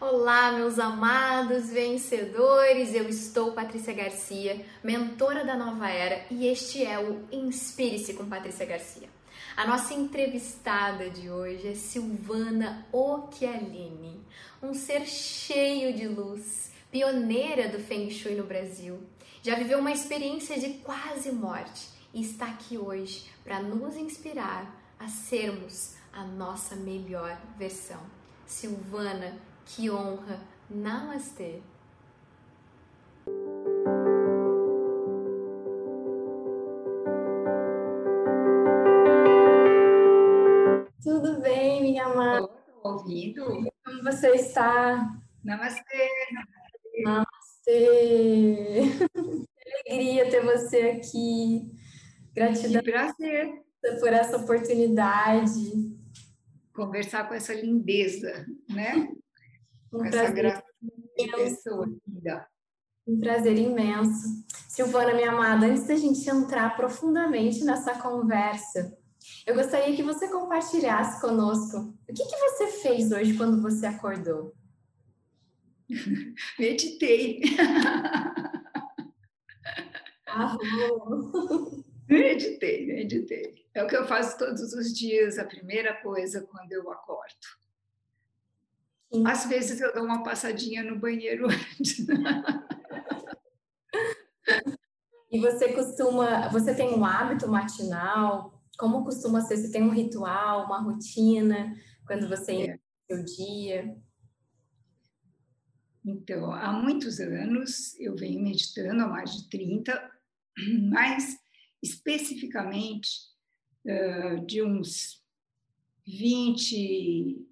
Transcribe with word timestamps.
Olá, 0.00 0.52
meus 0.52 0.78
amados 0.78 1.70
vencedores! 1.70 2.94
Eu 2.94 3.08
estou 3.08 3.50
Patrícia 3.50 3.92
Garcia, 3.92 4.64
mentora 4.80 5.44
da 5.44 5.56
Nova 5.56 5.90
Era, 5.90 6.24
e 6.30 6.46
este 6.46 6.84
é 6.84 7.00
o 7.00 7.26
Inspire-se 7.32 8.14
com 8.14 8.24
Patrícia 8.24 8.64
Garcia. 8.64 9.08
A 9.56 9.66
nossa 9.66 9.94
entrevistada 9.94 11.10
de 11.10 11.28
hoje 11.28 11.66
é 11.66 11.74
Silvana 11.74 12.86
Occhialini, 12.92 14.24
um 14.62 14.72
ser 14.72 15.04
cheio 15.04 15.92
de 15.92 16.06
luz, 16.06 16.70
pioneira 16.92 17.68
do 17.68 17.80
Feng 17.80 18.08
Shui 18.08 18.36
no 18.36 18.44
Brasil. 18.44 19.00
Já 19.42 19.56
viveu 19.56 19.80
uma 19.80 19.90
experiência 19.90 20.60
de 20.60 20.74
quase 20.74 21.32
morte 21.32 21.88
e 22.14 22.22
está 22.22 22.46
aqui 22.46 22.78
hoje 22.78 23.28
para 23.42 23.60
nos 23.60 23.96
inspirar 23.96 24.80
a 24.96 25.08
sermos 25.08 25.96
a 26.12 26.22
nossa 26.22 26.76
melhor 26.76 27.36
versão. 27.58 28.00
Silvana, 28.46 29.36
que 29.68 29.90
honra! 29.90 30.40
Namastê! 30.70 31.60
Tudo 41.02 41.40
bem, 41.40 41.82
minha 41.82 42.06
amada? 42.06 42.48
Estou 42.66 42.92
ouvindo. 42.92 43.70
Como 43.84 44.02
você 44.02 44.30
está? 44.30 45.14
Namastê! 45.44 46.08
Namastê! 47.04 48.82
Que 49.14 49.92
alegria 49.92 50.30
ter 50.30 50.44
você 50.44 50.80
aqui. 50.96 51.70
Gratidão. 52.34 52.82
Que 52.82 52.90
prazer. 52.90 53.62
Por 54.00 54.12
essa 54.12 54.36
oportunidade. 54.38 55.96
Conversar 56.74 57.28
com 57.28 57.34
essa 57.34 57.52
lindeza, 57.52 58.46
né? 58.68 59.08
Um 59.92 59.98
com 59.98 60.04
essa 60.04 60.62
pessoa 61.36 61.86
linda. 62.06 62.46
Um 63.06 63.18
prazer 63.18 63.56
imenso. 63.58 64.44
Silvana, 64.68 65.14
minha 65.14 65.30
amada, 65.30 65.66
antes 65.66 65.86
da 65.86 65.96
gente 65.96 66.28
entrar 66.28 66.76
profundamente 66.76 67.64
nessa 67.64 67.98
conversa, 67.98 68.96
eu 69.46 69.54
gostaria 69.54 69.96
que 69.96 70.02
você 70.02 70.28
compartilhasse 70.28 71.20
conosco 71.20 71.94
o 72.08 72.14
que, 72.14 72.24
que 72.24 72.36
você 72.36 72.66
fez 72.82 73.10
hoje 73.10 73.36
quando 73.36 73.60
você 73.62 73.86
acordou. 73.86 74.54
Meditei. 76.58 77.40
Arrou. 80.26 81.84
Meditei, 82.08 82.86
meditei. 82.86 83.66
É 83.74 83.82
o 83.82 83.86
que 83.86 83.96
eu 83.96 84.06
faço 84.06 84.38
todos 84.38 84.72
os 84.72 84.96
dias, 84.96 85.38
a 85.38 85.44
primeira 85.44 85.94
coisa 86.00 86.40
quando 86.50 86.72
eu 86.72 86.90
acordo. 86.90 87.34
Sim. 89.12 89.26
Às 89.26 89.46
vezes 89.46 89.80
eu 89.80 89.92
dou 89.92 90.04
uma 90.04 90.22
passadinha 90.22 90.82
no 90.82 90.98
banheiro 90.98 91.46
antes. 91.48 92.06
E 95.30 95.40
você 95.40 95.72
costuma, 95.72 96.48
você 96.48 96.74
tem 96.74 96.94
um 96.94 97.04
hábito 97.04 97.48
matinal? 97.48 98.62
Como 98.78 99.04
costuma 99.04 99.40
ser? 99.42 99.56
Você 99.56 99.70
tem 99.70 99.82
um 99.82 99.90
ritual, 99.90 100.66
uma 100.66 100.80
rotina 100.80 101.76
quando 102.06 102.28
você 102.28 102.70
é. 102.70 102.78
seu 103.06 103.24
dia? 103.24 103.96
Então, 106.04 106.52
há 106.52 106.72
muitos 106.72 107.20
anos 107.20 107.98
eu 108.00 108.16
venho 108.16 108.42
meditando, 108.42 109.02
há 109.02 109.08
mais 109.08 109.34
de 109.34 109.48
30, 109.50 110.10
mas 110.90 111.36
especificamente 111.82 113.28
de 114.46 114.62
uns 114.62 115.22
20 116.06 117.47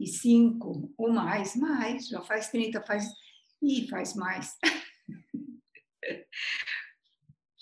e 0.00 0.06
cinco 0.06 0.92
ou 0.96 1.12
mais, 1.12 1.54
mais, 1.54 2.08
já 2.08 2.22
faz 2.22 2.48
30, 2.48 2.80
faz 2.82 3.06
e 3.62 3.86
faz 3.88 4.14
mais. 4.14 4.56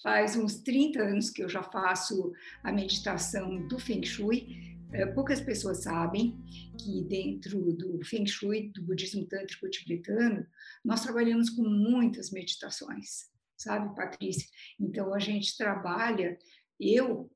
faz 0.00 0.36
uns 0.36 0.62
30 0.62 1.03
anos 1.03 1.31
que 1.31 1.42
eu 1.42 1.48
já 1.48 1.64
faço 1.64 2.32
a 2.62 2.71
meditação 2.71 3.66
do 3.66 3.77
Feng 3.81 4.06
Shui. 4.06 4.78
É, 4.93 5.04
poucas 5.04 5.41
pessoas 5.41 5.82
sabem 5.82 6.41
que 6.78 7.03
dentro 7.03 7.72
do 7.72 8.03
Feng 8.04 8.25
Shui, 8.25 8.71
do 8.72 8.84
budismo 8.84 9.27
tântrico 9.27 9.69
tibetano, 9.69 10.47
nós 10.84 11.03
trabalhamos 11.03 11.50
com 11.50 11.62
muitas 11.62 12.31
meditações, 12.31 13.28
sabe, 13.56 13.93
Patrícia? 13.97 14.48
Então 14.78 15.12
a 15.12 15.19
gente 15.19 15.56
trabalha, 15.56 16.38
eu 16.78 17.28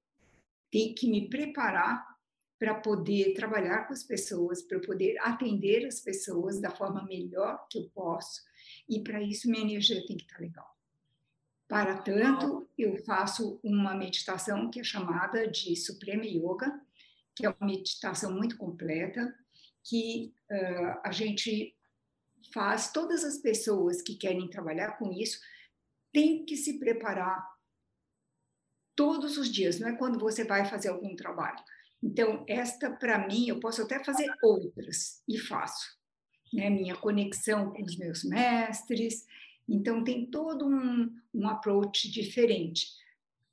tenho 0.70 0.94
que 0.94 1.10
me 1.10 1.28
preparar 1.28 2.11
para 2.62 2.76
poder 2.76 3.34
trabalhar 3.34 3.88
com 3.88 3.92
as 3.92 4.04
pessoas, 4.04 4.62
para 4.62 4.78
poder 4.78 5.18
atender 5.18 5.84
as 5.84 5.98
pessoas 5.98 6.60
da 6.60 6.70
forma 6.70 7.04
melhor 7.06 7.66
que 7.68 7.76
eu 7.76 7.90
posso. 7.92 8.40
E 8.88 9.02
para 9.02 9.20
isso 9.20 9.50
minha 9.50 9.64
energia 9.64 10.06
tem 10.06 10.16
que 10.16 10.22
estar 10.22 10.38
legal. 10.38 10.72
Para 11.66 11.98
tanto, 11.98 12.70
eu 12.78 12.96
faço 13.04 13.58
uma 13.64 13.96
meditação 13.96 14.70
que 14.70 14.78
é 14.78 14.84
chamada 14.84 15.48
de 15.48 15.74
Suprema 15.74 16.24
Yoga, 16.24 16.80
que 17.34 17.44
é 17.44 17.48
uma 17.48 17.66
meditação 17.66 18.32
muito 18.32 18.56
completa, 18.56 19.36
que 19.82 20.32
uh, 20.48 21.00
a 21.02 21.10
gente 21.10 21.76
faz, 22.54 22.92
todas 22.92 23.24
as 23.24 23.38
pessoas 23.38 24.00
que 24.00 24.14
querem 24.14 24.48
trabalhar 24.48 24.98
com 24.98 25.10
isso 25.10 25.40
têm 26.12 26.44
que 26.44 26.56
se 26.56 26.78
preparar 26.78 27.44
todos 28.94 29.36
os 29.36 29.50
dias, 29.50 29.80
não 29.80 29.88
é 29.88 29.96
quando 29.96 30.16
você 30.16 30.44
vai 30.44 30.64
fazer 30.64 30.90
algum 30.90 31.16
trabalho. 31.16 31.58
Então, 32.02 32.44
esta, 32.48 32.90
para 32.90 33.26
mim, 33.28 33.48
eu 33.48 33.60
posso 33.60 33.82
até 33.82 34.02
fazer 34.02 34.28
outras, 34.42 35.22
e 35.28 35.38
faço. 35.38 35.96
Né? 36.52 36.68
Minha 36.68 36.96
conexão 36.96 37.72
com 37.72 37.82
os 37.82 37.96
meus 37.96 38.24
mestres. 38.24 39.24
Então, 39.68 40.02
tem 40.02 40.26
todo 40.26 40.66
um, 40.66 41.14
um 41.32 41.48
approach 41.48 42.10
diferente. 42.10 42.88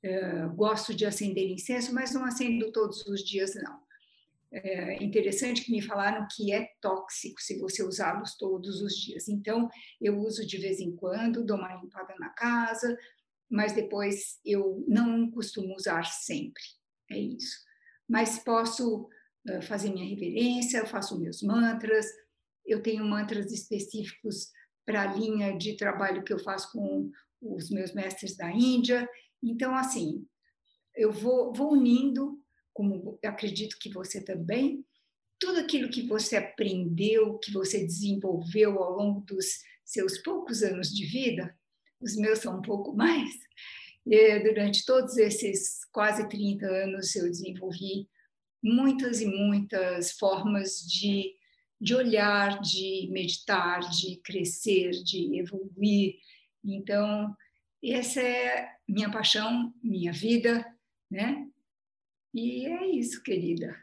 Uh, 0.04 0.52
gosto 0.54 0.92
de 0.92 1.06
acender 1.06 1.48
incenso, 1.48 1.94
mas 1.94 2.12
não 2.12 2.24
acendo 2.24 2.72
todos 2.72 3.06
os 3.06 3.22
dias, 3.22 3.54
não. 3.54 3.88
É 4.52 5.00
interessante 5.00 5.62
que 5.62 5.70
me 5.70 5.80
falaram 5.80 6.26
que 6.28 6.52
é 6.52 6.72
tóxico 6.80 7.40
se 7.40 7.56
você 7.60 7.84
usá-los 7.84 8.34
todos 8.36 8.82
os 8.82 8.96
dias. 8.96 9.28
Então, 9.28 9.68
eu 10.00 10.18
uso 10.18 10.44
de 10.44 10.58
vez 10.58 10.80
em 10.80 10.96
quando, 10.96 11.44
dou 11.44 11.56
uma 11.56 11.76
limpada 11.76 12.16
na 12.18 12.30
casa, 12.30 12.98
mas 13.48 13.72
depois 13.72 14.40
eu 14.44 14.84
não 14.88 15.30
costumo 15.30 15.76
usar 15.76 16.04
sempre. 16.04 16.64
É 17.08 17.16
isso 17.16 17.69
mas 18.10 18.40
posso 18.40 19.08
fazer 19.62 19.90
minha 19.90 20.04
reverência, 20.04 20.78
eu 20.78 20.86
faço 20.86 21.18
meus 21.18 21.42
mantras, 21.42 22.06
eu 22.66 22.82
tenho 22.82 23.04
mantras 23.04 23.52
específicos 23.52 24.50
para 24.84 25.02
a 25.02 25.14
linha 25.14 25.56
de 25.56 25.76
trabalho 25.76 26.24
que 26.24 26.32
eu 26.32 26.38
faço 26.40 26.72
com 26.72 27.08
os 27.40 27.70
meus 27.70 27.94
mestres 27.94 28.36
da 28.36 28.50
Índia. 28.50 29.08
Então, 29.40 29.74
assim, 29.76 30.26
eu 30.96 31.12
vou, 31.12 31.52
vou 31.52 31.72
unindo, 31.72 32.42
como 32.74 33.16
acredito 33.24 33.76
que 33.80 33.90
você 33.92 34.22
também, 34.22 34.84
tudo 35.38 35.60
aquilo 35.60 35.88
que 35.88 36.06
você 36.06 36.36
aprendeu, 36.36 37.38
que 37.38 37.52
você 37.52 37.78
desenvolveu 37.86 38.82
ao 38.82 38.96
longo 38.96 39.20
dos 39.20 39.46
seus 39.84 40.18
poucos 40.18 40.62
anos 40.64 40.88
de 40.92 41.06
vida, 41.06 41.56
os 42.00 42.16
meus 42.16 42.40
são 42.40 42.58
um 42.58 42.62
pouco 42.62 42.92
mais, 42.96 43.30
e 44.06 44.40
durante 44.40 44.84
todos 44.84 45.16
esses 45.16 45.84
quase 45.92 46.28
30 46.28 46.66
anos, 46.66 47.14
eu 47.14 47.24
desenvolvi 47.24 48.08
muitas 48.62 49.20
e 49.20 49.26
muitas 49.26 50.12
formas 50.12 50.80
de, 50.80 51.34
de 51.80 51.94
olhar, 51.94 52.60
de 52.60 53.08
meditar, 53.10 53.80
de 53.80 54.16
crescer, 54.22 54.90
de 54.90 55.38
evoluir. 55.38 56.16
Então, 56.64 57.34
essa 57.82 58.20
é 58.20 58.68
minha 58.88 59.10
paixão, 59.10 59.72
minha 59.82 60.12
vida, 60.12 60.66
né? 61.10 61.46
E 62.34 62.66
é 62.66 62.86
isso, 62.86 63.22
querida. 63.22 63.76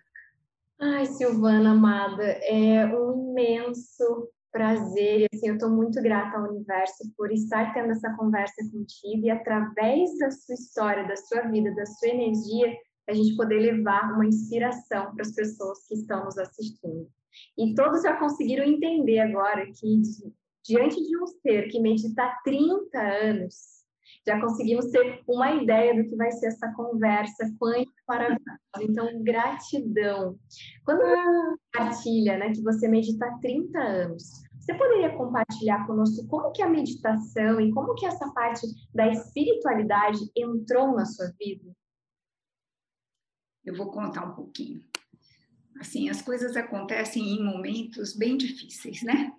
Ai, 0.79 1.05
Silvana 1.07 1.71
amada, 1.71 2.23
é 2.23 2.85
um 2.85 3.31
imenso 3.31 4.29
prazer, 4.51 5.21
e 5.21 5.27
assim, 5.33 5.49
eu 5.49 5.55
estou 5.55 5.69
muito 5.69 6.01
grata 6.01 6.37
ao 6.37 6.49
universo 6.49 7.11
por 7.15 7.31
estar 7.31 7.73
tendo 7.73 7.91
essa 7.91 8.13
conversa 8.15 8.55
contigo 8.71 9.25
e 9.25 9.29
através 9.29 10.17
da 10.17 10.31
sua 10.31 10.55
história, 10.55 11.07
da 11.07 11.15
sua 11.15 11.41
vida, 11.41 11.73
da 11.75 11.85
sua 11.85 12.09
energia, 12.09 12.75
a 13.07 13.13
gente 13.13 13.35
poder 13.35 13.59
levar 13.59 14.13
uma 14.13 14.25
inspiração 14.25 15.13
para 15.13 15.21
as 15.21 15.33
pessoas 15.33 15.87
que 15.87 15.95
estão 15.95 16.25
nos 16.25 16.37
assistindo. 16.37 17.07
E 17.57 17.73
todos 17.75 18.01
já 18.01 18.17
conseguiram 18.17 18.65
entender 18.65 19.19
agora 19.19 19.65
que 19.65 20.01
diante 20.65 20.95
de 20.95 21.17
um 21.17 21.27
ser 21.27 21.69
que 21.69 21.79
medita 21.79 22.23
há 22.23 22.41
30 22.43 22.99
anos, 22.99 23.76
já 24.25 24.39
conseguimos 24.39 24.87
ter 24.87 25.21
uma 25.27 25.51
ideia 25.53 25.95
do 25.95 26.07
que 26.09 26.15
vai 26.15 26.31
ser 26.31 26.47
essa 26.47 26.71
conversa 26.73 27.49
quântica 27.59 27.91
maravilhosa. 28.07 28.59
Então, 28.81 29.23
gratidão. 29.23 30.37
Quando 30.85 30.99
você 30.99 31.57
compartilha 31.73 32.37
né, 32.37 32.51
que 32.51 32.61
você 32.61 32.87
medita 32.87 33.25
há 33.25 33.37
30 33.39 33.79
anos, 33.79 34.23
você 34.67 34.73
poderia 34.73 35.15
compartilhar 35.15 35.87
conosco 35.87 36.27
como 36.27 36.51
que 36.51 36.61
a 36.61 36.69
meditação 36.69 37.61
e 37.61 37.71
como 37.71 37.95
que 37.95 38.05
essa 38.05 38.29
parte 38.33 38.67
da 38.93 39.07
espiritualidade 39.07 40.19
entrou 40.35 40.93
na 40.93 41.05
sua 41.05 41.31
vida? 41.39 41.71
Eu 43.63 43.75
vou 43.75 43.89
contar 43.91 44.25
um 44.25 44.35
pouquinho. 44.35 44.83
assim, 45.79 46.09
as 46.09 46.21
coisas 46.21 46.55
acontecem 46.57 47.23
em 47.23 47.43
momentos 47.43 48.15
bem 48.15 48.35
difíceis, 48.35 49.03
né? 49.03 49.31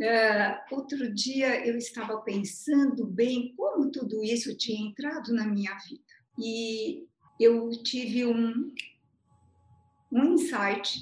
Uh, 0.00 0.74
outro 0.76 1.12
dia 1.12 1.66
eu 1.66 1.76
estava 1.76 2.20
pensando 2.20 3.04
bem 3.04 3.52
como 3.56 3.90
tudo 3.90 4.22
isso 4.22 4.56
tinha 4.56 4.88
entrado 4.88 5.34
na 5.34 5.44
minha 5.44 5.76
vida 5.78 6.04
e 6.38 7.04
eu 7.40 7.70
tive 7.82 8.24
um, 8.24 8.72
um 10.12 10.34
insight. 10.34 11.00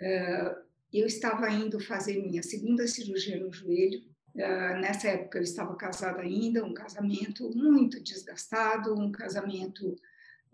Uh, 0.00 0.62
eu 0.92 1.06
estava 1.06 1.50
indo 1.50 1.78
fazer 1.78 2.22
minha 2.22 2.42
segunda 2.42 2.86
cirurgia 2.86 3.38
no 3.38 3.52
joelho. 3.52 4.00
Uh, 4.34 4.80
nessa 4.80 5.08
época 5.08 5.38
eu 5.38 5.42
estava 5.42 5.76
casada 5.76 6.22
ainda, 6.22 6.64
um 6.64 6.72
casamento 6.72 7.50
muito 7.54 8.02
desgastado, 8.02 8.98
um 8.98 9.12
casamento 9.12 9.94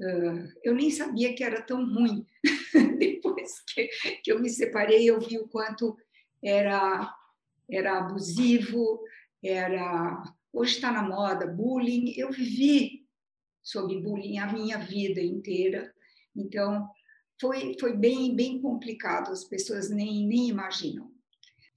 Uh, 0.01 0.47
eu 0.63 0.77
nem 0.77 0.93
sabia 0.93 1.35
que 1.35 1.43
era 1.43 1.61
tão 1.61 1.85
ruim. 1.85 2.25
Depois 2.99 3.59
que, 3.67 3.89
que, 4.23 4.31
eu 4.31 4.39
me 4.39 4.49
separei, 4.49 5.11
eu 5.11 5.19
vi 5.21 5.39
o 5.39 5.49
quanto 5.49 5.99
era, 6.43 7.15
era 7.71 7.99
abusivo, 7.99 9.01
era. 9.43 10.23
Hoje 10.53 10.77
está 10.77 10.91
na 10.91 11.03
moda, 11.03 11.47
bullying. 11.47 12.15
Eu 12.17 12.31
vivi 12.31 13.07
sob 13.63 13.95
bullying 14.01 14.39
a 14.39 14.53
minha 14.53 14.79
vida 14.79 15.21
inteira. 15.21 15.93
Então, 16.35 16.89
foi, 17.41 17.77
foi 17.79 17.97
bem, 17.97 18.35
bem 18.35 18.61
complicado, 18.61 19.31
as 19.31 19.45
pessoas 19.45 19.91
nem, 19.91 20.27
nem 20.27 20.49
imaginam. 20.49 21.11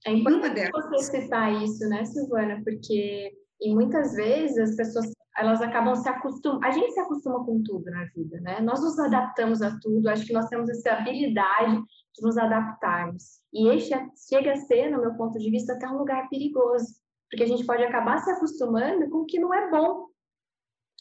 É 0.04 0.12
importante 0.12 0.72
você 0.72 1.22
citar 1.22 1.62
isso, 1.62 1.88
né, 1.88 2.04
Silvana? 2.04 2.60
Porque 2.64 3.32
e 3.60 3.72
muitas 3.72 4.14
vezes 4.14 4.58
as 4.58 4.76
pessoas 4.76 5.12
elas 5.36 5.62
acabam 5.62 5.94
se 5.94 6.08
acostumando. 6.08 6.64
A 6.64 6.70
gente 6.70 6.92
se 6.92 7.00
acostuma 7.00 7.44
com 7.44 7.62
tudo 7.62 7.90
na 7.90 8.04
vida, 8.06 8.40
né? 8.40 8.60
Nós 8.60 8.80
nos 8.80 8.98
adaptamos 8.98 9.62
a 9.62 9.78
tudo. 9.80 10.08
Acho 10.08 10.26
que 10.26 10.32
nós 10.32 10.48
temos 10.48 10.68
essa 10.68 10.92
habilidade 10.92 11.76
de 11.76 12.22
nos 12.22 12.36
adaptarmos. 12.36 13.40
E 13.52 13.68
este 13.68 13.94
chega 14.28 14.52
a 14.52 14.56
ser, 14.56 14.90
no 14.90 15.00
meu 15.00 15.14
ponto 15.14 15.38
de 15.38 15.50
vista, 15.50 15.72
até 15.72 15.88
um 15.88 15.98
lugar 15.98 16.28
perigoso, 16.28 16.94
porque 17.30 17.44
a 17.44 17.46
gente 17.46 17.64
pode 17.64 17.82
acabar 17.82 18.18
se 18.18 18.30
acostumando 18.30 19.08
com 19.08 19.18
o 19.18 19.26
que 19.26 19.38
não 19.38 19.54
é 19.54 19.70
bom. 19.70 20.08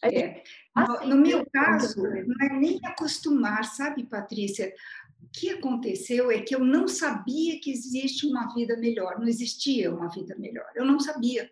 É. 0.04 0.42
No, 0.75 1.10
no 1.10 1.18
meu 1.18 1.45
caso, 1.51 2.01
não 2.01 2.48
é 2.48 2.54
nem 2.57 2.80
acostumar, 2.86 3.66
sabe, 3.66 4.06
Patrícia? 4.06 4.74
O 5.22 5.27
que 5.31 5.50
aconteceu 5.50 6.31
é 6.31 6.39
que 6.42 6.56
eu 6.56 6.60
não 6.60 6.88
sabia 6.88 7.60
que 7.62 7.72
existe 7.72 8.25
uma 8.25 8.51
vida 8.54 8.75
melhor, 8.77 9.19
não 9.19 9.27
existia 9.27 9.94
uma 9.94 10.10
vida 10.10 10.36
melhor. 10.39 10.66
Eu 10.74 10.86
não 10.86 11.00
sabia 11.00 11.48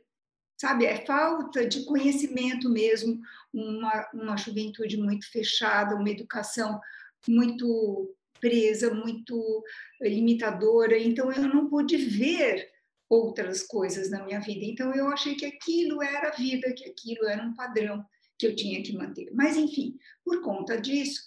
sabe? 0.59 0.85
É 0.85 1.05
falta 1.05 1.65
de 1.65 1.85
conhecimento 1.85 2.69
mesmo, 2.69 3.19
uma, 3.53 4.09
uma 4.13 4.37
juventude 4.37 4.97
muito 4.97 5.31
fechada, 5.31 5.95
uma 5.95 6.09
educação 6.09 6.79
muito 7.25 8.13
presa, 8.41 8.93
muito 8.93 9.63
limitadora. 10.01 10.97
Então, 10.99 11.31
eu 11.31 11.47
não 11.47 11.69
pude 11.69 11.95
ver 11.95 12.69
outras 13.09 13.63
coisas 13.63 14.09
na 14.09 14.23
minha 14.25 14.41
vida. 14.41 14.65
Então, 14.65 14.93
eu 14.93 15.07
achei 15.07 15.35
que 15.35 15.45
aquilo 15.45 16.03
era 16.03 16.27
a 16.27 16.35
vida, 16.35 16.73
que 16.73 16.89
aquilo 16.89 17.25
era 17.25 17.41
um 17.41 17.55
padrão 17.55 18.05
que 18.37 18.45
eu 18.45 18.55
tinha 18.55 18.83
que 18.83 18.93
manter. 18.93 19.31
Mas, 19.33 19.55
enfim, 19.55 19.97
por 20.25 20.41
conta 20.41 20.79
disso, 20.79 21.21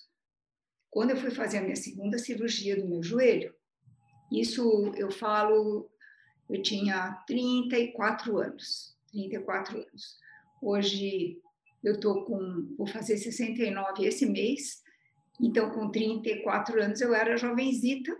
quando 0.90 1.10
eu 1.10 1.16
fui 1.16 1.30
fazer 1.30 1.58
a 1.58 1.62
minha 1.62 1.76
segunda 1.76 2.18
cirurgia 2.18 2.76
do 2.76 2.86
meu 2.86 3.02
joelho, 3.02 3.54
isso 4.30 4.92
eu 4.94 5.10
falo, 5.10 5.90
eu 6.50 6.62
tinha 6.62 7.12
34 7.26 8.38
anos. 8.38 8.91
34 9.12 9.78
anos. 9.78 10.18
Hoje 10.60 11.38
eu 11.84 12.00
tô 12.00 12.24
com, 12.24 12.74
vou 12.76 12.86
fazer 12.86 13.16
69 13.16 14.04
esse 14.04 14.26
mês, 14.26 14.82
então 15.40 15.70
com 15.70 15.90
34 15.90 16.82
anos 16.82 17.00
eu 17.00 17.14
era 17.14 17.36
jovenzita 17.36 18.16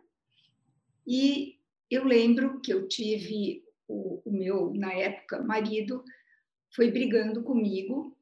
e 1.07 1.59
eu 1.91 2.05
lembro 2.05 2.61
que 2.61 2.73
eu 2.73 2.87
tive 2.89 3.65
o, 3.89 4.23
o 4.25 4.33
meu, 4.33 4.73
na 4.75 4.93
época, 4.93 5.43
marido 5.43 6.05
foi 6.75 6.91
brigando 6.91 7.43
comigo 7.43 8.17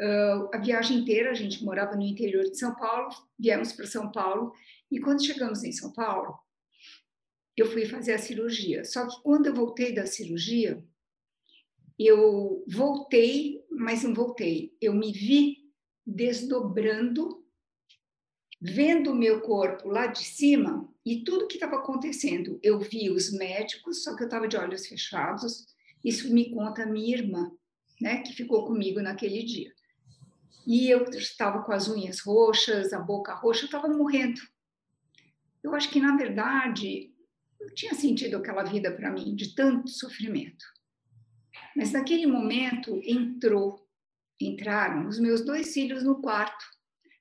uh, 0.00 0.50
a 0.52 0.58
viagem 0.58 0.98
inteira, 0.98 1.30
a 1.30 1.34
gente 1.34 1.64
morava 1.64 1.96
no 1.96 2.02
interior 2.02 2.44
de 2.44 2.58
São 2.58 2.74
Paulo, 2.74 3.08
viemos 3.38 3.72
para 3.72 3.86
São 3.86 4.10
Paulo 4.10 4.52
e 4.90 5.00
quando 5.00 5.24
chegamos 5.24 5.62
em 5.64 5.72
São 5.72 5.92
Paulo, 5.92 6.38
eu 7.56 7.66
fui 7.70 7.86
fazer 7.86 8.14
a 8.14 8.18
cirurgia. 8.18 8.84
Só 8.84 9.06
que 9.06 9.22
quando 9.22 9.46
eu 9.46 9.54
voltei 9.54 9.94
da 9.94 10.06
cirurgia, 10.06 10.84
eu 11.98 12.64
voltei, 12.68 13.64
mas 13.70 14.02
não 14.02 14.14
voltei. 14.14 14.76
Eu 14.80 14.92
me 14.94 15.12
vi 15.12 15.72
desdobrando, 16.06 17.44
vendo 18.60 19.12
o 19.12 19.14
meu 19.14 19.40
corpo 19.40 19.88
lá 19.88 20.06
de 20.06 20.24
cima 20.24 20.88
e 21.04 21.22
tudo 21.22 21.46
que 21.46 21.54
estava 21.54 21.76
acontecendo. 21.76 22.58
Eu 22.62 22.80
vi 22.80 23.10
os 23.10 23.32
médicos, 23.32 24.02
só 24.02 24.16
que 24.16 24.22
eu 24.22 24.26
estava 24.26 24.48
de 24.48 24.56
olhos 24.56 24.86
fechados. 24.86 25.66
Isso 26.04 26.32
me 26.32 26.50
conta 26.50 26.86
minha 26.86 27.16
irmã, 27.16 27.50
né, 28.00 28.22
que 28.22 28.32
ficou 28.32 28.66
comigo 28.66 29.00
naquele 29.00 29.42
dia. 29.42 29.72
E 30.66 30.88
eu 30.88 31.04
estava 31.10 31.62
com 31.62 31.72
as 31.72 31.88
unhas 31.88 32.20
roxas, 32.20 32.92
a 32.92 32.98
boca 32.98 33.34
roxa, 33.34 33.62
eu 33.62 33.66
estava 33.66 33.88
morrendo. 33.88 34.40
Eu 35.62 35.74
acho 35.74 35.90
que, 35.90 36.00
na 36.00 36.16
verdade, 36.16 37.12
não 37.60 37.74
tinha 37.74 37.94
sentido 37.94 38.36
aquela 38.36 38.64
vida 38.64 38.90
para 38.90 39.10
mim, 39.10 39.34
de 39.34 39.54
tanto 39.54 39.88
sofrimento. 39.88 40.64
Mas 41.76 41.92
naquele 41.92 42.26
momento 42.26 43.00
entrou, 43.04 43.86
entraram 44.40 45.08
os 45.08 45.18
meus 45.18 45.44
dois 45.44 45.72
filhos 45.72 46.02
no 46.02 46.20
quarto. 46.20 46.64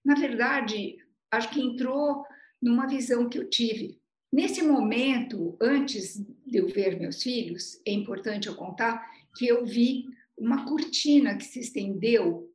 Na 0.03 0.15
verdade, 0.15 0.97
acho 1.31 1.49
que 1.49 1.61
entrou 1.61 2.23
numa 2.61 2.87
visão 2.87 3.27
que 3.29 3.37
eu 3.37 3.49
tive. 3.49 3.99
Nesse 4.31 4.63
momento, 4.63 5.57
antes 5.61 6.17
de 6.45 6.57
eu 6.57 6.67
ver 6.67 6.99
meus 6.99 7.21
filhos, 7.21 7.81
é 7.85 7.91
importante 7.91 8.47
eu 8.47 8.55
contar 8.55 9.03
que 9.35 9.47
eu 9.47 9.65
vi 9.65 10.05
uma 10.37 10.65
cortina 10.65 11.37
que 11.37 11.45
se 11.45 11.59
estendeu 11.59 12.51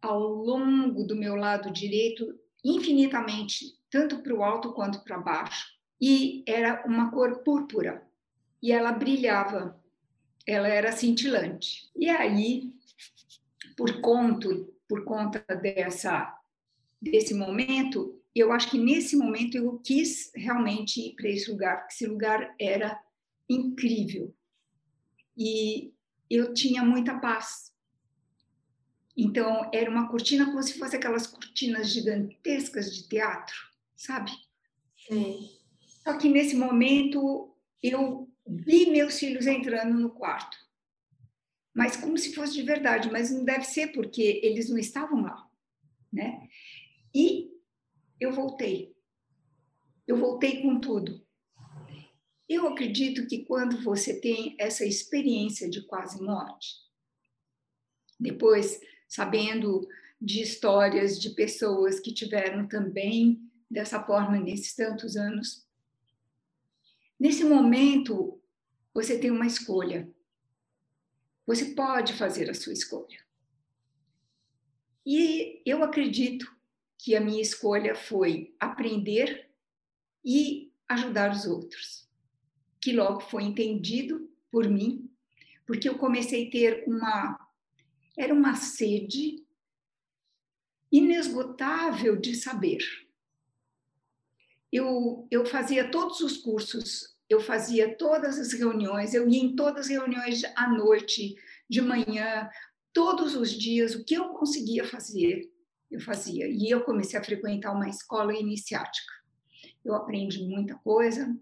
ao 0.00 0.20
longo 0.20 1.04
do 1.04 1.16
meu 1.16 1.34
lado 1.34 1.70
direito 1.70 2.38
infinitamente, 2.64 3.78
tanto 3.90 4.22
para 4.22 4.34
o 4.34 4.42
alto 4.42 4.72
quanto 4.72 5.04
para 5.04 5.18
baixo, 5.18 5.66
e 6.00 6.42
era 6.46 6.84
uma 6.86 7.10
cor 7.10 7.42
púrpura 7.42 8.02
e 8.62 8.72
ela 8.72 8.92
brilhava 8.92 9.78
ela 10.46 10.68
era 10.68 10.92
cintilante. 10.92 11.90
E 11.96 12.08
aí, 12.08 12.72
por 13.76 14.00
conta, 14.00 14.48
por 14.88 15.04
conta 15.04 15.40
dessa, 15.56 16.38
desse 17.00 17.34
momento, 17.34 18.20
eu 18.34 18.52
acho 18.52 18.70
que 18.70 18.78
nesse 18.78 19.16
momento 19.16 19.56
eu 19.56 19.78
quis 19.78 20.32
realmente 20.34 21.00
ir 21.00 21.14
para 21.14 21.28
esse 21.28 21.50
lugar, 21.50 21.78
porque 21.78 21.94
esse 21.94 22.06
lugar 22.06 22.54
era 22.58 23.00
incrível. 23.48 24.34
E 25.36 25.92
eu 26.28 26.52
tinha 26.52 26.84
muita 26.84 27.18
paz. 27.18 27.72
Então, 29.16 29.70
era 29.72 29.88
uma 29.88 30.08
cortina 30.08 30.46
como 30.46 30.62
se 30.62 30.78
fosse 30.78 30.96
aquelas 30.96 31.26
cortinas 31.26 31.90
gigantescas 31.90 32.94
de 32.94 33.08
teatro, 33.08 33.54
sabe? 33.96 34.32
Sim. 34.96 35.50
Só 36.02 36.18
que 36.18 36.28
nesse 36.28 36.56
momento 36.56 37.54
eu 37.82 38.28
vi 38.46 38.90
meus 38.90 39.18
filhos 39.18 39.46
entrando 39.46 39.98
no 39.98 40.10
quarto. 40.10 40.56
Mas 41.74 41.96
como 41.96 42.16
se 42.16 42.34
fosse 42.34 42.54
de 42.54 42.62
verdade, 42.62 43.10
mas 43.10 43.30
não 43.30 43.44
deve 43.44 43.64
ser 43.64 43.88
porque 43.88 44.40
eles 44.42 44.68
não 44.68 44.78
estavam 44.78 45.22
lá, 45.22 45.48
né? 46.12 46.48
E 47.12 47.50
eu 48.20 48.32
voltei. 48.32 48.94
Eu 50.06 50.16
voltei 50.16 50.62
com 50.62 50.78
tudo. 50.78 51.24
Eu 52.48 52.68
acredito 52.68 53.26
que 53.26 53.44
quando 53.44 53.82
você 53.82 54.20
tem 54.20 54.54
essa 54.58 54.84
experiência 54.84 55.68
de 55.68 55.82
quase 55.82 56.22
morte, 56.22 56.74
depois 58.20 58.78
sabendo 59.08 59.88
de 60.20 60.42
histórias 60.42 61.20
de 61.20 61.30
pessoas 61.30 61.98
que 61.98 62.12
tiveram 62.12 62.68
também 62.68 63.40
dessa 63.70 64.02
forma 64.04 64.38
nesses 64.38 64.74
tantos 64.74 65.16
anos, 65.16 65.63
Nesse 67.24 67.42
momento, 67.42 68.38
você 68.92 69.18
tem 69.18 69.30
uma 69.30 69.46
escolha. 69.46 70.12
Você 71.46 71.74
pode 71.74 72.12
fazer 72.12 72.50
a 72.50 72.54
sua 72.54 72.74
escolha. 72.74 73.18
E 75.06 75.62
eu 75.64 75.82
acredito 75.82 76.54
que 76.98 77.16
a 77.16 77.22
minha 77.22 77.40
escolha 77.40 77.94
foi 77.94 78.54
aprender 78.60 79.50
e 80.22 80.70
ajudar 80.86 81.32
os 81.32 81.46
outros, 81.46 82.06
que 82.78 82.92
logo 82.92 83.20
foi 83.20 83.44
entendido 83.44 84.30
por 84.50 84.68
mim, 84.68 85.10
porque 85.66 85.88
eu 85.88 85.96
comecei 85.96 86.48
a 86.48 86.50
ter 86.50 86.84
uma 86.86 87.40
era 88.18 88.34
uma 88.34 88.54
sede 88.54 89.42
inesgotável 90.92 92.16
de 92.16 92.34
saber 92.34 92.82
eu, 94.74 95.28
eu 95.30 95.46
fazia 95.46 95.88
todos 95.88 96.20
os 96.20 96.36
cursos, 96.36 97.13
eu 97.28 97.40
fazia 97.40 97.96
todas 97.96 98.38
as 98.38 98.52
reuniões, 98.52 99.14
eu 99.14 99.28
ia 99.28 99.42
em 99.42 99.56
todas 99.56 99.86
as 99.86 99.90
reuniões 99.90 100.42
à 100.56 100.68
noite, 100.68 101.34
de 101.68 101.80
manhã, 101.80 102.48
todos 102.92 103.34
os 103.34 103.50
dias, 103.50 103.94
o 103.94 104.04
que 104.04 104.14
eu 104.14 104.28
conseguia 104.30 104.84
fazer, 104.84 105.50
eu 105.90 106.00
fazia. 106.00 106.46
E 106.48 106.70
eu 106.70 106.82
comecei 106.84 107.18
a 107.18 107.24
frequentar 107.24 107.72
uma 107.72 107.88
escola 107.88 108.34
iniciática. 108.34 109.12
Eu 109.84 109.94
aprendi 109.94 110.42
muita 110.44 110.74
coisa 110.76 111.34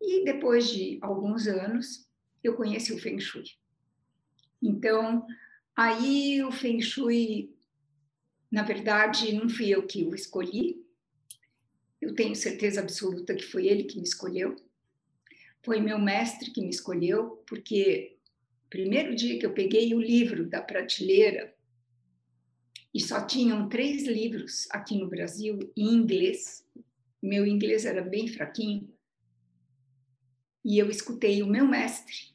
e 0.00 0.24
depois 0.24 0.68
de 0.68 0.98
alguns 1.02 1.46
anos 1.46 2.06
eu 2.42 2.54
conheci 2.54 2.92
o 2.92 2.98
Feng 2.98 3.18
Shui. 3.18 3.44
Então, 4.62 5.26
aí 5.74 6.42
o 6.42 6.50
Feng 6.50 6.80
Shui, 6.80 7.54
na 8.50 8.62
verdade, 8.62 9.32
não 9.32 9.48
fui 9.48 9.68
eu 9.68 9.86
que 9.86 10.04
o 10.04 10.14
escolhi. 10.14 10.84
Eu 12.00 12.14
tenho 12.14 12.34
certeza 12.34 12.80
absoluta 12.80 13.34
que 13.34 13.44
foi 13.44 13.66
ele 13.66 13.84
que 13.84 13.96
me 13.96 14.04
escolheu. 14.04 14.56
Foi 15.66 15.80
meu 15.80 15.98
mestre 15.98 16.52
que 16.52 16.60
me 16.60 16.70
escolheu, 16.70 17.42
porque 17.44 18.16
primeiro 18.70 19.16
dia 19.16 19.36
que 19.36 19.44
eu 19.44 19.52
peguei 19.52 19.92
o 19.96 20.00
livro 20.00 20.48
da 20.48 20.62
prateleira 20.62 21.52
e 22.94 23.00
só 23.00 23.26
tinham 23.26 23.68
três 23.68 24.06
livros 24.06 24.68
aqui 24.70 24.96
no 24.96 25.08
Brasil 25.08 25.58
em 25.76 25.92
inglês. 25.92 26.64
Meu 27.20 27.44
inglês 27.44 27.84
era 27.84 28.00
bem 28.00 28.28
fraquinho. 28.28 28.96
E 30.64 30.78
eu 30.78 30.88
escutei 30.88 31.42
o 31.42 31.48
meu 31.48 31.66
mestre 31.66 32.32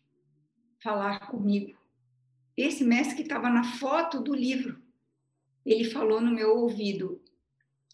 falar 0.84 1.32
comigo. 1.32 1.80
Esse 2.58 2.84
mestre 2.84 3.16
que 3.16 3.22
estava 3.22 3.50
na 3.50 3.64
foto 3.64 4.22
do 4.22 4.36
livro, 4.36 4.78
ele 5.66 5.86
falou 5.86 6.20
no 6.20 6.36
meu 6.36 6.58
ouvido. 6.58 7.24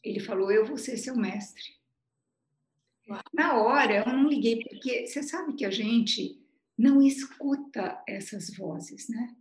Ele 0.03 0.19
falou: 0.19 0.51
Eu 0.51 0.65
vou 0.65 0.77
ser 0.77 0.97
seu 0.97 1.15
mestre. 1.15 1.77
Na 3.33 3.57
hora, 3.61 4.05
eu 4.05 4.05
não 4.05 4.27
liguei, 4.27 4.59
porque 4.63 5.07
você 5.07 5.23
sabe 5.23 5.53
que 5.53 5.65
a 5.65 5.71
gente 5.71 6.41
não 6.77 7.01
escuta 7.01 8.03
essas 8.07 8.55
vozes, 8.55 9.07
né? 9.09 9.35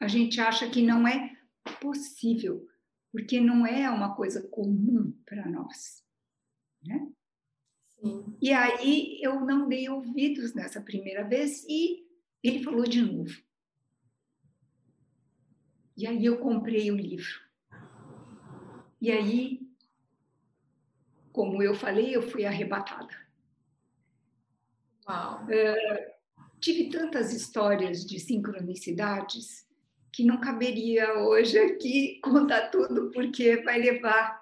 A 0.00 0.08
gente 0.08 0.40
acha 0.40 0.68
que 0.68 0.82
não 0.82 1.06
é 1.06 1.36
possível, 1.80 2.66
porque 3.12 3.40
não 3.40 3.66
é 3.66 3.88
uma 3.88 4.14
coisa 4.14 4.42
comum 4.48 5.12
para 5.24 5.48
nós, 5.48 6.02
né? 6.84 7.08
Sim. 8.00 8.36
E 8.42 8.52
aí 8.52 9.18
eu 9.22 9.40
não 9.40 9.68
dei 9.68 9.88
ouvidos 9.88 10.52
nessa 10.52 10.80
primeira 10.80 11.22
vez 11.26 11.64
e 11.68 12.04
ele 12.42 12.62
falou 12.62 12.84
de 12.84 13.00
novo. 13.00 13.34
E 15.96 16.06
aí 16.06 16.24
eu 16.24 16.38
comprei 16.38 16.90
o 16.90 16.96
livro. 16.96 17.40
E 19.00 19.10
aí, 19.10 19.63
como 21.34 21.60
eu 21.60 21.74
falei, 21.74 22.14
eu 22.14 22.22
fui 22.22 22.46
arrebatada. 22.46 23.12
Uau. 25.06 25.42
Uh, 25.42 26.14
tive 26.60 26.88
tantas 26.88 27.32
histórias 27.32 28.06
de 28.06 28.20
sincronicidades 28.20 29.66
que 30.12 30.24
não 30.24 30.40
caberia 30.40 31.12
hoje 31.18 31.58
aqui 31.58 32.20
contar 32.22 32.68
tudo, 32.70 33.10
porque 33.10 33.56
vai 33.62 33.80
levar 33.80 34.40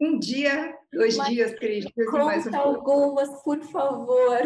um 0.00 0.18
dia, 0.18 0.76
dois 0.92 1.16
Mas 1.16 1.28
dias, 1.28 1.54
três 1.54 1.84
dias 1.84 2.08
e 2.08 2.18
mais 2.18 2.44
um 2.44 2.56
algumas, 2.56 3.42
por 3.44 3.62
favor. 3.62 4.40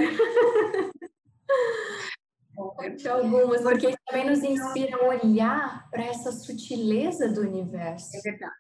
Conte 2.54 3.08
algumas, 3.08 3.62
porque 3.62 3.96
também 4.06 4.28
nos 4.28 4.42
inspira 4.42 4.98
a 4.98 5.08
olhar 5.08 5.88
para 5.90 6.04
essa 6.04 6.30
sutileza 6.30 7.26
do 7.32 7.40
universo. 7.40 8.14
É 8.18 8.20
verdade. 8.20 8.52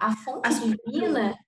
A 0.00 0.16
fonte 0.16 0.48
As 0.48 0.60
divina 0.60 1.38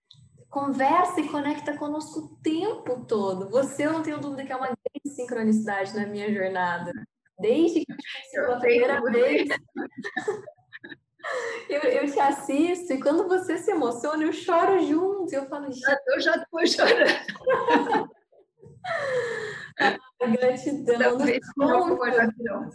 conversa 0.55 1.21
e 1.21 1.29
conecta 1.29 1.77
conosco 1.77 2.21
o 2.21 2.37
tempo 2.37 3.05
todo. 3.05 3.51
Você, 3.51 3.87
eu 3.87 3.93
não 3.93 4.03
tenho 4.05 4.21
dúvida 4.21 4.47
que 4.47 4.53
é 4.53 4.57
uma 4.57 4.69
grande 4.69 5.17
sincronicidade 5.17 5.93
na 5.97 6.07
minha 6.07 6.33
jornada. 6.33 6.93
Desde 7.41 7.85
que 7.85 7.93
eu 7.93 7.97
te 7.97 8.05
conheci 8.13 8.37
pela 8.37 8.61
primeira 8.61 9.03
vez. 9.03 9.49
Eu, 11.71 11.81
eu, 11.81 12.13
te 12.13 12.21
assisto 12.21 12.93
e 12.93 13.01
quando 13.01 13.27
você 13.27 13.57
se 13.57 13.71
emociona, 13.71 14.25
eu 14.25 14.33
choro 14.35 14.79
junto. 14.87 15.33
Eu 15.33 15.47
falo, 15.49 15.69
eu 16.09 16.21
já 16.21 16.37
estou 16.37 16.67
chorando. 16.67 17.09
A 20.21 20.27
gratidão. 20.27 21.17
Meu 21.17 21.97
coração. 21.97 22.71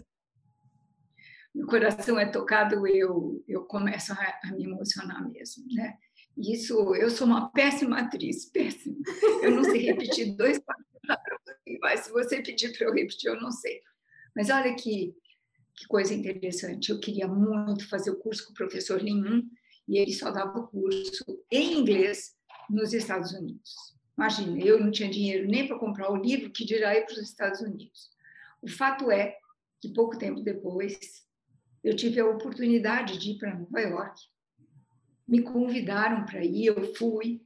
meu 1.53 1.67
coração 1.67 2.19
é 2.19 2.25
tocado, 2.25 2.87
eu, 2.87 3.43
eu 3.47 3.65
começo 3.65 4.13
a, 4.13 4.39
a 4.45 4.51
me 4.51 4.63
emocionar 4.63 5.29
mesmo, 5.29 5.65
né? 5.75 5.95
Isso, 6.39 6.95
eu 6.95 7.09
sou 7.09 7.27
uma 7.27 7.49
péssima 7.49 7.99
atriz, 7.99 8.45
péssima. 8.51 8.95
Eu 9.43 9.51
não 9.51 9.63
sei 9.63 9.81
repetir 9.81 10.35
dois 10.35 10.59
mas 11.81 12.01
se 12.01 12.11
você 12.11 12.41
pedir 12.41 12.75
para 12.77 12.87
eu 12.87 12.93
repetir, 12.93 13.29
eu 13.29 13.39
não 13.39 13.51
sei. 13.51 13.81
Mas 14.35 14.49
olha 14.49 14.73
que, 14.75 15.15
que 15.75 15.87
coisa 15.87 16.13
interessante. 16.13 16.89
Eu 16.89 16.99
queria 16.99 17.27
muito 17.27 17.87
fazer 17.87 18.11
o 18.11 18.19
curso 18.19 18.45
com 18.45 18.51
o 18.51 18.55
professor 18.55 19.01
Lin 19.01 19.49
e 19.87 19.97
ele 19.97 20.13
só 20.13 20.31
dava 20.31 20.59
o 20.59 20.67
curso 20.67 21.23
em 21.51 21.79
inglês 21.79 22.35
nos 22.69 22.93
Estados 22.93 23.31
Unidos. 23.33 23.73
Imagina, 24.17 24.59
eu 24.59 24.79
não 24.79 24.91
tinha 24.91 25.09
dinheiro 25.09 25.47
nem 25.47 25.67
para 25.67 25.79
comprar 25.79 26.11
o 26.11 26.17
livro, 26.17 26.51
que 26.51 26.65
dirá 26.65 26.95
ir 26.95 27.05
para 27.05 27.13
os 27.13 27.21
Estados 27.21 27.61
Unidos. 27.61 28.09
O 28.61 28.67
fato 28.67 29.09
é 29.09 29.35
que 29.81 29.93
pouco 29.93 30.17
tempo 30.17 30.41
depois 30.41 31.25
eu 31.83 31.95
tive 31.95 32.19
a 32.19 32.27
oportunidade 32.27 33.17
de 33.17 33.31
ir 33.31 33.37
para 33.37 33.57
Nova 33.57 33.79
York 33.79 34.19
me 35.29 35.43
convidaram 35.43 36.25
para 36.25 36.43
ir, 36.43 36.65
eu 36.65 36.95
fui, 36.95 37.41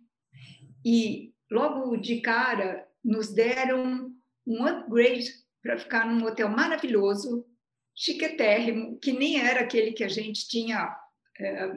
e 0.86 1.34
logo 1.52 1.98
de 1.98 2.22
cara 2.22 2.88
nos 3.04 3.34
deram 3.34 4.16
um 4.48 4.66
upgrade 4.66 5.30
para 5.62 5.78
ficar 5.78 6.06
num 6.06 6.26
hotel 6.26 6.50
maravilhoso, 6.50 7.46
chiquetérrimo, 7.94 8.98
que 9.00 9.12
nem 9.12 9.40
era 9.40 9.62
aquele 9.62 9.92
que 9.92 10.04
a 10.04 10.08
gente 10.08 10.48
tinha 10.48 10.96
é, 11.40 11.74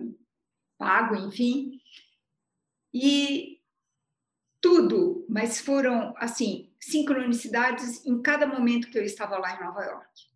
pago, 0.79 1.17
enfim. 1.17 1.81
E 2.95 3.61
tudo, 4.61 5.27
mas 5.29 5.61
foram 5.61 6.15
assim 6.17 6.73
sincronicidades 6.81 8.05
em 8.07 8.23
cada 8.23 8.47
momento 8.47 8.91
que 8.91 8.99
eu 8.99 9.05
estava 9.05 9.39
lá 9.39 9.57
em 9.57 9.65
Nova 9.65 9.83
York. 9.85 10.36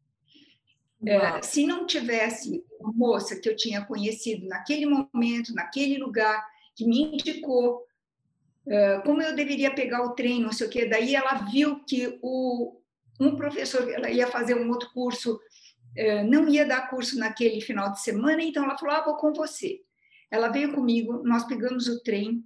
É, 1.07 1.41
se 1.43 1.67
não 1.67 1.87
tivesse 1.87 2.65
uma 2.79 2.93
moça 2.93 3.37
que 3.41 3.49
eu 3.49 3.57
tinha 3.57 3.85
conhecido 3.85 4.47
naquele 4.47 4.87
momento, 4.87 5.55
naquele 5.55 5.97
lugar, 5.97 6.47
que 6.75 6.85
me 6.85 7.15
indicou 7.15 7.87
é, 8.67 9.01
como 9.01 9.23
eu 9.23 9.35
deveria 9.35 9.75
pegar 9.75 10.03
o 10.05 10.15
trem, 10.15 10.41
não 10.41 10.53
sei 10.53 10.67
o 10.67 10.71
quê, 10.71 10.87
daí 10.87 11.15
ela 11.15 11.35
viu 11.51 11.83
que 11.85 12.19
o, 12.23 12.81
um 13.19 13.35
professor, 13.35 13.91
ela 13.91 14.11
ia 14.11 14.27
fazer 14.27 14.55
um 14.55 14.69
outro 14.69 14.93
curso, 14.93 15.41
é, 15.97 16.23
não 16.23 16.49
ia 16.49 16.67
dar 16.67 16.89
curso 16.89 17.19
naquele 17.19 17.61
final 17.61 17.91
de 17.93 18.01
semana, 18.01 18.43
então 18.43 18.63
ela 18.63 18.79
falou: 18.79 18.95
ah, 18.95 19.05
vou 19.05 19.17
com 19.17 19.33
você. 19.33 19.81
Ela 20.31 20.49
veio 20.49 20.73
comigo, 20.73 21.23
nós 21.25 21.45
pegamos 21.45 21.89
o 21.89 22.01
trem, 22.03 22.45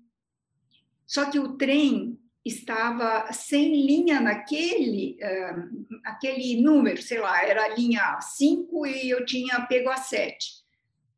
só 1.07 1.31
que 1.31 1.39
o 1.39 1.57
trem 1.57 2.19
estava 2.45 3.33
sem 3.33 3.87
linha 3.87 4.21
naquele 4.21 5.19
uh, 5.23 5.87
aquele 6.05 6.61
número, 6.61 7.01
sei 7.01 7.19
lá, 7.19 7.43
era 7.43 7.65
a 7.65 7.69
linha 7.69 8.21
5 8.21 8.87
e 8.87 9.11
eu 9.11 9.25
tinha 9.25 9.67
pego 9.67 9.89
a 9.89 9.97
7. 9.97 10.65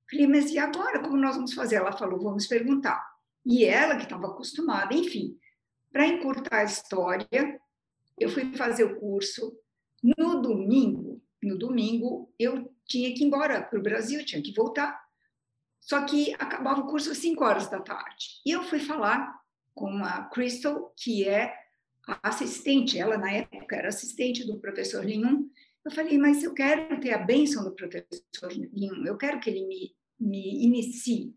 Falei, 0.09 0.27
mas 0.29 0.51
e 0.53 0.59
agora? 0.59 1.01
Como 1.01 1.17
nós 1.17 1.35
vamos 1.35 1.53
fazer? 1.53 1.77
Ela 1.77 1.93
falou, 1.93 2.21
vamos 2.21 2.47
perguntar. 2.47 3.05
E 3.45 3.65
ela, 3.65 3.97
que 3.97 4.05
estava 4.05 4.29
acostumada, 4.29 4.95
enfim, 4.95 5.37
para 5.93 6.07
encurtar 6.07 6.59
a 6.59 6.65
história, 6.65 7.61
eu 8.19 8.29
fui 8.29 8.53
fazer 8.55 8.85
o 8.85 9.01
curso. 9.01 9.59
No 10.03 10.41
domingo, 10.41 11.21
no 11.43 11.59
domingo, 11.59 12.33
eu 12.39 12.73
tinha 12.85 13.13
que 13.13 13.23
ir 13.23 13.27
embora 13.27 13.63
para 13.63 13.79
o 13.79 13.83
Brasil, 13.83 14.25
tinha 14.25 14.43
que 14.43 14.53
voltar. 14.53 15.05
Só 15.81 16.05
que 16.05 16.35
acabava 16.35 16.81
o 16.81 16.87
curso 16.87 17.11
às 17.11 17.19
5 17.19 17.45
horas 17.45 17.69
da 17.69 17.81
tarde. 17.81 18.41
E 18.45 18.51
eu 18.53 18.63
fui 18.63 18.79
falar 18.79 19.37
com 19.77 20.03
a 20.03 20.25
Crystal, 20.31 20.93
que 20.97 21.29
é 21.29 21.55
assistente, 22.23 22.99
ela 22.99 23.19
na 23.19 23.31
época 23.31 23.77
era 23.77 23.89
assistente 23.89 24.45
do 24.47 24.59
professor 24.59 25.05
Linhum. 25.05 25.51
Eu 25.85 25.91
falei, 25.91 26.17
mas 26.17 26.43
eu 26.43 26.55
quero 26.55 26.99
ter 26.99 27.13
a 27.13 27.19
bênção 27.19 27.63
do 27.63 27.75
professor 27.75 28.51
Linhum, 28.51 29.05
eu 29.05 29.19
quero 29.19 29.39
que 29.39 29.51
ele 29.51 29.67
me, 29.67 29.95
me 30.19 30.65
inicie. 30.65 31.37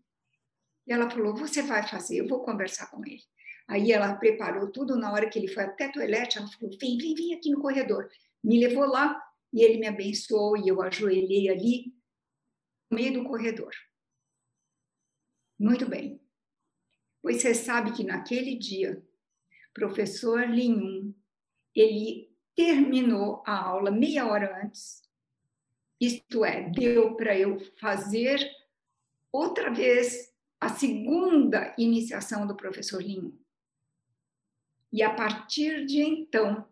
E 0.88 0.94
ela 0.94 1.10
falou, 1.10 1.36
você 1.36 1.62
vai 1.62 1.86
fazer, 1.86 2.18
eu 2.18 2.28
vou 2.28 2.42
conversar 2.42 2.90
com 2.90 3.06
ele. 3.06 3.22
Aí 3.68 3.92
ela 3.92 4.16
preparou 4.16 4.72
tudo, 4.72 4.96
na 4.96 5.12
hora 5.12 5.30
que 5.30 5.38
ele 5.38 5.50
foi 5.50 5.64
até 5.64 5.86
a 5.86 5.92
toalete, 5.92 6.38
ela 6.38 6.48
falou, 6.48 6.76
vem, 6.80 6.98
vem, 6.98 7.14
vem 7.14 7.36
aqui 7.36 7.52
no 7.52 7.62
corredor. 7.62 8.10
Me 8.42 8.58
levou 8.66 8.86
lá 8.86 9.22
e 9.52 9.62
ele 9.62 9.78
me 9.78 9.88
abençoou 9.88 10.56
e 10.56 10.70
eu 10.70 10.82
ajoelhei 10.82 11.50
ali, 11.50 11.94
no 12.90 12.96
meio 12.98 13.14
do 13.14 13.24
corredor. 13.26 13.72
Muito 15.60 15.88
bem. 15.88 16.19
Pois 17.22 17.42
você 17.42 17.54
sabe 17.54 17.92
que 17.92 18.04
naquele 18.04 18.56
dia, 18.56 19.04
professor 19.74 20.48
Linhum, 20.48 21.14
ele 21.76 22.30
terminou 22.56 23.44
a 23.46 23.58
aula 23.58 23.92
meia 23.92 24.28
hora 24.28 24.64
antes. 24.64 25.02
Isto 26.00 26.46
é, 26.46 26.70
deu 26.70 27.16
para 27.16 27.38
eu 27.38 27.60
fazer 27.80 28.40
outra 29.32 29.70
vez 29.70 30.34
a 30.60 30.70
segunda 30.70 31.74
iniciação 31.78 32.48
do 32.48 32.56
professor 32.56 33.02
Linhum. 33.02 33.38
E 34.92 35.04
a 35.04 35.14
partir 35.14 35.86
de 35.86 36.02
então, 36.02 36.68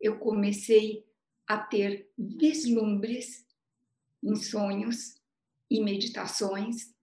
eu 0.00 0.18
comecei 0.18 1.06
a 1.46 1.58
ter 1.58 2.12
vislumbres 2.18 3.46
em 4.22 4.34
sonhos 4.36 5.20
e 5.70 5.82
meditações 5.82 6.94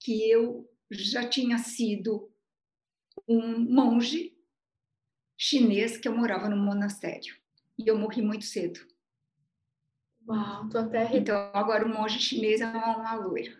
que 0.00 0.30
eu 0.30 0.70
já 0.90 1.28
tinha 1.28 1.58
sido 1.58 2.30
um 3.28 3.58
monge 3.60 4.36
chinês 5.36 5.96
que 5.96 6.08
eu 6.08 6.16
morava 6.16 6.48
no 6.48 6.56
monastério. 6.56 7.36
E 7.78 7.88
eu 7.88 7.98
morri 7.98 8.20
muito 8.22 8.44
cedo. 8.44 8.80
Uau, 10.28 10.68
tô 10.68 10.78
até 10.78 11.16
Então, 11.16 11.50
agora 11.52 11.84
o 11.84 11.88
monge 11.88 12.20
chinês 12.20 12.60
é 12.60 12.66
uma 12.66 13.14
loira. 13.14 13.56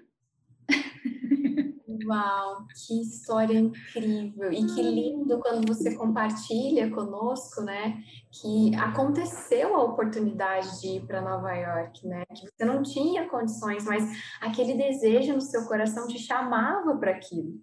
Uau, 2.09 2.67
que 2.75 3.03
história 3.03 3.59
incrível! 3.59 4.51
E 4.51 4.65
que 4.65 4.83
lindo 4.83 5.39
quando 5.41 5.67
você 5.67 5.95
compartilha 5.95 6.91
conosco, 6.91 7.61
né? 7.61 8.03
Que 8.31 8.75
aconteceu 8.77 9.77
a 9.77 9.85
oportunidade 9.85 10.81
de 10.81 10.97
ir 10.97 11.07
para 11.07 11.21
Nova 11.21 11.53
York, 11.53 12.07
né? 12.07 12.25
Que 12.35 12.47
você 12.47 12.65
não 12.65 12.83
tinha 12.83 13.29
condições, 13.29 13.85
mas 13.85 14.05
aquele 14.41 14.75
desejo 14.75 15.35
no 15.35 15.43
seu 15.43 15.67
coração 15.67 16.07
te 16.07 16.19
chamava 16.19 16.97
para 16.97 17.11
aquilo. 17.11 17.61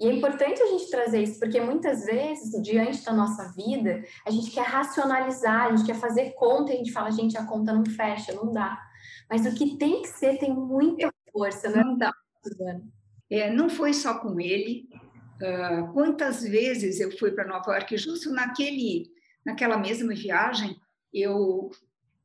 E 0.00 0.06
é 0.08 0.12
importante 0.12 0.60
a 0.62 0.66
gente 0.66 0.90
trazer 0.90 1.22
isso, 1.22 1.38
porque 1.38 1.60
muitas 1.60 2.06
vezes, 2.06 2.50
diante 2.62 3.04
da 3.04 3.12
nossa 3.12 3.52
vida, 3.52 4.02
a 4.26 4.30
gente 4.30 4.50
quer 4.50 4.64
racionalizar, 4.64 5.66
a 5.66 5.76
gente 5.76 5.86
quer 5.86 5.94
fazer 5.94 6.30
conta 6.32 6.72
e 6.72 6.74
a 6.74 6.78
gente 6.78 6.92
fala, 6.92 7.10
gente, 7.10 7.36
a 7.36 7.46
conta 7.46 7.72
não 7.72 7.84
fecha, 7.84 8.32
não 8.32 8.50
dá. 8.50 8.76
Mas 9.28 9.44
o 9.46 9.54
que 9.54 9.76
tem 9.76 10.02
que 10.02 10.08
ser 10.08 10.38
tem 10.38 10.52
muita 10.52 11.12
força, 11.30 11.68
né? 11.68 11.84
Não 11.84 11.96
dá. 11.96 12.12
É, 13.32 13.50
não 13.50 13.70
foi 13.70 13.94
só 13.94 14.18
com 14.18 14.38
ele. 14.38 14.86
Uh, 15.40 15.90
quantas 15.94 16.42
vezes 16.42 17.00
eu 17.00 17.10
fui 17.16 17.30
para 17.30 17.48
Nova 17.48 17.72
York, 17.72 17.96
justo 17.96 18.30
naquele, 18.30 19.10
naquela 19.42 19.78
mesma 19.78 20.14
viagem, 20.14 20.76
eu 21.14 21.70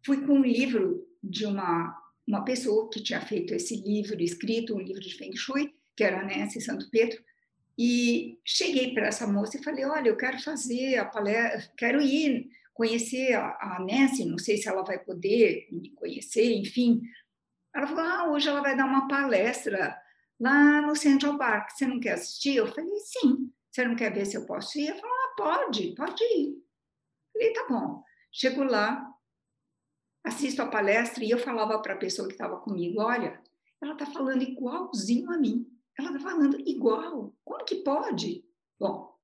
fui 0.05 0.17
com 0.25 0.33
um 0.33 0.43
livro 0.43 1.07
de 1.23 1.45
uma, 1.45 1.97
uma 2.27 2.43
pessoa 2.43 2.89
que 2.89 3.01
tinha 3.01 3.21
feito 3.21 3.53
esse 3.53 3.77
livro, 3.77 4.21
escrito 4.21 4.75
um 4.75 4.81
livro 4.81 5.01
de 5.01 5.15
Feng 5.15 5.33
Shui, 5.33 5.73
que 5.95 6.03
era 6.03 6.25
Nancy 6.25 6.59
Santo 6.59 6.89
Pedro, 6.91 7.17
e 7.79 8.37
cheguei 8.43 8.93
para 8.93 9.07
essa 9.07 9.25
moça 9.25 9.57
e 9.57 9.63
falei: 9.63 9.85
Olha, 9.85 10.09
eu 10.09 10.17
quero 10.17 10.37
fazer 10.41 10.97
a 10.97 11.05
palestra, 11.05 11.71
quero 11.77 12.01
ir 12.01 12.49
conhecer 12.73 13.33
a, 13.33 13.57
a 13.61 13.79
Nancy, 13.79 14.25
não 14.25 14.37
sei 14.37 14.57
se 14.57 14.67
ela 14.67 14.83
vai 14.83 14.99
poder 14.99 15.69
me 15.71 15.89
conhecer, 15.91 16.51
enfim. 16.51 17.01
Ela 17.73 17.87
falou: 17.87 18.03
Ah, 18.03 18.29
hoje 18.29 18.49
ela 18.49 18.61
vai 18.61 18.75
dar 18.75 18.85
uma 18.85 19.07
palestra 19.07 19.97
lá 20.39 20.81
no 20.81 20.95
Central 20.95 21.37
Park, 21.37 21.71
você 21.71 21.85
não 21.87 21.99
quer 21.99 22.13
assistir? 22.13 22.55
Eu 22.55 22.67
falei: 22.67 22.97
Sim. 22.99 23.51
Você 23.71 23.85
não 23.85 23.95
quer 23.95 24.11
ver 24.13 24.25
se 24.25 24.35
eu 24.35 24.45
posso 24.45 24.77
ir? 24.79 24.87
Ela 24.87 24.99
falou: 24.99 25.15
Ah, 25.15 25.33
pode, 25.37 25.95
pode 25.95 26.23
ir. 26.23 26.49
Eu 26.49 26.61
falei: 27.33 27.53
Tá 27.53 27.67
bom. 27.69 28.03
Chego 28.31 28.63
lá, 28.63 29.07
assisto 30.23 30.61
a 30.61 30.67
palestra 30.67 31.23
e 31.23 31.29
eu 31.29 31.39
falava 31.39 31.81
para 31.81 31.93
a 31.93 31.97
pessoa 31.97 32.27
que 32.27 32.33
estava 32.33 32.57
comigo: 32.57 33.01
Olha, 33.01 33.41
ela 33.81 33.93
está 33.93 34.05
falando 34.05 34.41
igualzinho 34.41 35.31
a 35.31 35.37
mim. 35.37 35.65
Ela 35.97 36.09
está 36.09 36.19
falando 36.19 36.59
igual. 36.59 37.35
Como 37.43 37.65
que 37.65 37.77
pode? 37.77 38.45
Bom, 38.79 39.17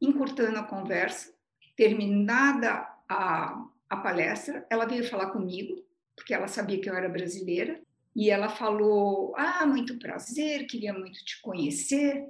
encurtando 0.00 0.58
a 0.58 0.64
conversa, 0.64 1.32
terminada 1.76 2.88
a, 3.08 3.64
a 3.88 3.96
palestra, 3.98 4.66
ela 4.70 4.86
veio 4.86 5.08
falar 5.08 5.30
comigo, 5.30 5.84
porque 6.16 6.34
ela 6.34 6.48
sabia 6.48 6.80
que 6.80 6.88
eu 6.88 6.94
era 6.94 7.08
brasileira, 7.08 7.80
e 8.16 8.30
ela 8.30 8.48
falou: 8.48 9.34
Ah, 9.36 9.66
muito 9.66 9.98
prazer, 9.98 10.66
queria 10.66 10.94
muito 10.94 11.22
te 11.22 11.40
conhecer. 11.42 12.26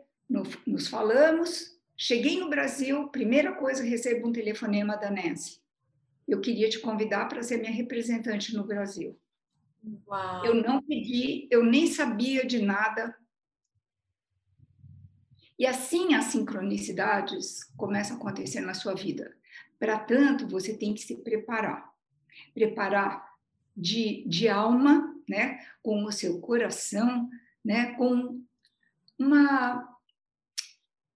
Nos 0.66 0.88
falamos. 0.88 1.76
Cheguei 1.97 2.40
no 2.40 2.50
Brasil, 2.50 3.09
primeira 3.09 3.55
coisa, 3.55 3.85
recebo 3.85 4.28
um 4.28 4.33
telefonema 4.33 4.97
da 4.97 5.09
Nancy. 5.09 5.61
Eu 6.26 6.40
queria 6.40 6.69
te 6.69 6.81
convidar 6.81 7.28
para 7.28 7.43
ser 7.43 7.59
minha 7.59 7.71
representante 7.71 8.52
no 8.52 8.64
Brasil. 8.64 9.16
Uau. 10.09 10.45
Eu 10.45 10.55
não 10.57 10.83
pedi, 10.83 11.47
eu 11.49 11.64
nem 11.64 11.87
sabia 11.87 12.45
de 12.45 12.61
nada, 12.61 13.16
e 15.57 15.64
assim 15.64 16.14
as 16.14 16.26
sincronicidades 16.26 17.64
começam 17.76 18.16
a 18.16 18.19
acontecer 18.19 18.61
na 18.61 18.75
sua 18.75 18.95
vida. 18.95 19.35
Para 19.78 19.99
tanto, 19.99 20.49
você 20.49 20.76
tem 20.76 20.93
que 20.93 21.00
se 21.00 21.16
preparar. 21.23 21.88
Preparar 22.52 23.26
de, 23.75 24.25
de 24.26 24.49
alma, 24.49 25.15
né, 25.28 25.65
com 25.82 26.04
o 26.04 26.12
seu 26.12 26.41
coração, 26.41 27.28
né, 27.65 27.95
com 27.95 28.43
uma, 29.19 29.99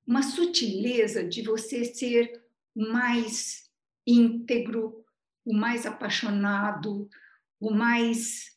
uma 0.06 0.22
sutileza 0.22 1.22
de 1.22 1.42
você 1.42 1.84
ser 1.84 2.42
mais 2.74 3.70
íntegro, 4.06 5.04
o 5.44 5.54
mais 5.54 5.86
apaixonado, 5.86 7.08
o 7.58 7.70
mais 7.70 8.56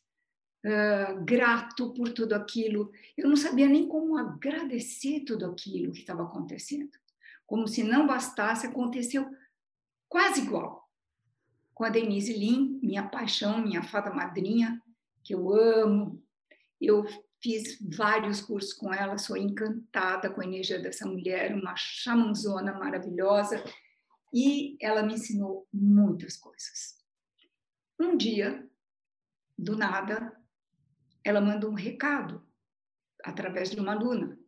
uh, 0.64 1.24
grato 1.24 1.92
por 1.92 2.12
tudo 2.12 2.34
aquilo. 2.34 2.90
Eu 3.16 3.28
não 3.28 3.36
sabia 3.36 3.68
nem 3.68 3.86
como 3.86 4.16
agradecer 4.16 5.20
tudo 5.20 5.46
aquilo 5.46 5.92
que 5.92 6.00
estava 6.00 6.24
acontecendo. 6.24 6.90
Como 7.46 7.68
se 7.68 7.82
não 7.82 8.06
bastasse, 8.06 8.66
aconteceu 8.66 9.30
quase 10.08 10.40
igual. 10.40 10.88
Com 11.74 11.84
a 11.84 11.88
Denise 11.88 12.32
Lim, 12.32 12.78
minha 12.82 13.02
paixão, 13.02 13.60
minha 13.60 13.82
fada 13.82 14.12
madrinha, 14.12 14.80
que 15.24 15.34
eu 15.34 15.52
amo. 15.52 16.22
Eu 16.80 17.04
fiz 17.42 17.78
vários 17.80 18.40
cursos 18.40 18.72
com 18.72 18.92
ela, 18.92 19.18
sou 19.18 19.36
encantada 19.36 20.30
com 20.30 20.40
a 20.40 20.44
energia 20.44 20.78
dessa 20.78 21.06
mulher, 21.06 21.54
uma 21.54 21.74
chamanzona 21.76 22.72
maravilhosa, 22.72 23.64
e 24.32 24.76
ela 24.80 25.02
me 25.02 25.14
ensinou 25.14 25.66
muitas 25.72 26.36
coisas. 26.36 27.02
Um 27.98 28.16
dia, 28.16 28.68
do 29.56 29.76
nada, 29.76 30.36
ela 31.22 31.40
manda 31.40 31.68
um 31.68 31.74
recado 31.74 32.46
através 33.22 33.70
de 33.70 33.80
uma 33.80 33.92
aluna. 33.92 34.38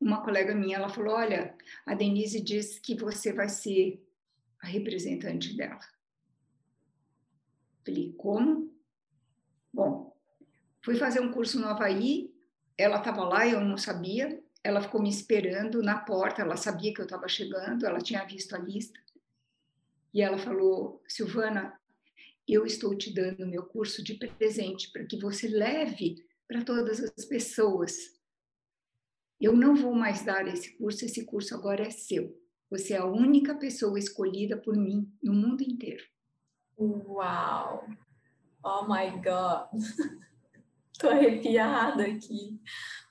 Uma 0.00 0.22
colega 0.22 0.54
minha, 0.54 0.76
ela 0.76 0.88
falou: 0.88 1.14
"Olha, 1.14 1.56
a 1.84 1.94
Denise 1.94 2.40
disse 2.40 2.80
que 2.80 2.94
você 2.94 3.32
vai 3.32 3.48
ser 3.48 4.04
a 4.60 4.66
representante 4.66 5.56
dela". 5.56 5.80
Falei: 7.84 8.12
"Como?" 8.12 8.71
Bom, 9.72 10.14
fui 10.84 10.96
fazer 10.96 11.20
um 11.20 11.32
curso 11.32 11.58
no 11.58 11.66
Havaí, 11.66 12.32
ela 12.76 12.98
estava 12.98 13.24
lá, 13.24 13.46
eu 13.46 13.60
não 13.60 13.76
sabia, 13.76 14.42
ela 14.62 14.80
ficou 14.80 15.02
me 15.02 15.08
esperando 15.08 15.82
na 15.82 15.98
porta, 15.98 16.42
ela 16.42 16.56
sabia 16.56 16.92
que 16.92 17.00
eu 17.00 17.04
estava 17.04 17.28
chegando, 17.28 17.86
ela 17.86 17.98
tinha 17.98 18.24
visto 18.24 18.54
a 18.54 18.58
lista. 18.58 19.00
E 20.12 20.20
ela 20.20 20.38
falou: 20.38 21.02
Silvana, 21.08 21.78
eu 22.46 22.66
estou 22.66 22.96
te 22.96 23.12
dando 23.12 23.46
meu 23.46 23.64
curso 23.64 24.02
de 24.02 24.14
presente 24.14 24.90
para 24.92 25.04
que 25.04 25.18
você 25.18 25.48
leve 25.48 26.24
para 26.46 26.64
todas 26.64 27.00
as 27.02 27.24
pessoas. 27.24 28.20
Eu 29.40 29.56
não 29.56 29.74
vou 29.74 29.94
mais 29.94 30.24
dar 30.24 30.46
esse 30.46 30.76
curso, 30.76 31.04
esse 31.04 31.24
curso 31.24 31.54
agora 31.54 31.86
é 31.86 31.90
seu. 31.90 32.38
Você 32.70 32.94
é 32.94 32.98
a 32.98 33.06
única 33.06 33.54
pessoa 33.54 33.98
escolhida 33.98 34.56
por 34.56 34.76
mim 34.76 35.10
no 35.22 35.32
mundo 35.32 35.62
inteiro. 35.62 36.04
Uau! 36.78 37.86
Oh 38.64 38.86
my 38.88 39.10
God! 39.22 39.68
Estou 40.92 41.10
arrepiada 41.10 42.04
aqui. 42.04 42.60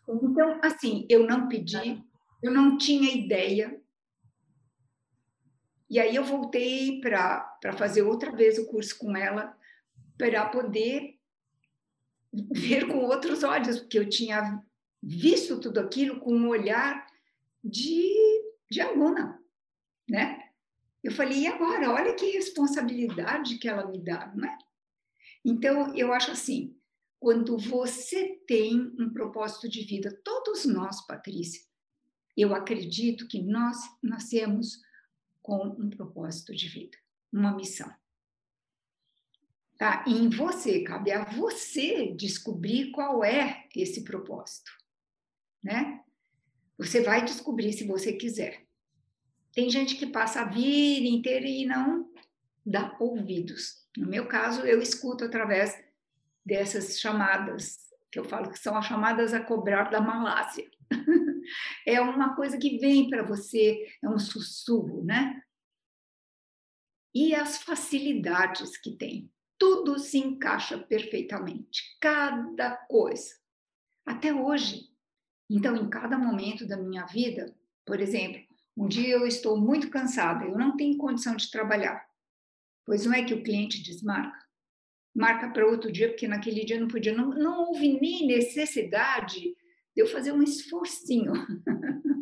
Então, 0.07 0.59
assim, 0.63 1.05
eu 1.09 1.25
não 1.27 1.47
pedi, 1.47 2.01
eu 2.41 2.51
não 2.51 2.77
tinha 2.77 3.11
ideia 3.13 3.81
e 5.91 5.99
aí 5.99 6.15
eu 6.15 6.23
voltei 6.23 7.01
para 7.01 7.73
fazer 7.77 8.01
outra 8.01 8.31
vez 8.31 8.57
o 8.57 8.65
curso 8.65 8.97
com 8.97 9.13
ela, 9.17 9.53
para 10.17 10.45
poder 10.45 11.19
ver 12.49 12.87
com 12.87 12.99
outros 12.99 13.43
olhos, 13.43 13.77
porque 13.77 13.99
eu 13.99 14.07
tinha 14.07 14.63
visto 15.03 15.59
tudo 15.59 15.81
aquilo 15.81 16.21
com 16.21 16.33
um 16.33 16.47
olhar 16.47 17.05
de, 17.61 18.13
de 18.69 18.79
aluna, 18.79 19.37
né? 20.09 20.41
Eu 21.03 21.11
falei, 21.11 21.39
e 21.39 21.47
agora? 21.47 21.91
Olha 21.91 22.15
que 22.15 22.31
responsabilidade 22.31 23.57
que 23.57 23.67
ela 23.67 23.85
me 23.85 23.99
dá, 23.99 24.31
não 24.33 24.47
é? 24.47 24.57
Então, 25.43 25.95
eu 25.95 26.13
acho 26.13 26.31
assim, 26.31 26.75
quando 27.19 27.57
você 27.57 28.41
tem 28.47 28.79
um 28.99 29.11
propósito 29.11 29.67
de 29.69 29.83
vida, 29.83 30.19
todos 30.23 30.65
nós, 30.65 31.05
Patrícia, 31.05 31.61
eu 32.35 32.55
acredito 32.55 33.27
que 33.27 33.41
nós 33.41 33.77
nascemos 34.01 34.79
com 35.41 35.67
um 35.67 35.89
propósito 35.89 36.55
de 36.55 36.67
vida, 36.67 36.97
uma 37.31 37.55
missão. 37.55 37.91
Tá? 39.77 40.05
E 40.07 40.13
em 40.13 40.29
você, 40.29 40.83
cabe 40.83 41.11
a 41.11 41.25
você 41.25 42.13
descobrir 42.13 42.91
qual 42.91 43.23
é 43.23 43.67
esse 43.75 44.03
propósito, 44.03 44.71
né? 45.63 46.03
Você 46.77 47.01
vai 47.01 47.25
descobrir 47.25 47.73
se 47.73 47.83
você 47.85 48.13
quiser. 48.13 48.65
Tem 49.53 49.69
gente 49.69 49.95
que 49.95 50.07
passa 50.07 50.41
a 50.41 50.45
vida 50.45 51.07
inteira 51.07 51.47
e 51.47 51.65
não 51.65 52.11
dá 52.65 52.95
ouvidos. 52.99 53.80
No 53.97 54.07
meu 54.07 54.27
caso, 54.27 54.61
eu 54.61 54.81
escuto 54.81 55.25
através 55.25 55.77
dessas 56.45 56.99
chamadas, 56.99 57.77
que 58.11 58.19
eu 58.19 58.23
falo 58.23 58.49
que 58.49 58.59
são 58.59 58.75
as 58.75 58.85
chamadas 58.85 59.33
a 59.33 59.43
cobrar 59.43 59.89
da 59.89 60.01
Malásia. 60.01 60.69
é 61.85 61.99
uma 61.99 62.35
coisa 62.35 62.57
que 62.57 62.77
vem 62.77 63.09
para 63.09 63.23
você, 63.23 63.87
é 64.01 64.09
um 64.09 64.19
sussurro, 64.19 65.03
né? 65.03 65.41
E 67.13 67.35
as 67.35 67.61
facilidades 67.61 68.77
que 68.77 68.95
tem. 68.95 69.31
Tudo 69.57 69.99
se 69.99 70.17
encaixa 70.17 70.77
perfeitamente, 70.77 71.97
cada 71.99 72.75
coisa. 72.75 73.35
Até 74.05 74.33
hoje. 74.33 74.89
Então, 75.49 75.75
em 75.75 75.89
cada 75.89 76.17
momento 76.17 76.65
da 76.65 76.77
minha 76.77 77.05
vida, 77.05 77.53
por 77.85 77.99
exemplo, 77.99 78.41
um 78.75 78.87
dia 78.87 79.15
eu 79.15 79.27
estou 79.27 79.59
muito 79.59 79.89
cansada, 79.89 80.45
eu 80.45 80.57
não 80.57 80.75
tenho 80.77 80.97
condição 80.97 81.35
de 81.35 81.51
trabalhar. 81.51 82.09
Pois 82.85 83.05
não 83.05 83.13
é 83.13 83.23
que 83.23 83.33
o 83.33 83.43
cliente 83.43 83.83
desmarca? 83.83 84.37
Marca 85.13 85.49
para 85.49 85.67
outro 85.67 85.91
dia, 85.91 86.09
porque 86.09 86.27
naquele 86.27 86.65
dia 86.65 86.79
não 86.79 86.87
podia. 86.87 87.13
Não, 87.13 87.29
não 87.29 87.67
houve 87.67 87.99
nem 87.99 88.25
necessidade 88.27 89.39
de 89.39 89.55
eu 89.97 90.07
fazer 90.07 90.31
um 90.31 90.41
esforcinho. 90.41 91.33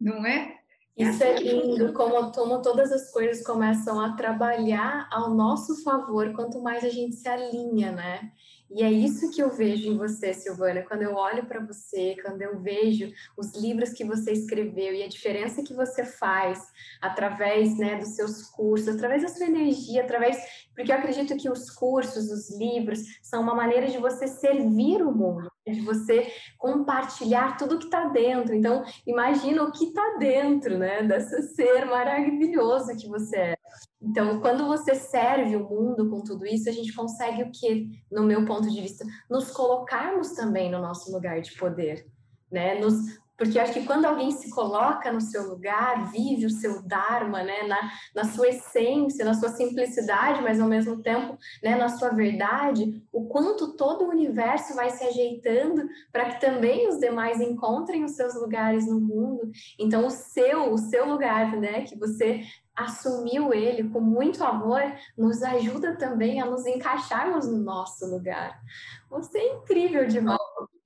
não 0.00 0.24
é? 0.26 0.56
Isso 0.96 1.22
é 1.22 1.38
lindo, 1.38 1.92
como, 1.92 2.32
como 2.32 2.62
todas 2.62 2.90
as 2.90 3.10
coisas 3.10 3.44
começam 3.44 4.00
a 4.00 4.14
trabalhar 4.14 5.06
ao 5.12 5.34
nosso 5.34 5.82
favor, 5.82 6.32
quanto 6.32 6.62
mais 6.62 6.82
a 6.84 6.88
gente 6.88 7.16
se 7.16 7.28
alinha, 7.28 7.92
né? 7.92 8.32
E 8.70 8.82
é 8.82 8.90
isso 8.90 9.30
que 9.30 9.40
eu 9.40 9.50
vejo 9.50 9.88
em 9.88 9.96
você, 9.96 10.34
Silvana, 10.34 10.82
quando 10.82 11.02
eu 11.02 11.14
olho 11.14 11.46
para 11.46 11.64
você, 11.64 12.16
quando 12.22 12.42
eu 12.42 12.58
vejo 12.58 13.12
os 13.36 13.54
livros 13.54 13.92
que 13.92 14.04
você 14.04 14.32
escreveu 14.32 14.92
e 14.92 15.02
a 15.02 15.08
diferença 15.08 15.62
que 15.62 15.72
você 15.72 16.04
faz 16.04 16.60
através 17.00 17.78
né, 17.78 17.96
dos 17.96 18.16
seus 18.16 18.42
cursos, 18.42 18.88
através 18.88 19.22
da 19.22 19.28
sua 19.28 19.46
energia, 19.46 20.02
através. 20.02 20.36
Porque 20.74 20.90
eu 20.90 20.96
acredito 20.96 21.36
que 21.36 21.48
os 21.48 21.70
cursos, 21.70 22.30
os 22.30 22.58
livros, 22.58 22.98
são 23.22 23.40
uma 23.40 23.54
maneira 23.54 23.86
de 23.86 23.98
você 23.98 24.26
servir 24.26 25.00
o 25.00 25.12
mundo, 25.12 25.50
de 25.66 25.80
você 25.80 26.32
compartilhar 26.58 27.56
tudo 27.56 27.78
que 27.78 27.86
está 27.86 28.08
dentro. 28.08 28.54
Então, 28.54 28.84
imagina 29.06 29.62
o 29.62 29.72
que 29.72 29.84
está 29.84 30.16
dentro, 30.18 30.76
né, 30.76 31.02
desse 31.02 31.54
ser 31.54 31.86
maravilhoso 31.86 32.96
que 32.96 33.08
você 33.08 33.36
é. 33.36 33.55
Então, 34.00 34.40
quando 34.40 34.66
você 34.66 34.94
serve 34.94 35.56
o 35.56 35.68
mundo 35.68 36.08
com 36.10 36.22
tudo 36.22 36.46
isso, 36.46 36.68
a 36.68 36.72
gente 36.72 36.92
consegue 36.94 37.42
o 37.42 37.50
que, 37.50 37.88
no 38.10 38.22
meu 38.22 38.44
ponto 38.44 38.70
de 38.70 38.80
vista, 38.80 39.04
nos 39.28 39.50
colocarmos 39.50 40.32
também 40.32 40.70
no 40.70 40.80
nosso 40.80 41.10
lugar 41.12 41.40
de 41.40 41.52
poder, 41.56 42.06
né? 42.50 42.78
Nos, 42.78 42.94
porque 43.36 43.58
eu 43.58 43.62
acho 43.62 43.74
que 43.74 43.84
quando 43.84 44.06
alguém 44.06 44.30
se 44.30 44.50
coloca 44.50 45.12
no 45.12 45.20
seu 45.20 45.46
lugar, 45.48 46.10
vive 46.10 46.46
o 46.46 46.50
seu 46.50 46.82
dharma, 46.82 47.42
né, 47.42 47.64
na, 47.64 47.90
na 48.14 48.24
sua 48.24 48.48
essência, 48.48 49.24
na 49.24 49.34
sua 49.34 49.50
simplicidade, 49.50 50.42
mas 50.42 50.60
ao 50.60 50.68
mesmo 50.68 51.02
tempo, 51.02 51.36
né, 51.62 51.76
na 51.76 51.88
sua 51.88 52.10
verdade, 52.10 53.02
o 53.12 53.26
quanto 53.26 53.76
todo 53.76 54.04
o 54.04 54.10
universo 54.10 54.74
vai 54.74 54.90
se 54.90 55.04
ajeitando 55.04 55.86
para 56.10 56.30
que 56.30 56.40
também 56.40 56.88
os 56.88 56.98
demais 56.98 57.40
encontrem 57.40 58.04
os 58.04 58.12
seus 58.12 58.34
lugares 58.34 58.86
no 58.86 58.98
mundo. 58.98 59.50
Então, 59.78 60.06
o 60.06 60.10
seu, 60.10 60.72
o 60.72 60.78
seu 60.78 61.06
lugar, 61.06 61.56
né, 61.56 61.82
que 61.82 61.96
você 61.98 62.42
assumiu 62.76 63.54
ele 63.54 63.88
com 63.88 64.00
muito 64.00 64.44
amor, 64.44 64.82
nos 65.16 65.42
ajuda 65.42 65.96
também 65.96 66.40
a 66.40 66.46
nos 66.46 66.66
encaixarmos 66.66 67.46
no 67.46 67.58
nosso 67.58 68.06
lugar. 68.06 68.60
Você 69.08 69.38
é 69.38 69.54
incrível 69.54 70.06
demais, 70.06 70.38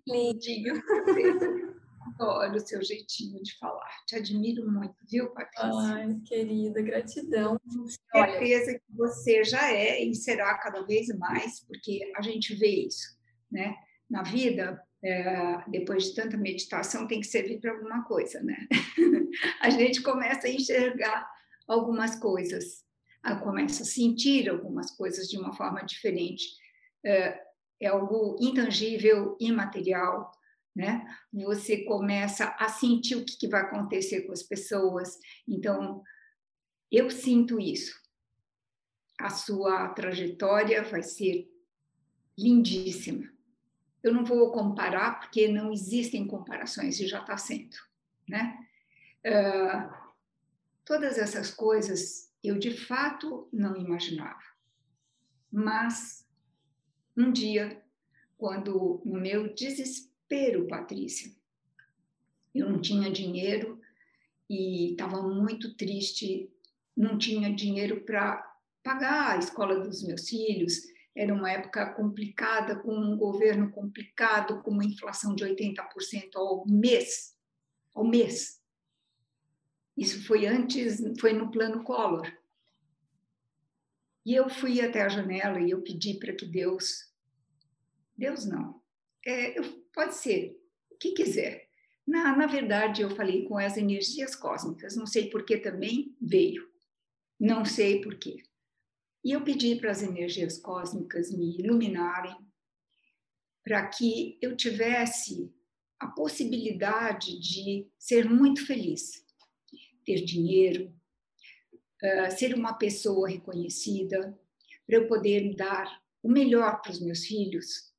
lindinho. 0.06 0.80
Adoro 2.14 2.56
o 2.56 2.60
seu 2.60 2.82
jeitinho 2.82 3.42
de 3.42 3.56
falar. 3.58 3.88
Te 4.06 4.16
admiro 4.16 4.70
muito, 4.70 4.94
viu, 5.10 5.30
Patrícia? 5.30 5.94
Ai, 5.94 6.16
querida, 6.24 6.80
gratidão. 6.80 7.58
Com 7.58 7.86
certeza 7.86 8.74
que 8.74 8.96
você 8.96 9.42
já 9.42 9.72
é 9.72 10.02
e 10.02 10.14
será 10.14 10.56
cada 10.58 10.82
vez 10.82 11.08
mais, 11.18 11.60
porque 11.66 12.00
a 12.16 12.22
gente 12.22 12.54
vê 12.54 12.86
isso, 12.86 13.18
né? 13.50 13.74
Na 14.08 14.22
vida, 14.22 14.82
é, 15.02 15.64
depois 15.68 16.04
de 16.04 16.14
tanta 16.14 16.36
meditação, 16.36 17.06
tem 17.06 17.20
que 17.20 17.26
servir 17.26 17.60
para 17.60 17.72
alguma 17.72 18.04
coisa, 18.04 18.40
né? 18.42 18.56
a 19.60 19.70
gente 19.70 20.02
começa 20.02 20.46
a 20.46 20.50
enxergar 20.50 21.28
algumas 21.72 22.16
coisas, 22.16 22.84
começa 23.42 23.82
a 23.82 23.86
sentir 23.86 24.48
algumas 24.48 24.90
coisas 24.90 25.28
de 25.28 25.38
uma 25.38 25.52
forma 25.52 25.82
diferente. 25.82 26.44
É, 27.04 27.40
é 27.80 27.86
algo 27.86 28.36
intangível, 28.40 29.36
imaterial, 29.40 30.32
né? 30.74 31.06
Você 31.32 31.84
começa 31.84 32.56
a 32.58 32.68
sentir 32.68 33.16
o 33.16 33.24
que 33.24 33.48
vai 33.48 33.62
acontecer 33.62 34.22
com 34.22 34.32
as 34.32 34.42
pessoas. 34.42 35.18
Então, 35.48 36.02
eu 36.90 37.10
sinto 37.10 37.60
isso. 37.60 37.98
A 39.18 39.30
sua 39.30 39.88
trajetória 39.90 40.82
vai 40.82 41.02
ser 41.02 41.48
lindíssima. 42.38 43.30
Eu 44.02 44.14
não 44.14 44.24
vou 44.24 44.50
comparar 44.50 45.20
porque 45.20 45.46
não 45.46 45.72
existem 45.72 46.26
comparações 46.26 46.98
e 47.00 47.06
já 47.06 47.20
está 47.20 47.36
sendo, 47.36 47.76
né? 48.26 48.58
Uh, 49.26 49.99
Todas 50.90 51.18
essas 51.18 51.52
coisas 51.52 52.28
eu 52.42 52.58
de 52.58 52.72
fato 52.72 53.48
não 53.52 53.76
imaginava. 53.76 54.42
Mas 55.48 56.26
um 57.16 57.30
dia, 57.30 57.80
quando 58.36 59.00
no 59.04 59.20
meu 59.20 59.54
desespero, 59.54 60.66
Patrícia, 60.66 61.30
eu 62.52 62.68
não 62.68 62.80
tinha 62.80 63.08
dinheiro 63.08 63.80
e 64.48 64.90
estava 64.90 65.22
muito 65.22 65.76
triste, 65.76 66.50
não 66.96 67.16
tinha 67.16 67.54
dinheiro 67.54 68.00
para 68.00 68.52
pagar 68.82 69.36
a 69.36 69.38
escola 69.38 69.78
dos 69.78 70.02
meus 70.02 70.28
filhos. 70.28 70.88
Era 71.14 71.32
uma 71.32 71.52
época 71.52 71.86
complicada, 71.92 72.74
com 72.74 72.92
um 72.92 73.16
governo 73.16 73.70
complicado, 73.70 74.60
com 74.64 74.72
uma 74.72 74.84
inflação 74.84 75.36
de 75.36 75.44
80% 75.44 76.34
ao 76.34 76.66
mês, 76.66 77.38
ao 77.94 78.04
mês. 78.04 78.59
Isso 79.96 80.24
foi 80.26 80.46
antes, 80.46 81.00
foi 81.20 81.32
no 81.32 81.50
plano 81.50 81.84
Collor. 81.84 82.30
E 84.24 84.34
eu 84.34 84.48
fui 84.48 84.80
até 84.80 85.02
a 85.02 85.08
janela 85.08 85.60
e 85.60 85.70
eu 85.70 85.82
pedi 85.82 86.14
para 86.14 86.34
que 86.34 86.46
Deus, 86.46 87.10
Deus 88.16 88.44
não, 88.44 88.80
é, 89.26 89.58
eu, 89.58 89.64
pode 89.92 90.14
ser 90.14 90.58
o 90.90 90.96
que 90.96 91.12
quiser. 91.12 91.68
Na, 92.06 92.36
na 92.36 92.46
verdade, 92.46 93.02
eu 93.02 93.10
falei 93.10 93.44
com 93.44 93.56
as 93.56 93.76
energias 93.76 94.34
cósmicas, 94.34 94.96
não 94.96 95.06
sei 95.06 95.30
por 95.30 95.44
que 95.44 95.56
também 95.56 96.14
veio, 96.20 96.68
não 97.38 97.64
sei 97.64 98.00
por 98.00 98.16
quê. 98.16 98.42
E 99.24 99.32
eu 99.32 99.42
pedi 99.42 99.76
para 99.76 99.90
as 99.90 100.02
energias 100.02 100.58
cósmicas 100.58 101.30
me 101.30 101.58
iluminarem, 101.58 102.36
para 103.62 103.86
que 103.86 104.38
eu 104.40 104.56
tivesse 104.56 105.52
a 105.98 106.06
possibilidade 106.06 107.38
de 107.38 107.86
ser 107.98 108.28
muito 108.28 108.66
feliz 108.66 109.24
ter 110.10 110.24
dinheiro, 110.24 110.92
uh, 112.02 112.36
ser 112.36 112.54
uma 112.54 112.74
pessoa 112.74 113.28
reconhecida, 113.28 114.36
para 114.86 114.96
eu 114.96 115.06
poder 115.06 115.54
dar 115.54 116.02
o 116.20 116.28
melhor 116.28 116.82
para 116.82 116.90
os 116.90 117.00
meus 117.00 117.24
filhos. 117.24 117.92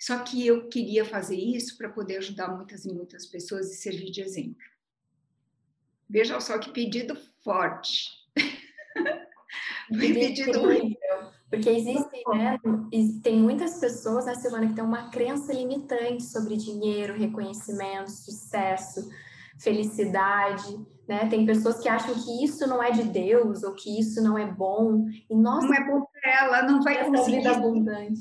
Só 0.00 0.18
que 0.20 0.46
eu 0.46 0.68
queria 0.68 1.04
fazer 1.04 1.36
isso 1.36 1.76
para 1.76 1.90
poder 1.90 2.18
ajudar 2.18 2.48
muitas 2.48 2.84
e 2.84 2.92
muitas 2.92 3.26
pessoas 3.26 3.70
e 3.70 3.76
servir 3.76 4.10
de 4.10 4.22
exemplo. 4.22 4.62
Veja 6.08 6.40
só 6.40 6.58
que 6.58 6.72
pedido 6.72 7.16
forte. 7.42 8.10
pedido 9.88 10.60
porque 11.50 11.70
existem, 11.70 12.22
né, 12.34 12.58
tem 13.22 13.36
muitas 13.36 13.78
pessoas, 13.78 14.26
né, 14.26 14.34
Silvana, 14.34 14.66
que 14.66 14.74
têm 14.74 14.82
uma 14.82 15.08
crença 15.10 15.52
limitante 15.52 16.24
sobre 16.24 16.56
dinheiro, 16.56 17.14
reconhecimento, 17.14 18.10
sucesso, 18.10 19.08
felicidade, 19.64 20.76
né? 21.08 21.26
Tem 21.28 21.44
pessoas 21.44 21.80
que 21.80 21.88
acham 21.88 22.14
que 22.14 22.44
isso 22.44 22.66
não 22.66 22.82
é 22.82 22.90
de 22.90 23.04
Deus 23.04 23.64
ou 23.64 23.74
que 23.74 23.98
isso 23.98 24.22
não 24.22 24.38
é 24.38 24.46
bom. 24.46 25.06
E 25.28 25.34
nossa, 25.34 25.66
não 25.66 25.74
é 25.74 25.84
bom 25.84 26.06
para 26.06 26.44
ela, 26.44 26.62
não 26.62 26.82
vai 26.82 27.04
conseguir 27.04 27.38
vida 27.38 27.50
abundante. 27.50 28.20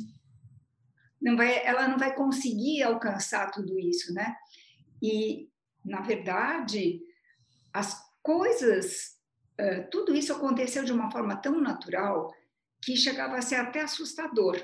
Não 1.22 1.38
vai, 1.38 1.66
ela 1.66 1.88
não 1.88 1.98
vai 1.98 2.16
conseguir 2.16 2.82
alcançar 2.84 3.52
tudo 3.52 3.78
isso, 3.78 4.14
né? 4.14 4.36
E 5.02 5.50
na 5.86 6.02
verdade, 6.02 7.02
as 7.74 8.02
coisas, 8.22 9.18
tudo 9.92 10.16
isso 10.16 10.32
aconteceu 10.32 10.84
de 10.84 10.94
uma 10.94 11.12
forma 11.12 11.36
tão 11.36 11.60
natural 11.60 12.34
que 12.82 12.96
chegava 12.96 13.38
a 13.38 13.42
ser 13.42 13.56
até 13.56 13.82
assustador. 13.82 14.58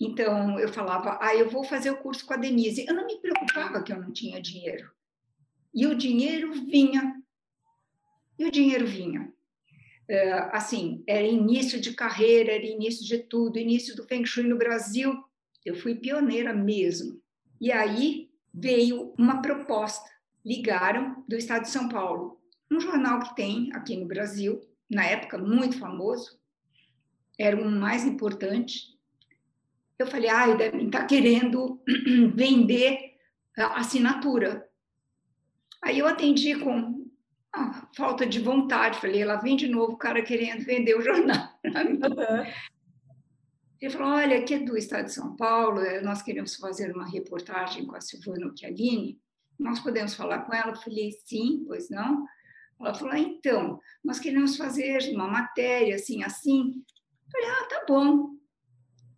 Então, 0.00 0.58
eu 0.58 0.68
falava, 0.68 1.18
ah, 1.22 1.34
eu 1.34 1.48
vou 1.48 1.64
fazer 1.64 1.90
o 1.90 1.96
curso 1.98 2.26
com 2.26 2.34
a 2.34 2.36
Denise. 2.36 2.84
Eu 2.86 2.94
não 2.94 3.06
me 3.06 3.18
preocupava 3.20 3.82
que 3.82 3.92
eu 3.92 4.00
não 4.00 4.12
tinha 4.12 4.42
dinheiro. 4.42 4.90
E 5.74 5.86
o 5.86 5.94
dinheiro 5.94 6.52
vinha. 6.52 7.20
E 8.38 8.44
o 8.44 8.50
dinheiro 8.50 8.86
vinha. 8.86 9.32
É, 10.08 10.32
assim, 10.56 11.02
era 11.06 11.26
início 11.26 11.80
de 11.80 11.94
carreira, 11.94 12.52
era 12.52 12.64
início 12.64 13.04
de 13.04 13.18
tudo, 13.18 13.58
início 13.58 13.96
do 13.96 14.04
Feng 14.04 14.24
Shui 14.24 14.44
no 14.44 14.58
Brasil. 14.58 15.12
Eu 15.64 15.74
fui 15.74 15.94
pioneira 15.94 16.52
mesmo. 16.52 17.20
E 17.60 17.72
aí 17.72 18.30
veio 18.52 19.14
uma 19.18 19.40
proposta. 19.40 20.08
Ligaram 20.44 21.24
do 21.26 21.36
estado 21.36 21.62
de 21.62 21.70
São 21.70 21.88
Paulo, 21.88 22.38
um 22.70 22.78
jornal 22.78 23.20
que 23.20 23.34
tem 23.34 23.70
aqui 23.72 23.96
no 23.96 24.06
Brasil, 24.06 24.60
na 24.90 25.04
época 25.06 25.38
muito 25.38 25.78
famoso, 25.78 26.38
era 27.38 27.56
o 27.56 27.64
mais 27.64 28.04
importante. 28.04 28.94
Eu 29.98 30.06
falei, 30.06 30.28
ai, 30.28 30.56
devem 30.56 30.86
estar 30.86 31.00
tá 31.00 31.06
querendo 31.06 31.80
vender 32.34 33.14
assinatura. 33.56 34.68
Aí 35.84 35.98
eu 35.98 36.06
atendi 36.06 36.58
com 36.58 37.06
ah, 37.54 37.86
falta 37.94 38.26
de 38.26 38.40
vontade, 38.40 38.98
falei, 38.98 39.20
ela 39.20 39.36
vem 39.36 39.54
de 39.54 39.68
novo 39.68 39.92
o 39.92 39.98
cara 39.98 40.22
querendo 40.22 40.64
vender 40.64 40.96
o 40.96 41.02
jornal. 41.02 41.46
Ele 43.78 43.92
falou: 43.92 44.14
Olha, 44.14 44.38
aqui 44.38 44.54
é 44.54 44.58
do 44.60 44.78
estado 44.78 45.04
de 45.04 45.12
São 45.12 45.36
Paulo, 45.36 45.80
eh, 45.80 46.00
nós 46.00 46.22
queremos 46.22 46.56
fazer 46.56 46.90
uma 46.94 47.06
reportagem 47.06 47.84
com 47.84 47.94
a 47.94 48.00
Silvana 48.00 48.50
Chiavini, 48.56 49.20
nós 49.58 49.78
podemos 49.78 50.14
falar 50.14 50.40
com 50.40 50.54
ela? 50.54 50.72
Eu 50.72 50.76
falei: 50.76 51.12
Sim, 51.26 51.64
pois 51.66 51.90
não. 51.90 52.24
Ela 52.80 52.94
falou: 52.94 53.12
ah, 53.12 53.18
Então, 53.18 53.78
nós 54.02 54.18
queremos 54.18 54.56
fazer 54.56 55.12
uma 55.12 55.28
matéria 55.28 55.96
assim, 55.96 56.22
assim. 56.22 56.82
Eu 57.26 57.30
falei: 57.30 57.48
Ah, 57.50 57.68
tá 57.68 57.84
bom. 57.86 58.30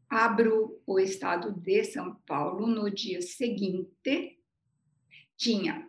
Abro 0.09 0.83
o 0.85 0.99
estado 0.99 1.53
de 1.53 1.85
São 1.85 2.17
Paulo 2.27 2.67
no 2.67 2.91
dia 2.91 3.23
seguinte, 3.23 4.37
tinha 5.37 5.87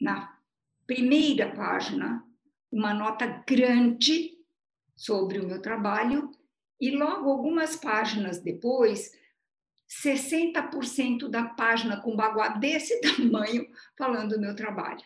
na 0.00 0.36
primeira 0.86 1.54
página 1.54 2.24
uma 2.70 2.92
nota 2.94 3.26
grande 3.46 4.38
sobre 4.94 5.38
o 5.38 5.46
meu 5.46 5.60
trabalho 5.60 6.30
e 6.80 6.90
logo 6.90 7.30
algumas 7.30 7.76
páginas 7.76 8.40
depois, 8.40 9.12
60% 9.88 11.28
da 11.28 11.44
página 11.44 12.00
com 12.00 12.14
baguá 12.14 12.48
desse 12.48 13.00
tamanho 13.00 13.66
falando 13.96 14.34
do 14.34 14.40
meu 14.40 14.54
trabalho. 14.54 15.04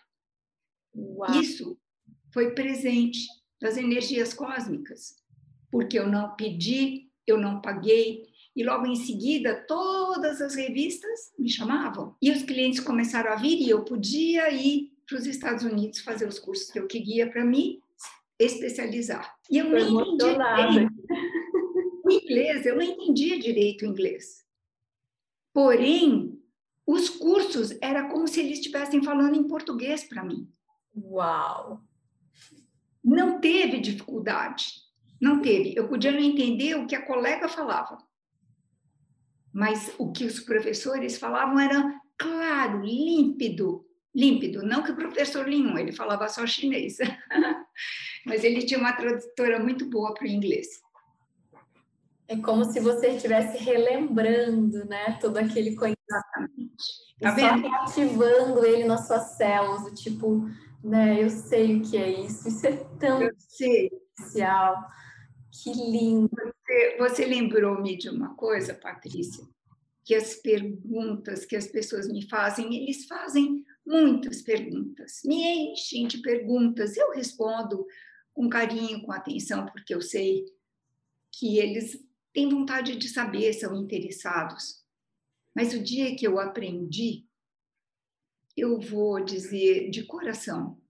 Uau. 0.95 1.41
Isso 1.41 1.79
foi 2.33 2.55
presente 2.55 3.21
das 3.61 3.77
energias 3.77 4.35
cósmicas, 4.35 5.17
porque 5.71 5.99
eu 5.99 6.07
não 6.07 6.35
pedi, 6.35 7.11
eu 7.27 7.39
não 7.39 7.61
paguei, 7.61 8.27
e 8.55 8.65
logo 8.65 8.87
em 8.87 8.97
seguida 8.97 9.65
todas 9.67 10.41
as 10.41 10.55
revistas 10.55 11.33
me 11.39 11.49
chamavam. 11.49 12.15
E 12.21 12.31
os 12.31 12.43
clientes 12.43 12.81
começaram 12.81 13.33
a 13.33 13.37
vir 13.37 13.61
e 13.61 13.71
eu 13.71 13.85
podia 13.85 14.51
ir 14.51 14.93
para 15.07 15.19
os 15.19 15.27
Estados 15.27 15.65
Unidos 15.65 16.01
fazer 16.01 16.27
os 16.27 16.39
cursos 16.39 16.71
que 16.71 16.79
eu 16.79 16.87
queria 16.87 17.31
para 17.31 17.45
mim 17.45 17.81
especializar. 18.39 19.35
E 19.51 19.59
eu 19.59 19.71
nem 19.71 19.89
entendia 19.89 20.89
o 22.05 22.11
inglês, 22.11 22.67
eu 22.67 22.77
não 22.77 22.83
entendia 22.83 23.39
direito 23.39 23.85
o 23.85 23.89
inglês. 23.89 24.45
Porém, 25.53 26.39
os 26.87 27.09
cursos 27.09 27.77
era 27.81 28.09
como 28.09 28.27
se 28.27 28.41
eles 28.41 28.59
estivessem 28.59 29.03
falando 29.03 29.37
em 29.37 29.47
português 29.47 30.05
para 30.05 30.25
mim. 30.25 30.49
Uau! 30.97 31.81
Não 33.05 33.41
teve 33.41 33.81
dificuldade, 33.81 34.67
não 35.21 35.41
teve. 35.41 35.75
Eu 35.77 35.89
podia 35.89 36.13
não 36.13 36.21
entender 36.21 36.77
o 36.77 36.87
que 36.87 36.95
a 36.95 37.05
colega 37.05 37.49
falava, 37.49 37.99
mas 39.53 39.95
o 39.99 40.11
que 40.13 40.25
os 40.25 40.41
professores 40.41 41.19
falavam 41.19 41.59
era 41.61 42.01
claro, 42.17 42.81
límpido, 42.81 43.85
límpido. 44.15 44.63
Não 44.63 44.83
que 44.83 44.93
o 44.93 44.97
professor 44.97 45.47
nenhum, 45.47 45.77
ele 45.77 45.93
falava 45.93 46.29
só 46.29 46.47
chinês, 46.47 46.97
mas 48.25 48.45
ele 48.45 48.65
tinha 48.65 48.81
uma 48.81 48.93
tradutora 48.93 49.59
muito 49.59 49.89
boa 49.89 50.15
para 50.15 50.25
o 50.25 50.31
inglês. 50.31 50.69
É 52.29 52.37
como 52.37 52.65
se 52.65 52.81
você 52.81 53.09
estivesse 53.09 53.59
relembrando, 53.59 54.87
né, 54.87 55.19
todo 55.21 55.37
aquele 55.37 55.75
conhecimento. 55.75 55.99
Exatamente. 56.09 57.13
Tá 57.21 57.31
vendo? 57.33 57.69
Só 57.69 57.75
ativando 57.75 58.65
ele 58.65 58.85
nas 58.85 59.07
suas 59.07 59.37
células, 59.37 59.83
do 59.85 59.95
tipo, 59.95 60.49
né, 60.83 61.23
eu 61.23 61.29
sei 61.29 61.77
o 61.77 61.83
que 61.83 61.97
é 61.97 62.09
isso, 62.21 62.49
isso 62.49 62.67
é 62.67 62.77
tão 62.99 63.23
eu 63.23 63.33
sei. 63.39 63.91
especial. 64.19 64.77
Que 65.53 65.71
lindo. 65.73 66.31
Você, 66.33 66.97
você 66.97 67.27
lembrou-me 67.27 67.97
de 67.97 68.09
uma 68.09 68.35
coisa, 68.35 68.75
Patrícia, 68.75 69.47
que 70.03 70.15
as 70.15 70.37
perguntas 70.37 71.45
que 71.45 71.55
as 71.55 71.67
pessoas 71.67 72.09
me 72.09 72.27
fazem, 72.27 72.75
eles 72.75 73.05
fazem 73.05 73.63
muitas 73.85 74.41
perguntas, 74.43 75.21
me 75.25 75.73
enchem 75.73 76.07
de 76.07 76.19
perguntas, 76.23 76.97
eu 76.97 77.11
respondo 77.13 77.87
com 78.33 78.49
carinho, 78.49 79.03
com 79.03 79.13
atenção, 79.13 79.67
porque 79.67 79.95
eu 79.95 80.01
sei 80.01 80.45
que 81.31 81.59
eles 81.59 82.03
têm 82.33 82.49
vontade 82.49 82.97
de 82.97 83.09
saber, 83.09 83.53
são 83.53 83.77
interessados. 83.77 84.83
Mas 85.55 85.75
o 85.75 85.83
dia 85.83 86.17
que 86.17 86.27
eu 86.27 86.39
aprendi, 86.39 87.27
eu 88.57 88.81
vou 88.81 89.23
dizer 89.23 89.91
de 89.91 90.05
coração, 90.05 90.81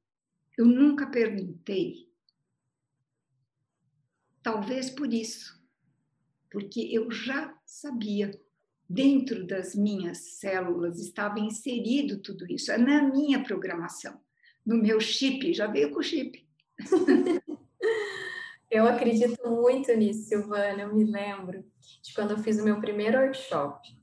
eu 0.57 0.65
nunca 0.65 1.07
perguntei 1.07 2.12
Talvez 4.43 4.91
por 4.91 5.13
isso, 5.13 5.61
porque 6.51 6.89
eu 6.93 7.11
já 7.11 7.57
sabia, 7.65 8.39
dentro 8.89 9.47
das 9.47 9.75
minhas 9.75 10.19
células 10.19 10.99
estava 10.99 11.41
inserido 11.41 12.19
tudo 12.19 12.51
isso, 12.51 12.71
é 12.73 12.77
na 12.77 13.03
minha 13.03 13.43
programação, 13.43 14.21
no 14.67 14.77
meu 14.77 15.01
chip, 15.01 15.55
já 15.55 15.67
veio 15.67 15.93
com 15.93 16.03
chip. 16.03 16.45
eu 18.71 18.87
acredito 18.87 19.49
muito 19.49 19.95
nisso, 19.97 20.29
Silvana, 20.29 20.83
eu 20.83 20.95
me 20.95 21.05
lembro 21.05 21.65
de 22.03 22.13
quando 22.13 22.33
eu 22.33 22.39
fiz 22.39 22.59
o 22.59 22.65
meu 22.65 22.81
primeiro 22.81 23.19
workshop. 23.19 23.97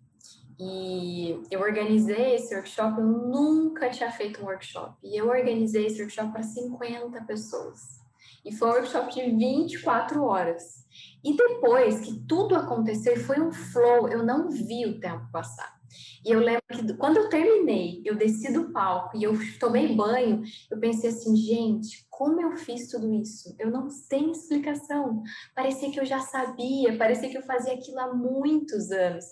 E 0.60 1.42
eu 1.50 1.62
organizei 1.62 2.36
esse 2.36 2.54
workshop, 2.54 3.00
eu 3.00 3.06
nunca 3.06 3.90
tinha 3.90 4.12
feito 4.12 4.42
um 4.42 4.46
workshop. 4.46 4.98
E 5.04 5.16
eu 5.16 5.30
organizei 5.30 5.86
esse 5.86 6.02
workshop 6.02 6.34
para 6.34 6.44
50 6.44 7.22
pessoas. 7.24 7.99
E 8.46 8.54
foi 8.54 8.70
um 8.70 8.74
workshop 8.74 9.14
de 9.14 9.30
24 9.32 10.24
horas. 10.24 10.86
E 11.24 11.36
depois 11.36 12.00
que 12.00 12.20
tudo 12.28 12.56
aconteceu, 12.56 13.18
foi 13.18 13.40
um 13.40 13.52
flow, 13.52 14.08
eu 14.08 14.24
não 14.24 14.50
vi 14.50 14.86
o 14.86 15.00
tempo 15.00 15.30
passar. 15.32 15.80
E 16.26 16.32
eu 16.32 16.40
lembro 16.40 16.62
que 16.70 16.94
quando 16.94 17.18
eu 17.18 17.30
terminei, 17.30 18.02
eu 18.06 18.16
desci 18.16 18.52
do 18.52 18.72
palco 18.72 19.18
e 19.18 19.24
eu 19.24 19.34
tomei 19.60 19.96
banho, 19.96 20.44
eu 20.70 20.80
pensei 20.80 21.10
assim, 21.10 21.36
gente, 21.36 22.06
como 22.10 22.42
eu 22.42 22.58
fiz 22.58 22.90
tudo 22.90 23.14
isso? 23.14 23.56
Eu 23.58 23.72
não 23.72 23.88
tenho 24.10 24.32
explicação. 24.32 25.24
Parecia 25.56 25.92
que 25.92 26.00
eu 26.00 26.06
já 26.06 26.20
sabia, 26.20 26.98
parecia 26.98 27.30
que 27.30 27.38
eu 27.38 27.44
fazia 27.44 27.74
aquilo 27.74 28.00
há 28.00 28.14
muitos 28.14 28.92
anos. 28.92 29.26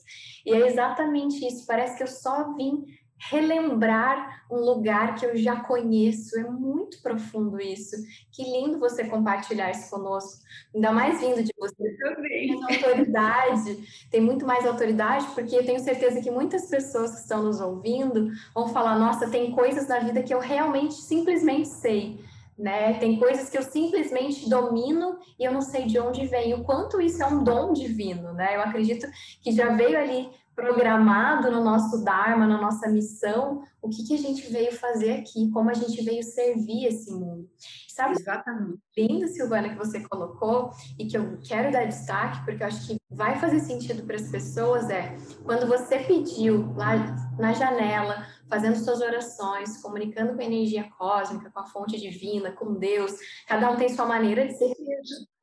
E 0.45 0.53
é 0.53 0.67
exatamente 0.67 1.45
isso, 1.45 1.65
parece 1.65 1.97
que 1.97 2.03
eu 2.03 2.07
só 2.07 2.53
vim 2.55 2.85
relembrar 3.17 4.45
um 4.49 4.57
lugar 4.57 5.15
que 5.15 5.25
eu 5.25 5.35
já 5.35 5.57
conheço. 5.57 6.39
É 6.39 6.43
muito 6.43 7.01
profundo 7.01 7.59
isso. 7.59 7.95
Que 8.31 8.43
lindo 8.43 8.79
você 8.79 9.05
compartilhar 9.05 9.71
isso 9.71 9.89
conosco. 9.89 10.41
Ainda 10.73 10.91
mais 10.91 11.19
vindo 11.19 11.43
de 11.43 11.51
você. 11.57 11.97
Também. 11.97 12.47
Tem 12.47 12.75
autoridade, 12.75 14.07
tem 14.09 14.21
muito 14.21 14.45
mais 14.45 14.65
autoridade, 14.65 15.27
porque 15.33 15.55
eu 15.55 15.65
tenho 15.65 15.79
certeza 15.79 16.21
que 16.21 16.31
muitas 16.31 16.69
pessoas 16.69 17.11
que 17.11 17.21
estão 17.21 17.43
nos 17.43 17.59
ouvindo 17.59 18.31
vão 18.53 18.67
falar: 18.69 18.97
nossa, 18.97 19.29
tem 19.29 19.51
coisas 19.51 19.87
na 19.87 19.99
vida 19.99 20.23
que 20.23 20.33
eu 20.33 20.39
realmente 20.39 20.95
simplesmente 20.95 21.67
sei. 21.67 22.19
Né? 22.57 22.95
Tem 22.95 23.19
coisas 23.19 23.51
que 23.51 23.57
eu 23.57 23.61
simplesmente 23.61 24.49
domino 24.49 25.19
e 25.39 25.43
eu 25.43 25.51
não 25.51 25.61
sei 25.61 25.85
de 25.85 25.99
onde 25.99 26.25
vem. 26.25 26.55
O 26.55 26.63
quanto 26.63 26.99
isso 26.99 27.21
é 27.21 27.27
um 27.27 27.43
dom 27.43 27.71
divino, 27.71 28.33
né? 28.33 28.55
Eu 28.55 28.61
acredito 28.61 29.05
que 29.43 29.51
já 29.51 29.69
veio 29.75 29.95
ali 29.95 30.27
programado 30.57 31.51
no 31.51 31.63
nosso 31.63 32.03
Dharma, 32.03 32.47
na 32.47 32.59
nossa 32.59 32.89
missão, 32.89 33.61
o 33.79 33.89
que, 33.89 34.03
que 34.03 34.15
a 34.15 34.17
gente 34.17 34.51
veio 34.51 34.73
fazer 34.73 35.11
aqui, 35.11 35.51
como 35.51 35.69
a 35.69 35.73
gente 35.75 36.03
veio 36.03 36.23
servir 36.23 36.87
esse 36.87 37.11
mundo. 37.11 37.47
Sabe, 37.87 38.15
Exatamente. 38.15 38.79
lindo, 38.97 39.27
Silvana, 39.27 39.69
que 39.69 39.77
você 39.77 39.99
colocou 39.99 40.71
e 40.97 41.05
que 41.05 41.15
eu 41.15 41.37
quero 41.47 41.71
dar 41.71 41.85
destaque, 41.85 42.43
porque 42.43 42.63
eu 42.63 42.67
acho 42.67 42.87
que 42.87 42.97
vai 43.07 43.39
fazer 43.39 43.59
sentido 43.59 44.03
para 44.03 44.15
as 44.15 44.29
pessoas, 44.29 44.89
é 44.89 45.15
quando 45.43 45.67
você 45.67 45.99
pediu 45.99 46.73
lá 46.75 46.95
na 47.37 47.53
janela, 47.53 48.25
fazendo 48.49 48.77
suas 48.77 48.99
orações, 48.99 49.77
comunicando 49.77 50.33
com 50.33 50.41
a 50.41 50.45
energia 50.45 50.89
cósmica, 50.97 51.51
com 51.51 51.59
a 51.59 51.65
fonte 51.65 51.99
divina, 51.99 52.51
com 52.51 52.73
Deus, 52.73 53.15
cada 53.47 53.69
um 53.69 53.75
tem 53.75 53.89
sua 53.89 54.05
maneira 54.05 54.47
de 54.47 54.57
ser 54.57 54.73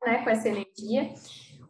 né, 0.05 0.23
com 0.23 0.29
essa 0.29 0.49
energia 0.49 1.13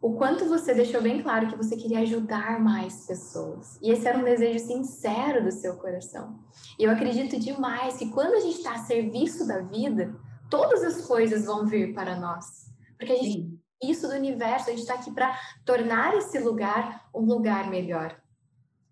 o 0.06 0.12
quanto 0.12 0.44
você 0.44 0.72
deixou 0.72 1.02
bem 1.02 1.20
claro 1.20 1.48
que 1.48 1.56
você 1.56 1.76
queria 1.76 1.98
ajudar 1.98 2.60
mais 2.60 3.06
pessoas. 3.08 3.76
E 3.82 3.90
esse 3.90 4.06
era 4.06 4.16
um 4.16 4.22
desejo 4.22 4.64
sincero 4.64 5.42
do 5.42 5.50
seu 5.50 5.74
coração. 5.74 6.38
E 6.78 6.84
eu 6.84 6.92
acredito 6.92 7.40
demais 7.40 7.96
que 7.96 8.12
quando 8.12 8.34
a 8.34 8.38
gente 8.38 8.58
está 8.58 8.74
a 8.74 8.84
serviço 8.84 9.44
da 9.48 9.62
vida, 9.62 10.14
todas 10.48 10.84
as 10.84 11.04
coisas 11.04 11.46
vão 11.46 11.66
vir 11.66 11.92
para 11.92 12.14
nós. 12.14 12.70
Porque 12.96 13.14
a 13.14 13.16
gente, 13.16 13.58
isso 13.82 14.06
do 14.06 14.14
universo, 14.14 14.68
a 14.68 14.70
gente 14.70 14.82
está 14.82 14.94
aqui 14.94 15.10
para 15.10 15.36
tornar 15.64 16.16
esse 16.16 16.38
lugar 16.38 17.08
um 17.12 17.22
lugar 17.22 17.68
melhor. 17.68 18.16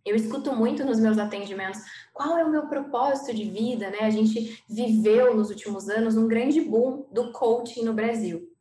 Eu 0.05 0.17
escuto 0.17 0.53
muito 0.53 0.85
nos 0.85 0.99
meus 0.99 1.17
atendimentos 1.17 1.81
qual 2.13 2.37
é 2.37 2.45
o 2.45 2.51
meu 2.51 2.67
propósito 2.67 3.33
de 3.33 3.45
vida, 3.45 3.89
né? 3.89 4.01
A 4.01 4.11
gente 4.11 4.61
viveu 4.69 5.37
nos 5.37 5.49
últimos 5.49 5.89
anos 5.89 6.17
um 6.17 6.27
grande 6.27 6.61
boom 6.61 7.07
do 7.13 7.31
coaching 7.31 7.85
no 7.85 7.95
Brasil. 7.95 8.53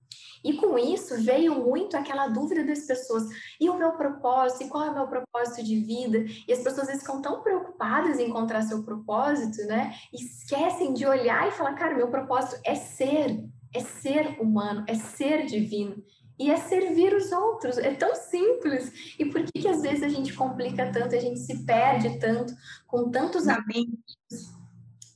E 0.43 0.53
com 0.53 0.77
isso 0.77 1.21
veio 1.21 1.55
muito 1.55 1.95
aquela 1.95 2.27
dúvida 2.27 2.63
das 2.63 2.79
pessoas: 2.79 3.23
e 3.59 3.69
o 3.69 3.77
meu 3.77 3.93
propósito? 3.93 4.63
E 4.63 4.69
qual 4.69 4.83
é 4.83 4.89
o 4.89 4.93
meu 4.93 5.07
propósito 5.07 5.63
de 5.63 5.79
vida? 5.79 6.25
E 6.47 6.51
as 6.51 6.59
pessoas 6.59 6.89
ficam 6.99 7.21
tão 7.21 7.41
preocupadas 7.41 8.19
em 8.19 8.29
encontrar 8.29 8.61
seu 8.63 8.83
propósito, 8.83 9.65
né? 9.67 9.93
E 10.11 10.23
esquecem 10.23 10.93
de 10.93 11.05
olhar 11.05 11.47
e 11.47 11.51
falar: 11.51 11.73
cara, 11.75 11.95
meu 11.95 12.09
propósito 12.09 12.59
é 12.65 12.75
ser, 12.75 13.43
é 13.73 13.79
ser 13.79 14.39
humano, 14.41 14.83
é 14.87 14.95
ser 14.95 15.45
divino. 15.45 16.03
E 16.37 16.49
é 16.49 16.57
servir 16.57 17.13
os 17.13 17.31
outros, 17.31 17.77
é 17.77 17.93
tão 17.93 18.15
simples. 18.15 19.15
E 19.19 19.25
por 19.25 19.43
que, 19.43 19.61
que 19.61 19.67
às 19.67 19.81
vezes 19.81 20.03
a 20.03 20.09
gente 20.09 20.33
complica 20.33 20.91
tanto, 20.91 21.15
a 21.15 21.19
gente 21.19 21.39
se 21.39 21.63
perde 21.63 22.19
tanto 22.19 22.53
com 22.87 23.11
tantos 23.11 23.47
amigos? 23.47 23.99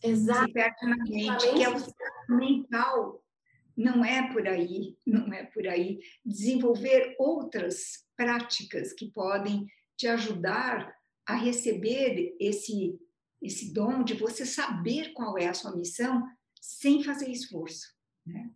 Exato. 0.04 0.46
Se 0.46 0.54
perde 0.54 0.86
na 0.86 0.98
mente, 0.98 1.52
que 1.54 1.63
é 1.63 1.70
o 1.70 1.84
mental 2.30 3.20
não 3.78 4.04
é 4.04 4.32
por 4.34 4.48
aí, 4.48 4.98
não 5.06 5.32
é 5.32 5.44
por 5.44 5.68
aí. 5.68 6.00
Desenvolver 6.26 7.16
outras 7.20 8.06
práticas 8.16 8.92
que 8.92 9.12
podem 9.12 9.68
te 9.96 10.08
ajudar 10.08 10.96
a 11.26 11.36
receber 11.36 12.36
esse 12.40 13.00
esse 13.40 13.72
dom 13.72 14.04
de 14.04 14.16
você 14.16 14.48
saber 14.48 15.13
qual 15.13 15.38
é 15.38 15.46
a 15.46 15.54
sua 15.54 15.76
missão 15.76 16.24
sem 16.60 17.04
fazer 17.04 17.30
esforço, 17.30 17.94
né? 18.26 18.50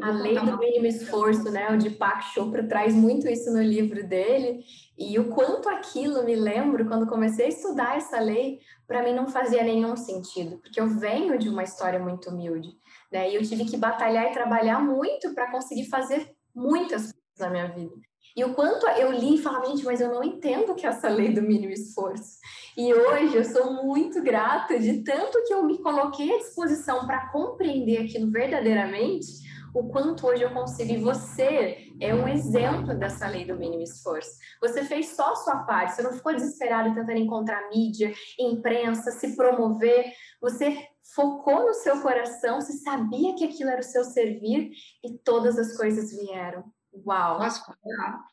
A 0.00 0.10
lei 0.10 0.38
do 0.38 0.56
mínimo 0.56 0.86
esforço, 0.86 1.50
né? 1.50 1.68
O 1.70 1.78
Deepak 1.78 2.32
Chopra 2.32 2.66
traz 2.66 2.94
muito 2.94 3.28
isso 3.28 3.52
no 3.52 3.60
livro 3.60 4.06
dele. 4.06 4.64
E 4.96 5.18
o 5.18 5.28
quanto 5.30 5.68
aquilo 5.68 6.24
me 6.24 6.36
lembro 6.36 6.86
quando 6.86 7.08
comecei 7.08 7.46
a 7.46 7.48
estudar 7.48 7.96
essa 7.96 8.20
lei, 8.20 8.60
para 8.86 9.02
mim 9.02 9.12
não 9.12 9.26
fazia 9.26 9.64
nenhum 9.64 9.96
sentido, 9.96 10.58
porque 10.58 10.80
eu 10.80 10.86
venho 10.86 11.36
de 11.38 11.48
uma 11.48 11.64
história 11.64 11.98
muito 11.98 12.30
humilde, 12.30 12.76
né? 13.14 13.30
E 13.30 13.36
eu 13.36 13.42
tive 13.42 13.64
que 13.64 13.76
batalhar 13.76 14.26
e 14.26 14.32
trabalhar 14.32 14.80
muito 14.80 15.32
para 15.32 15.50
conseguir 15.50 15.88
fazer 15.88 16.34
muitas 16.52 17.12
coisas 17.12 17.38
na 17.38 17.48
minha 17.48 17.68
vida. 17.68 17.94
E 18.36 18.42
o 18.42 18.52
quanto 18.52 18.84
eu 18.88 19.12
li 19.12 19.36
e 19.36 19.38
falava, 19.38 19.66
gente, 19.66 19.84
mas 19.84 20.00
eu 20.00 20.12
não 20.12 20.24
entendo 20.24 20.74
que 20.74 20.84
é 20.84 20.88
essa 20.88 21.08
lei 21.08 21.32
do 21.32 21.40
mínimo 21.40 21.72
esforço. 21.72 22.38
E 22.76 22.92
hoje 22.92 23.36
eu 23.36 23.44
sou 23.44 23.84
muito 23.84 24.20
grata 24.20 24.76
de 24.76 25.04
tanto 25.04 25.40
que 25.44 25.54
eu 25.54 25.62
me 25.62 25.78
coloquei 25.78 26.34
à 26.34 26.38
disposição 26.38 27.06
para 27.06 27.28
compreender 27.30 27.98
aquilo 27.98 28.28
verdadeiramente, 28.32 29.44
o 29.72 29.88
quanto 29.88 30.26
hoje 30.26 30.42
eu 30.42 30.50
consigo. 30.50 30.92
E 30.92 30.96
você 30.96 31.92
é 32.00 32.12
um 32.12 32.26
exemplo 32.26 32.98
dessa 32.98 33.28
lei 33.28 33.44
do 33.44 33.56
mínimo 33.56 33.82
esforço. 33.82 34.30
Você 34.60 34.82
fez 34.82 35.10
só 35.10 35.32
a 35.32 35.36
sua 35.36 35.58
parte, 35.58 35.94
você 35.94 36.02
não 36.02 36.12
ficou 36.12 36.34
desesperado 36.34 36.92
tentando 36.92 37.18
encontrar 37.18 37.68
mídia, 37.70 38.12
imprensa, 38.40 39.12
se 39.12 39.36
promover. 39.36 40.12
Você 40.40 40.88
focou 41.12 41.66
no 41.66 41.74
seu 41.74 42.00
coração, 42.00 42.60
você 42.60 42.72
sabia 42.74 43.34
que 43.34 43.44
aquilo 43.44 43.70
era 43.70 43.80
o 43.80 43.84
seu 43.84 44.04
servir 44.04 44.70
e 45.04 45.18
todas 45.18 45.58
as 45.58 45.76
coisas 45.76 46.10
vieram. 46.16 46.72
Uau! 46.92 47.38
Posso 47.38 47.64
falar? 47.64 48.24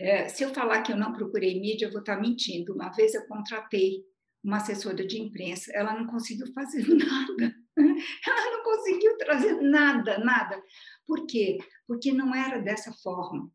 É, 0.00 0.28
se 0.28 0.42
eu 0.42 0.54
falar 0.54 0.82
que 0.82 0.92
eu 0.92 0.96
não 0.96 1.12
procurei 1.12 1.60
mídia, 1.60 1.86
eu 1.86 1.92
vou 1.92 2.00
estar 2.00 2.18
mentindo. 2.18 2.72
Uma 2.72 2.90
vez 2.90 3.14
eu 3.14 3.26
contratei 3.26 4.02
uma 4.42 4.56
assessora 4.56 5.06
de 5.06 5.20
imprensa, 5.20 5.70
ela 5.74 5.92
não 5.92 6.06
conseguiu 6.06 6.50
fazer 6.54 6.82
nada. 6.88 7.54
Ela 7.76 8.56
não 8.56 8.64
conseguiu 8.64 9.18
trazer 9.18 9.60
nada, 9.60 10.18
nada. 10.18 10.62
Por 11.06 11.26
quê? 11.26 11.58
Porque 11.86 12.12
não 12.12 12.34
era 12.34 12.58
dessa 12.60 12.92
forma. 13.02 13.50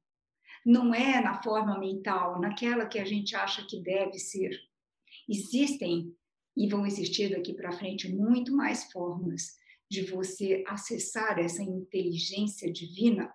Não 0.63 0.93
é 0.93 1.21
na 1.21 1.41
forma 1.41 1.79
mental, 1.79 2.39
naquela 2.39 2.85
que 2.85 2.99
a 2.99 3.05
gente 3.05 3.35
acha 3.35 3.65
que 3.67 3.81
deve 3.81 4.19
ser. 4.19 4.51
Existem 5.27 6.15
e 6.55 6.67
vão 6.67 6.85
existir 6.85 7.29
daqui 7.31 7.53
para 7.53 7.71
frente 7.71 8.13
muito 8.13 8.55
mais 8.55 8.91
formas 8.91 9.57
de 9.89 10.03
você 10.03 10.63
acessar 10.67 11.37
essa 11.37 11.61
inteligência 11.61 12.71
divina 12.71 13.33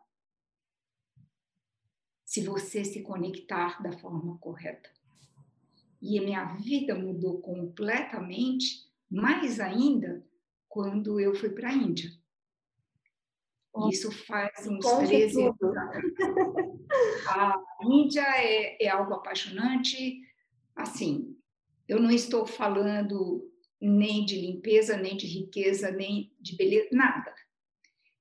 se 2.24 2.42
você 2.42 2.84
se 2.84 3.02
conectar 3.02 3.82
da 3.82 3.92
forma 3.98 4.38
correta. 4.38 4.88
E 6.00 6.18
a 6.18 6.22
minha 6.22 6.44
vida 6.54 6.94
mudou 6.94 7.40
completamente, 7.40 8.88
mais 9.10 9.60
ainda, 9.60 10.24
quando 10.68 11.18
eu 11.18 11.34
fui 11.34 11.50
para 11.50 11.70
a 11.70 11.72
Índia. 11.72 12.10
Isso 13.90 14.10
faz 14.26 14.66
uns 14.66 14.84
Conte 14.84 15.08
13 15.08 15.42
anos. 15.42 15.58
A 17.28 17.54
Índia 17.82 18.22
é, 18.36 18.84
é 18.84 18.88
algo 18.88 19.14
apaixonante. 19.14 20.20
Assim, 20.74 21.36
eu 21.90 21.98
não 21.98 22.12
estou 22.12 22.46
falando 22.46 23.50
nem 23.80 24.24
de 24.24 24.40
limpeza, 24.40 24.96
nem 24.96 25.16
de 25.16 25.26
riqueza, 25.26 25.90
nem 25.90 26.32
de 26.38 26.54
beleza, 26.56 26.88
nada. 26.92 27.34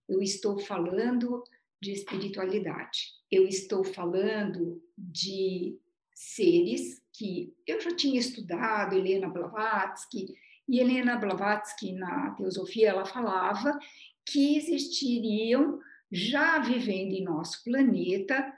Eu 0.07 0.23
estou 0.23 0.57
falando 0.57 1.43
de 1.79 1.91
espiritualidade. 1.91 3.13
Eu 3.29 3.47
estou 3.47 3.83
falando 3.83 4.81
de 4.97 5.79
seres 6.15 6.99
que 7.13 7.53
eu 7.67 7.79
já 7.79 7.95
tinha 7.95 8.19
estudado, 8.19 8.95
Helena 8.95 9.29
Blavatsky, 9.29 10.33
e 10.67 10.79
Helena 10.79 11.15
Blavatsky, 11.17 11.91
na 11.91 12.31
Teosofia, 12.31 12.89
ela 12.89 13.05
falava 13.05 13.77
que 14.25 14.57
existiriam, 14.57 15.79
já 16.11 16.57
vivendo 16.57 17.13
em 17.13 17.23
nosso 17.23 17.63
planeta, 17.63 18.51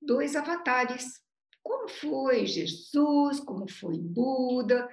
dois 0.00 0.34
avatares. 0.34 1.21
Como 1.62 1.88
foi 1.88 2.46
Jesus, 2.46 3.40
como 3.40 3.70
foi 3.70 3.98
Buda, 3.98 4.88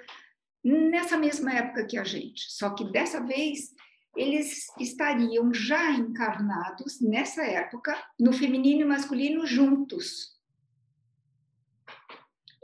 nessa 0.63 1.17
mesma 1.17 1.53
época 1.53 1.85
que 1.85 1.97
a 1.97 2.03
gente. 2.03 2.51
Só 2.51 2.71
que 2.71 2.91
dessa 2.91 3.19
vez 3.21 3.73
eles 4.15 4.67
estariam 4.79 5.53
já 5.53 5.91
encarnados 5.91 6.99
nessa 6.99 7.43
época, 7.43 7.95
no 8.19 8.33
feminino 8.33 8.81
e 8.81 8.85
masculino 8.85 9.45
juntos. 9.45 10.37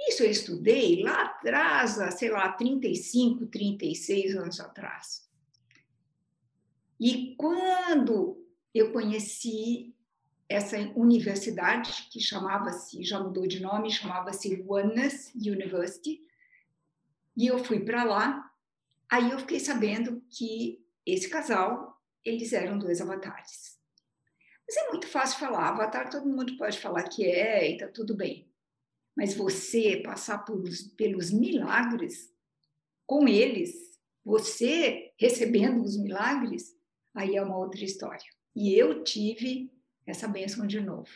Isso 0.08 0.24
eu 0.24 0.30
estudei 0.30 1.02
lá 1.02 1.24
atrás, 1.24 1.98
sei 2.18 2.30
lá, 2.30 2.52
35, 2.52 3.48
36 3.48 4.36
anos 4.36 4.60
atrás. 4.60 5.28
E 7.00 7.36
quando 7.38 8.46
eu 8.74 8.92
conheci 8.92 9.95
essa 10.48 10.78
universidade, 10.96 12.08
que 12.12 12.20
chamava-se, 12.20 13.04
já 13.04 13.20
mudou 13.20 13.48
de 13.48 13.60
nome, 13.60 13.92
chamava-se 13.92 14.64
Oneness 14.68 15.34
University, 15.36 16.22
e 17.36 17.48
eu 17.48 17.64
fui 17.64 17.80
para 17.80 18.04
lá, 18.04 18.52
aí 19.10 19.32
eu 19.32 19.40
fiquei 19.40 19.60
sabendo 19.60 20.22
que 20.30 20.86
esse 21.06 21.30
casal, 21.30 22.00
eles 22.24 22.54
eram 22.54 22.78
dois 22.78 23.02
avatares. 23.02 23.78
Mas 24.68 24.78
é 24.78 24.90
muito 24.90 25.08
fácil 25.08 25.40
falar, 25.40 25.70
avatar 25.70 26.10
todo 26.10 26.28
mundo 26.28 26.58
pode 26.58 26.80
falar 26.80 27.04
que 27.04 27.26
é 27.26 27.72
e 27.72 27.78
tá 27.78 27.88
tudo 27.88 28.16
bem. 28.16 28.50
Mas 29.16 29.34
você 29.34 29.98
passar 29.98 30.40
por, 30.40 30.64
pelos 30.98 31.32
milagres 31.32 32.34
com 33.06 33.28
eles, 33.28 34.00
você 34.24 35.14
recebendo 35.18 35.84
os 35.84 35.96
milagres, 35.96 36.76
aí 37.14 37.36
é 37.36 37.42
uma 37.42 37.58
outra 37.58 37.84
história. 37.84 38.26
E 38.56 38.74
eu 38.74 39.04
tive 39.04 39.72
essa 40.06 40.28
bênção 40.28 40.68
de 40.68 40.80
novo. 40.80 41.10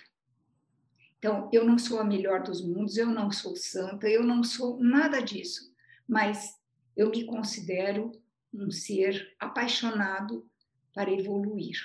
Então, 1.17 1.49
eu 1.51 1.65
não 1.65 1.77
sou 1.77 1.99
a 1.99 2.03
melhor 2.03 2.41
dos 2.41 2.65
mundos, 2.65 2.97
eu 2.97 3.07
não 3.07 3.29
sou 3.31 3.55
santa, 3.55 4.07
eu 4.07 4.23
não 4.23 4.43
sou 4.43 4.79
nada 4.79 5.21
disso, 5.21 5.73
mas 6.07 6.57
eu 6.95 7.09
me 7.09 7.25
considero 7.25 8.11
um 8.53 8.71
ser 8.71 9.35
apaixonado 9.39 10.49
para 10.93 11.11
evoluir, 11.11 11.77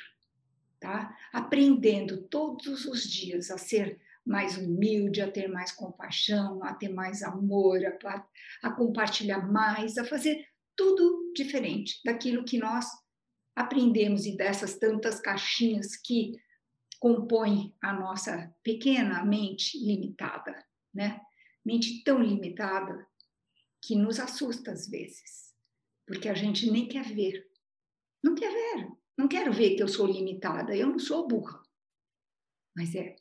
tá? 0.80 1.14
Aprendendo 1.32 2.22
todos 2.22 2.86
os 2.86 3.02
dias 3.02 3.50
a 3.50 3.58
ser 3.58 4.00
mais 4.24 4.56
humilde, 4.56 5.20
a 5.20 5.30
ter 5.30 5.48
mais 5.48 5.70
compaixão, 5.70 6.64
a 6.64 6.72
ter 6.72 6.88
mais 6.88 7.22
amor, 7.22 7.80
a, 7.84 8.26
a 8.62 8.70
compartilhar 8.70 9.46
mais, 9.50 9.98
a 9.98 10.04
fazer 10.04 10.46
tudo 10.76 11.32
diferente 11.34 12.00
daquilo 12.04 12.44
que 12.44 12.58
nós 12.58 12.86
aprendemos 13.54 14.26
e 14.26 14.36
dessas 14.36 14.78
tantas 14.78 15.20
caixinhas 15.20 15.96
que 15.96 16.32
compõem 16.98 17.74
a 17.82 17.92
nossa 17.92 18.54
pequena 18.62 19.24
mente 19.24 19.78
limitada, 19.78 20.64
né? 20.92 21.20
Mente 21.64 22.02
tão 22.02 22.22
limitada 22.22 23.06
que 23.82 23.94
nos 23.96 24.18
assusta 24.18 24.72
às 24.72 24.88
vezes, 24.88 25.54
porque 26.06 26.28
a 26.28 26.34
gente 26.34 26.70
nem 26.70 26.88
quer 26.88 27.04
ver. 27.04 27.46
Não 28.22 28.34
quer 28.34 28.50
ver. 28.50 28.88
Não 29.16 29.28
quero 29.28 29.52
ver 29.52 29.76
que 29.76 29.82
eu 29.82 29.88
sou 29.88 30.06
limitada. 30.06 30.76
Eu 30.76 30.88
não 30.88 30.98
sou 30.98 31.28
burra. 31.28 31.62
Mas 32.76 32.94
é, 32.94 33.16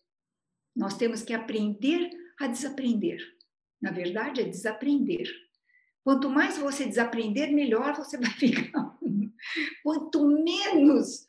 nós 0.75 0.97
temos 0.97 1.21
que 1.21 1.33
aprender 1.33 2.09
a 2.39 2.47
desaprender. 2.47 3.19
Na 3.81 3.91
verdade, 3.91 4.41
é 4.41 4.45
desaprender. 4.45 5.29
Quanto 6.03 6.29
mais 6.29 6.57
você 6.57 6.85
desaprender, 6.85 7.51
melhor 7.53 7.95
você 7.95 8.17
vai 8.19 8.31
ficar. 8.31 8.97
Quanto 9.83 10.25
menos 10.27 11.25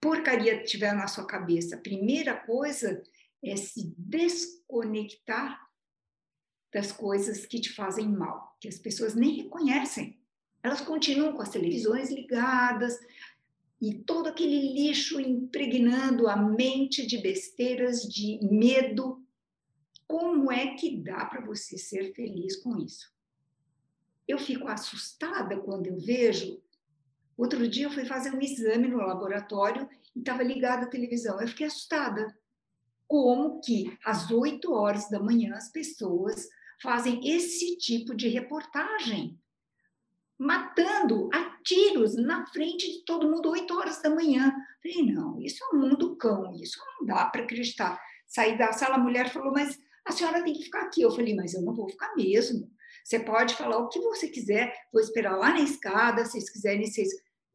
porcaria 0.00 0.62
tiver 0.64 0.94
na 0.94 1.06
sua 1.06 1.26
cabeça, 1.26 1.76
a 1.76 1.80
primeira 1.80 2.34
coisa 2.34 3.02
é 3.42 3.56
se 3.56 3.94
desconectar 3.96 5.60
das 6.72 6.92
coisas 6.92 7.46
que 7.46 7.60
te 7.60 7.72
fazem 7.72 8.08
mal, 8.08 8.56
que 8.60 8.68
as 8.68 8.78
pessoas 8.78 9.14
nem 9.14 9.42
reconhecem. 9.42 10.18
Elas 10.62 10.80
continuam 10.80 11.32
com 11.32 11.42
as 11.42 11.48
televisões 11.48 12.10
ligadas, 12.10 12.98
e 13.80 13.94
todo 13.94 14.28
aquele 14.28 14.74
lixo 14.74 15.18
impregnando 15.18 16.28
a 16.28 16.36
mente 16.36 17.06
de 17.06 17.18
besteiras, 17.18 18.02
de 18.02 18.38
medo. 18.42 19.24
Como 20.06 20.52
é 20.52 20.74
que 20.74 20.98
dá 20.98 21.24
para 21.24 21.40
você 21.40 21.78
ser 21.78 22.12
feliz 22.12 22.56
com 22.56 22.76
isso? 22.76 23.10
Eu 24.28 24.38
fico 24.38 24.68
assustada 24.68 25.58
quando 25.58 25.86
eu 25.86 25.98
vejo. 25.98 26.60
Outro 27.40 27.66
dia 27.66 27.86
eu 27.86 27.90
fui 27.90 28.04
fazer 28.04 28.34
um 28.34 28.40
exame 28.40 28.86
no 28.86 28.98
laboratório 28.98 29.88
e 30.14 30.18
estava 30.18 30.42
ligada 30.42 30.84
a 30.84 30.90
televisão. 30.90 31.40
Eu 31.40 31.48
fiquei 31.48 31.66
assustada. 31.66 32.36
Como 33.08 33.60
que 33.60 33.96
às 34.04 34.30
8 34.30 34.72
horas 34.72 35.08
da 35.08 35.18
manhã 35.18 35.54
as 35.54 35.70
pessoas 35.72 36.46
fazem 36.82 37.20
esse 37.24 37.78
tipo 37.78 38.14
de 38.14 38.28
reportagem? 38.28 39.40
matando 40.40 41.28
a 41.34 41.58
tiros 41.62 42.16
na 42.16 42.46
frente 42.46 42.90
de 42.90 43.04
todo 43.04 43.30
mundo, 43.30 43.50
8 43.50 43.76
horas 43.76 44.00
da 44.00 44.08
manhã. 44.08 44.50
Falei, 44.82 45.12
não, 45.12 45.38
isso 45.38 45.62
é 45.62 45.76
um 45.76 45.80
mundo 45.80 46.16
cão, 46.16 46.54
isso 46.54 46.80
não 46.98 47.06
dá 47.06 47.26
para 47.26 47.42
acreditar. 47.42 48.00
Saí 48.26 48.56
da 48.56 48.72
sala, 48.72 48.94
a 48.94 48.98
mulher 48.98 49.28
falou, 49.28 49.52
mas 49.52 49.78
a 50.02 50.12
senhora 50.12 50.42
tem 50.42 50.54
que 50.54 50.62
ficar 50.62 50.80
aqui. 50.80 51.02
Eu 51.02 51.10
falei, 51.10 51.36
mas 51.36 51.52
eu 51.52 51.60
não 51.60 51.74
vou 51.74 51.90
ficar 51.90 52.16
mesmo. 52.16 52.70
Você 53.04 53.20
pode 53.20 53.54
falar 53.54 53.76
o 53.76 53.90
que 53.90 54.00
você 54.00 54.28
quiser, 54.28 54.72
vou 54.90 55.02
esperar 55.02 55.36
lá 55.36 55.50
na 55.50 55.60
escada, 55.60 56.24
se 56.24 56.32
vocês 56.32 56.48
quiserem, 56.48 56.86
vocês... 56.86 57.10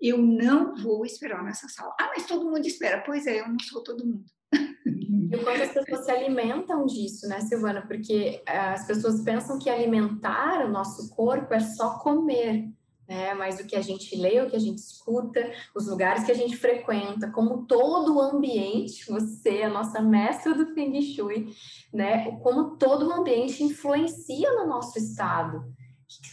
Eu 0.08 0.20
não 0.20 0.76
vou 0.76 1.04
esperar 1.04 1.44
nessa 1.44 1.68
sala. 1.68 1.96
Ah, 2.00 2.12
mas 2.16 2.28
todo 2.28 2.46
mundo 2.46 2.66
espera. 2.66 3.02
Pois 3.04 3.26
é, 3.26 3.42
eu 3.42 3.50
não 3.50 3.60
sou 3.60 3.84
todo 3.84 4.06
mundo. 4.06 4.26
E 4.54 5.38
quanto 5.44 5.64
as 5.64 5.72
pessoas 5.72 6.06
se 6.06 6.12
alimentam 6.12 6.86
disso, 6.86 7.28
né, 7.28 7.42
Silvana? 7.42 7.82
Porque 7.88 8.44
eh, 8.46 8.58
as 8.58 8.86
pessoas 8.86 9.22
pensam 9.22 9.58
que 9.58 9.70
alimentar 9.70 10.64
o 10.64 10.72
nosso 10.72 11.10
corpo 11.10 11.52
é 11.54 11.60
só 11.60 11.98
comer, 11.98 12.70
né? 13.08 13.34
Mas 13.34 13.60
o 13.60 13.66
que 13.66 13.76
a 13.76 13.82
gente 13.82 14.16
lê, 14.16 14.40
o 14.42 14.50
que 14.50 14.56
a 14.56 14.60
gente 14.60 14.78
escuta, 14.78 15.52
os 15.76 15.88
lugares 15.88 16.24
que 16.24 16.32
a 16.32 16.36
gente 16.36 16.56
frequenta, 16.56 17.32
como 17.32 17.66
todo 17.66 18.16
o 18.16 18.22
ambiente, 18.22 19.10
você, 19.10 19.64
a 19.64 19.70
nossa 19.70 20.00
mestra 20.02 20.54
do 20.54 20.74
Feng 20.76 21.02
Shui, 21.02 21.48
né? 21.92 22.32
Como 22.44 22.78
todo 22.78 23.08
o 23.08 23.12
ambiente 23.12 23.64
influencia 23.64 24.52
no 24.54 24.68
nosso 24.68 25.00
estado. 25.00 25.66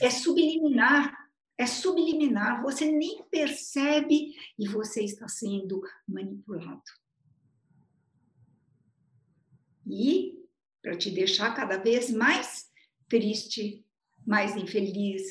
É 0.02 0.10
subliminar, 0.10 1.21
é 1.62 1.66
subliminar, 1.66 2.62
você 2.62 2.90
nem 2.90 3.22
percebe 3.30 4.34
e 4.58 4.68
você 4.68 5.04
está 5.04 5.28
sendo 5.28 5.80
manipulado. 6.06 6.82
E 9.86 10.38
para 10.82 10.96
te 10.96 11.10
deixar 11.10 11.54
cada 11.54 11.78
vez 11.78 12.10
mais 12.10 12.70
triste, 13.08 13.84
mais 14.26 14.56
infeliz, 14.56 15.22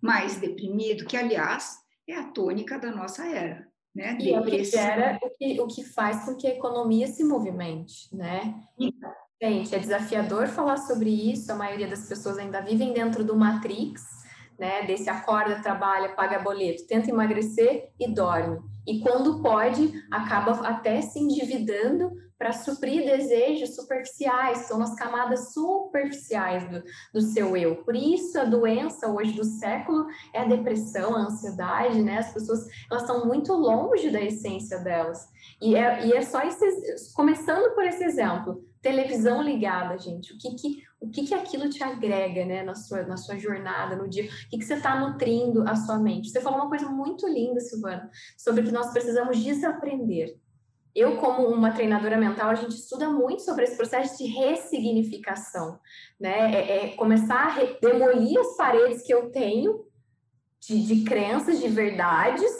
mais 0.00 0.40
deprimido, 0.40 1.06
que 1.06 1.16
aliás 1.16 1.78
é 2.06 2.14
a 2.14 2.30
tônica 2.30 2.78
da 2.78 2.90
nossa 2.90 3.26
era. 3.26 3.70
Né? 3.94 4.18
E 4.20 4.32
é 4.32 4.40
o 4.40 4.44
que 4.44 4.64
gera 4.64 5.18
o 5.22 5.30
que, 5.30 5.60
o 5.60 5.66
que 5.66 5.84
faz 5.84 6.24
com 6.24 6.34
que 6.34 6.46
a 6.46 6.54
economia 6.54 7.06
se 7.06 7.22
movimente, 7.22 8.14
né? 8.14 8.62
Então. 8.78 9.12
Gente, 9.42 9.74
é 9.74 9.78
desafiador 9.78 10.46
falar 10.46 10.76
sobre 10.76 11.10
isso, 11.10 11.50
a 11.50 11.56
maioria 11.56 11.88
das 11.88 12.08
pessoas 12.08 12.38
ainda 12.38 12.60
vivem 12.60 12.92
dentro 12.92 13.24
do 13.24 13.36
Matrix, 13.36 14.21
né? 14.62 14.86
Desse 14.86 15.10
acorda, 15.10 15.60
trabalha, 15.60 16.10
paga 16.10 16.38
boleto, 16.38 16.86
tenta 16.86 17.10
emagrecer 17.10 17.90
e 17.98 18.14
dorme. 18.14 18.60
E 18.86 19.00
quando 19.00 19.42
pode, 19.42 19.92
acaba 20.08 20.52
até 20.64 21.02
se 21.02 21.18
endividando 21.18 22.12
para 22.38 22.52
suprir 22.52 23.04
desejos 23.04 23.74
superficiais, 23.74 24.58
são 24.66 24.80
as 24.80 24.94
camadas 24.94 25.52
superficiais 25.52 26.68
do, 26.68 26.82
do 27.12 27.20
seu 27.20 27.56
eu. 27.56 27.76
Por 27.84 27.96
isso, 27.96 28.38
a 28.38 28.44
doença 28.44 29.08
hoje 29.08 29.32
do 29.32 29.44
século 29.44 30.06
é 30.32 30.40
a 30.40 30.48
depressão, 30.48 31.16
a 31.16 31.22
ansiedade, 31.22 32.00
né? 32.00 32.18
As 32.18 32.32
pessoas, 32.32 32.66
elas 32.88 33.02
estão 33.02 33.26
muito 33.26 33.52
longe 33.52 34.10
da 34.10 34.20
essência 34.20 34.78
delas. 34.78 35.28
E 35.60 35.74
é, 35.74 36.06
e 36.06 36.12
é 36.12 36.22
só 36.22 36.40
esse, 36.42 37.12
começando 37.14 37.74
por 37.74 37.84
esse 37.84 38.04
exemplo, 38.04 38.64
televisão 38.80 39.40
ligada, 39.40 39.96
gente, 39.96 40.34
o 40.34 40.38
que 40.38 40.54
que, 40.56 40.82
o 41.02 41.10
que, 41.10 41.26
que 41.26 41.34
aquilo 41.34 41.68
te 41.68 41.82
agrega, 41.82 42.44
né, 42.44 42.62
na 42.62 42.74
sua, 42.74 43.02
na 43.02 43.16
sua 43.16 43.36
jornada, 43.38 43.96
no 43.96 44.08
dia, 44.08 44.24
o 44.24 44.50
que, 44.50 44.58
que 44.58 44.64
você 44.64 44.74
está 44.74 44.98
nutrindo 44.98 45.68
a 45.68 45.74
sua 45.76 45.98
mente. 45.98 46.30
Você 46.30 46.40
falou 46.40 46.60
uma 46.60 46.68
coisa 46.68 46.88
muito 46.88 47.26
linda, 47.26 47.60
Silvana, 47.60 48.10
sobre 48.38 48.62
que 48.62 48.72
nós 48.72 48.92
precisamos 48.92 49.42
desaprender 49.42 50.36
eu, 50.94 51.16
como 51.16 51.46
uma 51.48 51.72
treinadora 51.72 52.18
mental, 52.18 52.50
a 52.50 52.54
gente 52.54 52.74
estuda 52.74 53.08
muito 53.08 53.42
sobre 53.42 53.64
esse 53.64 53.76
processo 53.76 54.18
de 54.18 54.26
ressignificação, 54.30 55.78
né? 56.20 56.54
É, 56.54 56.84
é 56.84 56.96
começar 56.96 57.58
a 57.58 57.64
demolir 57.80 58.38
as 58.38 58.56
paredes 58.56 59.02
que 59.02 59.12
eu 59.12 59.30
tenho 59.30 59.86
de, 60.60 60.86
de 60.86 61.04
crenças, 61.04 61.60
de 61.60 61.68
verdades, 61.68 62.52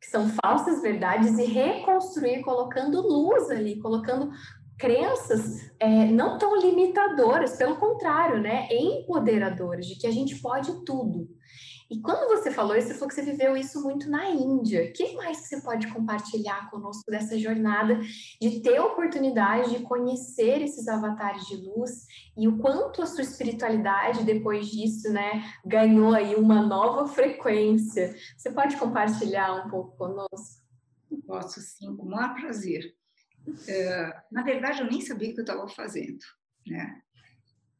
que 0.00 0.06
são 0.06 0.30
falsas 0.44 0.80
verdades, 0.80 1.38
e 1.38 1.44
reconstruir 1.44 2.40
colocando 2.42 3.00
luz 3.00 3.50
ali, 3.50 3.80
colocando 3.80 4.30
crenças 4.78 5.70
é, 5.80 6.06
não 6.06 6.38
tão 6.38 6.56
limitadoras, 6.60 7.56
pelo 7.56 7.76
contrário, 7.76 8.40
né? 8.40 8.68
Empoderadoras, 8.70 9.86
de 9.86 9.96
que 9.96 10.06
a 10.06 10.12
gente 10.12 10.36
pode 10.40 10.84
tudo. 10.84 11.28
E 11.88 12.00
quando 12.00 12.28
você 12.28 12.50
falou 12.50 12.76
isso, 12.76 12.88
você 12.88 12.94
falou 12.94 13.08
que 13.08 13.14
você 13.14 13.22
viveu 13.22 13.56
isso 13.56 13.80
muito 13.80 14.10
na 14.10 14.28
Índia. 14.28 14.86
O 14.86 14.92
que 14.92 15.14
mais 15.14 15.38
você 15.38 15.60
pode 15.60 15.86
compartilhar 15.86 16.68
conosco 16.68 17.08
dessa 17.08 17.38
jornada 17.38 18.00
de 18.40 18.60
ter 18.60 18.76
a 18.76 18.84
oportunidade 18.84 19.70
de 19.70 19.84
conhecer 19.84 20.62
esses 20.62 20.88
avatares 20.88 21.46
de 21.46 21.56
luz 21.56 22.06
e 22.36 22.48
o 22.48 22.58
quanto 22.58 23.02
a 23.02 23.06
sua 23.06 23.22
espiritualidade 23.22 24.24
depois 24.24 24.66
disso, 24.66 25.12
né, 25.12 25.44
ganhou 25.64 26.12
aí 26.12 26.34
uma 26.34 26.60
nova 26.60 27.06
frequência? 27.06 28.16
Você 28.36 28.50
pode 28.50 28.76
compartilhar 28.76 29.64
um 29.64 29.70
pouco 29.70 29.96
conosco? 29.96 30.66
Posso 31.24 31.60
sim, 31.60 31.96
com 31.96 32.02
o 32.02 32.10
maior 32.10 32.34
prazer. 32.34 32.95
É, 33.68 34.22
na 34.30 34.42
verdade, 34.42 34.80
eu 34.80 34.90
nem 34.90 35.00
sabia 35.00 35.30
o 35.30 35.34
que 35.34 35.40
eu 35.40 35.44
estava 35.44 35.68
fazendo, 35.68 36.18
né? 36.66 37.02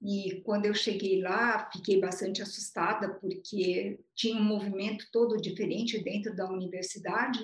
E 0.03 0.43
quando 0.45 0.67
eu 0.67 0.75
cheguei 0.75 1.21
lá, 1.21 1.71
fiquei 1.73 2.01
bastante 2.01 2.43
assustada, 2.43 3.14
porque 3.14 3.99
tinha 4.14 4.37
um 4.37 4.45
movimento 4.45 5.07
todo 5.11 5.41
diferente 5.41 6.03
dentro 6.03 6.37
da 6.37 6.49
universidade 6.49 7.41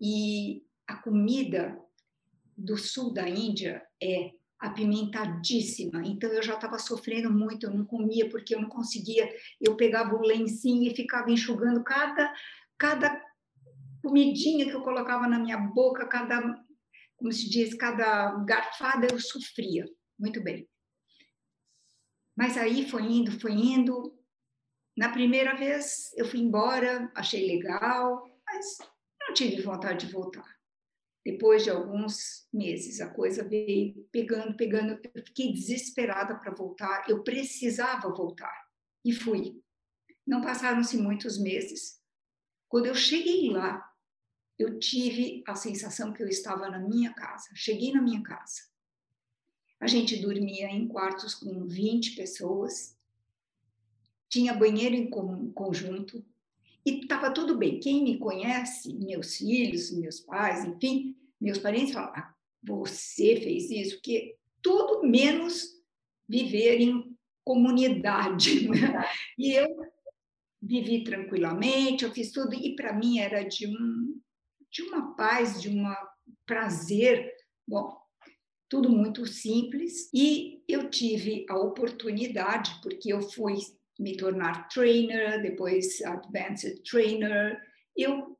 e 0.00 0.62
a 0.86 0.96
comida 0.96 1.78
do 2.56 2.78
sul 2.78 3.12
da 3.12 3.28
Índia 3.28 3.82
é 4.02 4.30
apimentadíssima. 4.58 6.02
Então 6.06 6.30
eu 6.30 6.42
já 6.42 6.54
estava 6.54 6.78
sofrendo 6.78 7.30
muito, 7.30 7.66
eu 7.66 7.74
não 7.74 7.84
comia 7.84 8.28
porque 8.30 8.54
eu 8.54 8.60
não 8.60 8.68
conseguia. 8.68 9.28
Eu 9.60 9.76
pegava 9.76 10.14
o 10.14 10.22
lencinho 10.22 10.90
e 10.90 10.94
ficava 10.94 11.30
enxugando 11.30 11.82
cada 11.82 12.32
cada 12.78 13.20
comidinha 14.02 14.66
que 14.66 14.72
eu 14.72 14.82
colocava 14.82 15.28
na 15.28 15.38
minha 15.38 15.58
boca, 15.58 16.06
cada 16.06 16.61
como 17.22 17.32
se 17.32 17.48
diz, 17.48 17.72
cada 17.74 18.34
garfada 18.44 19.06
eu 19.08 19.20
sofria. 19.20 19.88
Muito 20.18 20.42
bem. 20.42 20.68
Mas 22.36 22.58
aí 22.58 22.90
foi 22.90 23.02
indo, 23.04 23.38
foi 23.38 23.52
indo. 23.52 24.18
Na 24.96 25.12
primeira 25.12 25.54
vez 25.54 26.12
eu 26.16 26.26
fui 26.26 26.40
embora, 26.40 27.10
achei 27.14 27.46
legal, 27.46 28.28
mas 28.44 28.78
não 29.20 29.32
tive 29.34 29.62
vontade 29.62 30.06
de 30.06 30.12
voltar. 30.12 30.44
Depois 31.24 31.62
de 31.62 31.70
alguns 31.70 32.48
meses, 32.52 33.00
a 33.00 33.08
coisa 33.08 33.48
veio 33.48 34.04
pegando, 34.10 34.56
pegando. 34.56 35.00
Eu 35.14 35.24
fiquei 35.24 35.52
desesperada 35.52 36.36
para 36.40 36.52
voltar. 36.52 37.04
Eu 37.08 37.22
precisava 37.22 38.12
voltar. 38.12 38.52
E 39.04 39.12
fui. 39.12 39.62
Não 40.26 40.40
passaram-se 40.40 40.96
muitos 40.96 41.40
meses. 41.40 42.00
Quando 42.68 42.86
eu 42.86 42.96
cheguei 42.96 43.48
lá, 43.50 43.80
eu 44.62 44.78
tive 44.78 45.42
a 45.46 45.54
sensação 45.54 46.12
que 46.12 46.22
eu 46.22 46.28
estava 46.28 46.68
na 46.68 46.78
minha 46.78 47.12
casa. 47.12 47.48
Cheguei 47.54 47.92
na 47.92 48.00
minha 48.00 48.22
casa. 48.22 48.62
A 49.80 49.86
gente 49.86 50.16
dormia 50.16 50.68
em 50.68 50.86
quartos 50.86 51.34
com 51.34 51.66
20 51.66 52.14
pessoas, 52.14 52.96
tinha 54.28 54.54
banheiro 54.54 54.94
em 54.94 55.10
conjunto 55.52 56.24
e 56.86 57.00
estava 57.00 57.32
tudo 57.32 57.58
bem. 57.58 57.80
Quem 57.80 58.02
me 58.02 58.18
conhece, 58.18 58.94
meus 58.94 59.36
filhos, 59.36 59.90
meus 59.90 60.20
pais, 60.20 60.64
enfim, 60.64 61.16
meus 61.40 61.58
parentes 61.58 61.92
falam: 61.92 62.12
ah, 62.14 62.34
você 62.62 63.40
fez 63.40 63.70
isso, 63.70 63.96
porque 63.96 64.36
tudo 64.62 65.06
menos 65.06 65.80
viver 66.28 66.80
em 66.80 67.16
comunidade. 67.44 68.68
Né? 68.70 69.04
E 69.36 69.52
eu 69.52 69.66
vivi 70.62 71.02
tranquilamente, 71.02 72.04
eu 72.04 72.12
fiz 72.12 72.30
tudo, 72.30 72.54
e 72.54 72.76
para 72.76 72.92
mim 72.92 73.18
era 73.18 73.42
de, 73.42 73.66
um, 73.66 74.11
de 74.72 74.82
uma 74.82 75.14
paz, 75.14 75.60
de 75.60 75.68
um 75.68 75.84
prazer. 76.46 77.32
Bom, 77.68 77.96
tudo 78.68 78.88
muito 78.88 79.26
simples. 79.26 80.08
E 80.14 80.64
eu 80.66 80.88
tive 80.88 81.44
a 81.48 81.56
oportunidade, 81.56 82.80
porque 82.82 83.12
eu 83.12 83.20
fui 83.20 83.56
me 83.98 84.16
tornar 84.16 84.68
trainer, 84.68 85.42
depois 85.42 86.00
advanced 86.02 86.82
trainer, 86.82 87.60
eu 87.94 88.36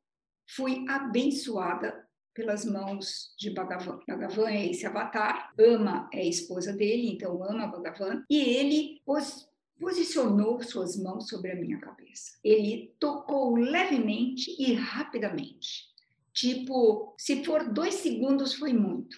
fui 0.48 0.84
abençoada 0.88 2.08
pelas 2.34 2.64
mãos 2.64 3.34
de 3.38 3.50
Bhagavan. 3.50 4.00
Bhagavan 4.08 4.48
é 4.48 4.70
esse 4.70 4.86
avatar, 4.86 5.52
Ama 5.58 6.08
é 6.12 6.20
a 6.20 6.28
esposa 6.28 6.72
dele, 6.72 7.10
então 7.10 7.44
ama 7.44 7.66
Bhagavan, 7.66 8.24
e 8.30 8.40
ele 8.40 9.02
pos 9.04 9.46
posicionou 9.78 10.62
suas 10.62 10.96
mãos 10.96 11.28
sobre 11.28 11.50
a 11.50 11.56
minha 11.56 11.78
cabeça. 11.78 12.38
Ele 12.44 12.94
tocou 13.00 13.56
levemente 13.56 14.54
e 14.56 14.74
rapidamente. 14.74 15.91
Tipo, 16.32 17.14
se 17.18 17.44
for 17.44 17.72
dois 17.72 17.94
segundos, 17.94 18.54
foi 18.54 18.72
muito 18.72 19.16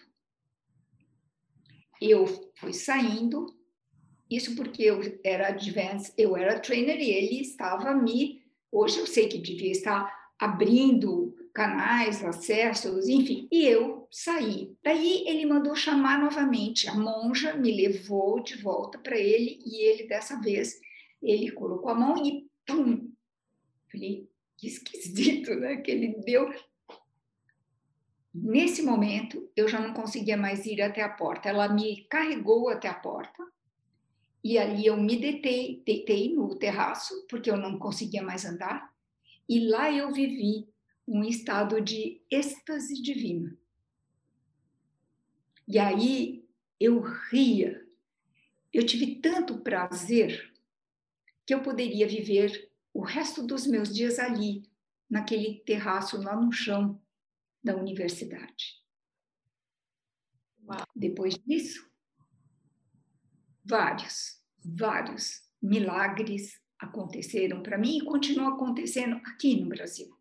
eu 2.01 2.27
fui 2.57 2.73
saindo, 2.73 3.47
isso 4.31 4.55
porque 4.57 4.83
eu 4.83 5.01
era 5.23 5.49
advanced, 5.49 6.13
eu 6.19 6.37
era 6.37 6.61
trainer 6.61 7.01
e 7.01 7.11
ele 7.11 7.41
estava 7.41 7.95
me, 7.95 8.43
hoje 8.71 8.99
eu 8.99 9.07
sei 9.07 9.29
que 9.29 9.39
devia 9.39 9.71
estar 9.71 10.13
abrindo 10.39 11.35
canais, 11.55 12.25
acessos, 12.25 13.09
enfim, 13.09 13.49
e 13.51 13.65
eu 13.65 14.09
saí. 14.11 14.77
Daí 14.83 15.25
ele 15.27 15.47
mandou 15.47 15.75
chamar 15.77 16.19
novamente, 16.19 16.89
a 16.89 16.95
monja 16.95 17.55
me 17.55 17.71
levou 17.71 18.43
de 18.43 18.61
volta 18.61 18.99
para 18.99 19.17
ele 19.17 19.61
e 19.65 19.83
ele 19.85 20.09
dessa 20.09 20.41
vez 20.41 20.81
ele 21.23 21.53
colocou 21.53 21.91
a 21.91 21.95
mão 21.95 22.17
e 22.25 22.47
pum, 22.67 23.11
Falei, 23.91 24.29
que 24.59 24.67
esquisito, 24.67 25.55
né? 25.55 25.77
Que 25.77 25.93
ele 25.93 26.17
deu. 26.25 26.53
Nesse 28.35 28.83
momento, 28.83 29.49
eu 29.55 29.69
já 29.69 29.79
não 29.79 29.95
conseguia 29.95 30.37
mais 30.37 30.67
ir 30.67 30.83
até 30.83 31.03
a 31.03 31.09
porta. 31.09 31.49
Ela 31.49 31.69
me 31.69 32.05
carregou 32.07 32.69
até 32.69 32.89
a 32.89 32.95
porta 32.95 33.47
e 34.43 34.59
ali 34.59 34.87
eu 34.87 34.97
me 34.97 35.17
deitei, 35.17 35.81
deitei 35.87 36.35
no 36.35 36.57
terraço, 36.57 37.27
porque 37.29 37.49
eu 37.49 37.57
não 37.57 37.79
conseguia 37.79 38.25
mais 38.25 38.45
andar. 38.45 38.93
E 39.49 39.69
lá 39.69 39.93
eu 39.93 40.13
vivi 40.13 40.69
um 41.07 41.23
estado 41.23 41.81
de 41.81 42.21
êxtase 42.29 43.01
divina. 43.01 43.57
E 45.69 45.79
aí 45.79 46.45
eu 46.81 47.01
ria. 47.31 47.87
Eu 48.73 48.85
tive 48.85 49.15
tanto 49.17 49.61
prazer 49.61 50.53
que 51.47 51.55
eu 51.55 51.63
poderia 51.63 52.09
viver 52.09 52.69
o 52.93 53.01
resto 53.01 53.47
dos 53.47 53.65
meus 53.65 53.95
dias 53.95 54.19
ali, 54.19 54.65
naquele 55.09 55.61
terraço 55.61 56.21
lá 56.21 56.35
no 56.35 56.51
chão 56.51 57.01
da 57.65 57.75
universidade. 57.75 58.83
Uau. 60.67 60.87
Depois 60.95 61.35
disso, 61.39 61.91
vários, 63.65 64.41
vários 64.63 65.43
milagres 65.61 66.61
aconteceram 66.79 67.63
para 67.63 67.79
mim 67.79 67.99
e 67.99 68.05
continuam 68.05 68.55
acontecendo 68.55 69.17
aqui 69.25 69.59
no 69.59 69.69
Brasil. 69.69 70.15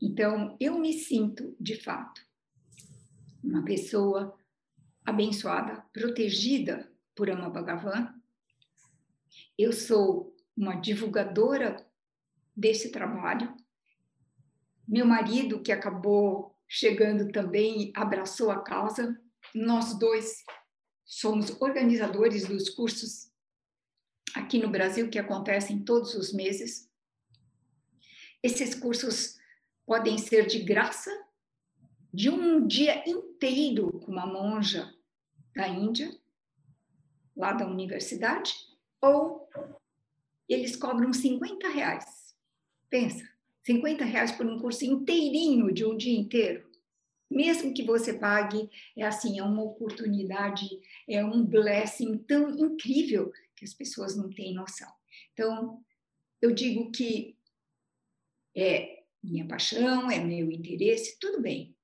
Então, 0.00 0.56
eu 0.60 0.78
me 0.78 0.92
sinto, 0.92 1.56
de 1.60 1.80
fato, 1.80 2.20
uma 3.42 3.64
pessoa 3.64 4.36
abençoada, 5.04 5.80
protegida 5.92 6.92
por 7.14 7.30
Ama 7.30 7.50
Bhagavan, 7.50 8.14
eu 9.56 9.72
sou 9.72 10.36
uma 10.56 10.74
divulgadora 10.76 11.84
desse 12.54 12.90
trabalho. 12.90 13.54
Meu 14.88 15.04
marido, 15.04 15.60
que 15.60 15.70
acabou 15.70 16.56
chegando 16.66 17.30
também, 17.30 17.92
abraçou 17.94 18.50
a 18.50 18.62
causa. 18.62 19.20
Nós 19.54 19.98
dois 19.98 20.42
somos 21.04 21.50
organizadores 21.60 22.48
dos 22.48 22.70
cursos 22.70 23.30
aqui 24.34 24.58
no 24.58 24.70
Brasil, 24.70 25.10
que 25.10 25.18
acontecem 25.18 25.84
todos 25.84 26.14
os 26.14 26.32
meses. 26.32 26.90
Esses 28.42 28.74
cursos 28.74 29.38
podem 29.84 30.16
ser 30.16 30.46
de 30.46 30.60
graça, 30.60 31.10
de 32.12 32.30
um 32.30 32.66
dia 32.66 33.06
inteiro 33.06 34.00
com 34.00 34.10
uma 34.10 34.26
monja 34.26 34.90
da 35.54 35.68
Índia, 35.68 36.18
lá 37.36 37.52
da 37.52 37.66
universidade, 37.66 38.54
ou 39.02 39.46
eles 40.48 40.76
cobram 40.76 41.12
50 41.12 41.68
reais. 41.68 42.34
Pensa, 42.88 43.28
50 43.68 44.02
reais 44.02 44.32
por 44.32 44.46
um 44.46 44.58
curso 44.58 44.82
inteirinho 44.86 45.70
de 45.70 45.84
um 45.84 45.94
dia 45.94 46.18
inteiro. 46.18 46.66
Mesmo 47.30 47.74
que 47.74 47.82
você 47.82 48.14
pague, 48.14 48.70
é 48.96 49.04
assim, 49.04 49.38
é 49.38 49.42
uma 49.42 49.62
oportunidade, 49.62 50.66
é 51.06 51.22
um 51.22 51.44
blessing 51.44 52.16
tão 52.26 52.48
incrível 52.48 53.30
que 53.54 53.66
as 53.66 53.74
pessoas 53.74 54.16
não 54.16 54.30
têm 54.30 54.54
noção. 54.54 54.90
Então, 55.34 55.84
eu 56.40 56.54
digo 56.54 56.90
que 56.90 57.36
é 58.56 59.02
minha 59.22 59.46
paixão, 59.46 60.10
é 60.10 60.18
meu 60.18 60.50
interesse, 60.50 61.18
tudo 61.20 61.42
bem. 61.42 61.76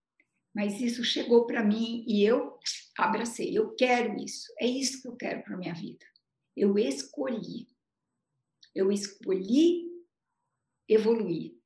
Mas 0.54 0.80
isso 0.80 1.04
chegou 1.04 1.46
para 1.46 1.62
mim 1.62 2.02
e 2.08 2.24
eu 2.24 2.58
abracei. 2.96 3.54
Eu 3.54 3.74
quero 3.74 4.16
isso. 4.22 4.50
É 4.58 4.66
isso 4.66 5.02
que 5.02 5.08
eu 5.08 5.16
quero 5.16 5.42
para 5.42 5.58
minha 5.58 5.74
vida. 5.74 6.06
Eu 6.56 6.78
escolhi. 6.78 7.68
Eu 8.74 8.90
escolhi 8.90 9.84
evoluir. 10.88 11.63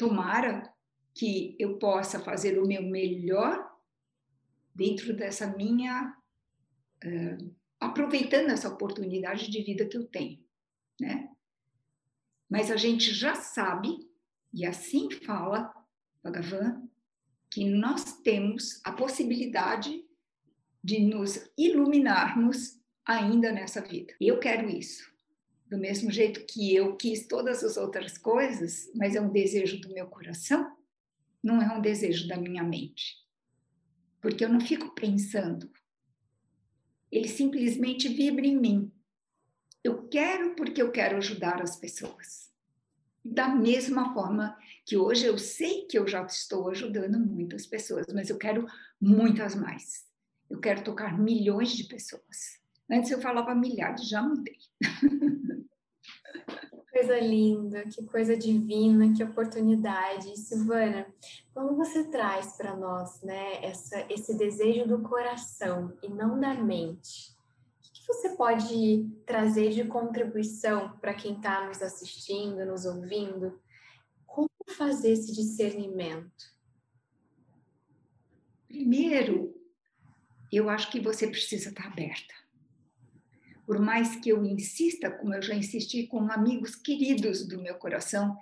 Tomara 0.00 0.74
que 1.14 1.54
eu 1.58 1.78
possa 1.78 2.18
fazer 2.18 2.58
o 2.58 2.66
meu 2.66 2.82
melhor 2.82 3.70
dentro 4.74 5.14
dessa 5.14 5.54
minha. 5.54 6.16
Uh, 7.04 7.54
aproveitando 7.78 8.48
essa 8.48 8.70
oportunidade 8.70 9.50
de 9.50 9.62
vida 9.62 9.86
que 9.86 9.98
eu 9.98 10.06
tenho, 10.06 10.42
né? 10.98 11.30
Mas 12.48 12.70
a 12.70 12.76
gente 12.76 13.12
já 13.12 13.34
sabe, 13.34 13.90
e 14.54 14.64
assim 14.64 15.10
fala 15.10 15.70
Bhagavan, 16.24 16.88
que 17.50 17.66
nós 17.66 18.22
temos 18.22 18.80
a 18.82 18.92
possibilidade 18.92 20.02
de 20.82 21.00
nos 21.00 21.46
iluminarmos 21.58 22.80
ainda 23.04 23.52
nessa 23.52 23.82
vida. 23.82 24.14
Eu 24.18 24.40
quero 24.40 24.66
isso. 24.70 25.09
Do 25.70 25.78
mesmo 25.78 26.10
jeito 26.10 26.44
que 26.46 26.74
eu 26.74 26.96
quis 26.96 27.28
todas 27.28 27.62
as 27.62 27.76
outras 27.76 28.18
coisas, 28.18 28.90
mas 28.92 29.14
é 29.14 29.20
um 29.20 29.30
desejo 29.30 29.80
do 29.80 29.94
meu 29.94 30.08
coração, 30.08 30.76
não 31.40 31.62
é 31.62 31.72
um 31.72 31.80
desejo 31.80 32.26
da 32.26 32.36
minha 32.36 32.64
mente. 32.64 33.14
Porque 34.20 34.44
eu 34.44 34.48
não 34.48 34.60
fico 34.60 34.92
pensando. 34.96 35.70
Ele 37.08 37.28
simplesmente 37.28 38.08
vibra 38.08 38.44
em 38.44 38.58
mim. 38.58 38.92
Eu 39.84 40.08
quero 40.08 40.56
porque 40.56 40.82
eu 40.82 40.90
quero 40.90 41.18
ajudar 41.18 41.62
as 41.62 41.76
pessoas. 41.76 42.50
Da 43.24 43.48
mesma 43.48 44.12
forma 44.12 44.58
que 44.84 44.96
hoje 44.96 45.24
eu 45.24 45.38
sei 45.38 45.86
que 45.86 45.96
eu 45.96 46.08
já 46.08 46.24
estou 46.24 46.68
ajudando 46.68 47.16
muitas 47.16 47.64
pessoas, 47.64 48.06
mas 48.12 48.28
eu 48.28 48.38
quero 48.38 48.66
muitas 49.00 49.54
mais. 49.54 50.04
Eu 50.50 50.58
quero 50.58 50.82
tocar 50.82 51.16
milhões 51.16 51.76
de 51.76 51.84
pessoas. 51.84 52.58
Antes 52.90 53.10
eu 53.12 53.20
falava 53.20 53.54
milhares, 53.54 54.08
já 54.08 54.20
mudei. 54.20 54.58
Coisa 56.90 57.20
linda, 57.20 57.84
que 57.84 58.04
coisa 58.04 58.36
divina, 58.36 59.14
que 59.14 59.22
oportunidade. 59.22 60.36
Silvana, 60.36 61.06
quando 61.54 61.76
você 61.76 62.10
traz 62.10 62.56
para 62.56 62.76
nós 62.76 63.22
né, 63.22 63.64
essa, 63.64 64.04
esse 64.10 64.36
desejo 64.36 64.88
do 64.88 65.00
coração 65.02 65.96
e 66.02 66.08
não 66.08 66.38
da 66.40 66.52
mente, 66.54 67.30
o 67.78 67.92
que 67.92 68.06
você 68.08 68.30
pode 68.30 69.08
trazer 69.24 69.70
de 69.70 69.84
contribuição 69.84 70.98
para 70.98 71.14
quem 71.14 71.36
está 71.36 71.64
nos 71.68 71.80
assistindo, 71.80 72.66
nos 72.66 72.84
ouvindo? 72.84 73.60
Como 74.26 74.50
fazer 74.76 75.12
esse 75.12 75.32
discernimento? 75.32 76.52
Primeiro, 78.66 79.54
eu 80.50 80.68
acho 80.68 80.90
que 80.90 81.00
você 81.00 81.28
precisa 81.28 81.68
estar 81.68 81.86
aberta 81.86 82.40
por 83.70 83.78
mais 83.78 84.16
que 84.16 84.30
eu 84.30 84.44
insista, 84.44 85.08
como 85.12 85.32
eu 85.32 85.40
já 85.40 85.54
insisti 85.54 86.04
com 86.08 86.28
amigos 86.32 86.74
queridos 86.74 87.46
do 87.46 87.62
meu 87.62 87.76
coração, 87.76 88.36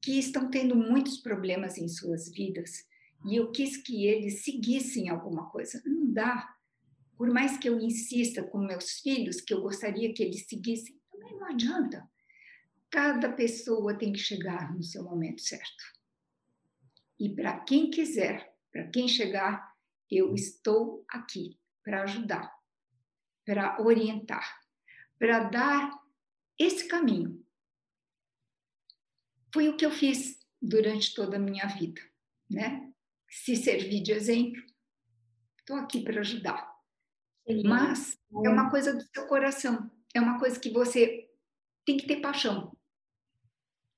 que 0.00 0.20
estão 0.20 0.48
tendo 0.48 0.76
muitos 0.76 1.18
problemas 1.18 1.76
em 1.78 1.88
suas 1.88 2.28
vidas, 2.28 2.86
e 3.26 3.34
eu 3.34 3.50
quis 3.50 3.76
que 3.76 4.06
eles 4.06 4.44
seguissem 4.44 5.08
alguma 5.08 5.50
coisa. 5.50 5.82
Não 5.84 6.12
dá. 6.12 6.54
Por 7.16 7.28
mais 7.28 7.58
que 7.58 7.68
eu 7.68 7.80
insista 7.80 8.40
com 8.44 8.58
meus 8.58 9.00
filhos, 9.00 9.40
que 9.40 9.52
eu 9.52 9.62
gostaria 9.62 10.14
que 10.14 10.22
eles 10.22 10.46
seguissem, 10.46 10.96
também 11.10 11.36
não 11.36 11.48
adianta. 11.48 12.08
Cada 12.88 13.32
pessoa 13.32 13.98
tem 13.98 14.12
que 14.12 14.20
chegar 14.20 14.72
no 14.76 14.84
seu 14.84 15.02
momento 15.02 15.42
certo. 15.42 15.84
E 17.18 17.28
para 17.28 17.58
quem 17.64 17.90
quiser, 17.90 18.54
para 18.70 18.86
quem 18.86 19.08
chegar, 19.08 19.74
eu 20.08 20.36
estou 20.36 21.04
aqui 21.08 21.58
para 21.82 22.04
ajudar, 22.04 22.48
para 23.44 23.82
orientar 23.82 24.67
para 25.18 25.44
dar 25.44 25.90
esse 26.58 26.86
caminho. 26.86 27.44
Foi 29.52 29.68
o 29.68 29.76
que 29.76 29.84
eu 29.84 29.90
fiz 29.90 30.38
durante 30.60 31.14
toda 31.14 31.36
a 31.36 31.40
minha 31.40 31.66
vida, 31.66 32.00
né? 32.50 32.92
Se 33.28 33.56
servir 33.56 34.02
de 34.02 34.12
exemplo, 34.12 34.62
estou 35.58 35.76
aqui 35.76 36.02
para 36.02 36.20
ajudar. 36.20 36.68
Mas 37.64 38.18
é 38.44 38.48
uma 38.48 38.70
coisa 38.70 38.94
do 38.94 39.02
seu 39.02 39.26
coração, 39.26 39.90
é 40.14 40.20
uma 40.20 40.38
coisa 40.38 40.58
que 40.60 40.70
você 40.70 41.30
tem 41.84 41.96
que 41.96 42.06
ter 42.06 42.20
paixão. 42.20 42.76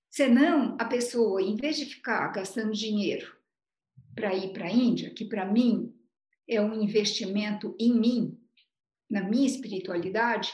Senão, 0.09 0.77
a 0.79 0.85
pessoa, 0.85 1.41
em 1.43 1.57
vez 1.57 1.77
de 1.77 1.87
ficar 1.87 2.29
gastando 2.29 2.73
dinheiro 2.73 3.37
para 4.15 4.35
ir 4.35 4.53
para 4.53 4.67
a 4.67 4.71
Índia, 4.71 5.15
que 5.15 5.25
para 5.25 5.45
mim 5.45 5.95
é 6.49 6.61
um 6.61 6.81
investimento 6.81 7.77
em 7.79 7.99
mim, 7.99 8.41
na 9.09 9.23
minha 9.23 9.47
espiritualidade, 9.47 10.53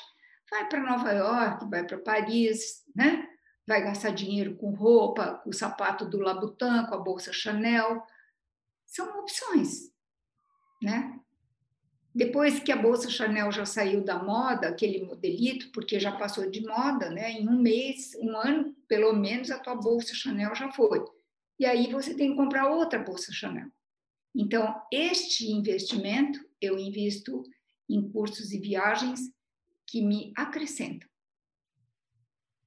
vai 0.51 0.68
para 0.68 0.82
Nova 0.82 1.12
York, 1.12 1.68
vai 1.68 1.84
para 1.84 1.99
Paris, 1.99 2.84
né? 2.94 3.28
vai 3.66 3.82
gastar 3.82 4.11
dinheiro 4.11 4.57
com 4.57 4.70
roupa, 4.70 5.40
com 5.42 5.51
o 5.51 5.53
sapato 5.53 6.09
do 6.09 6.18
Labutin, 6.18 6.86
com 6.88 6.94
a 6.94 6.99
bolsa 6.99 7.32
Chanel. 7.32 8.03
São 8.86 9.18
opções, 9.18 9.90
né? 10.80 11.18
Depois 12.14 12.61
que 12.61 12.72
a 12.72 12.76
bolsa 12.76 13.11
Chanel 13.11 13.51
já 13.53 13.66
saiu 13.66 14.03
da 14.03 14.22
moda, 14.22 14.68
aquele 14.68 15.05
modelito, 15.05 15.70
porque 15.72 16.01
já 16.01 16.12
passou 16.12 16.49
de 16.49 16.64
moda, 16.64 17.11
né? 17.11 17.32
Em 17.32 17.49
um 17.49 17.61
mês, 17.61 18.12
um 18.20 18.34
ano, 18.36 18.74
pelo 18.88 19.12
menos, 19.12 19.51
a 19.51 19.59
tua 19.59 19.74
bolsa 19.74 20.14
Chanel 20.14 20.55
já 20.55 20.70
foi. 20.72 21.05
E 21.59 21.66
aí 21.66 21.90
você 21.90 22.14
tem 22.14 22.30
que 22.30 22.36
comprar 22.36 22.70
outra 22.70 23.01
bolsa 23.01 23.32
Chanel. 23.32 23.68
Então, 24.34 24.80
este 24.92 25.51
investimento 25.51 26.38
eu 26.61 26.78
invisto 26.78 27.42
em 27.88 28.09
cursos 28.11 28.53
e 28.53 28.59
viagens 28.59 29.20
que 29.87 30.03
me 30.03 30.32
acrescentam. 30.37 31.09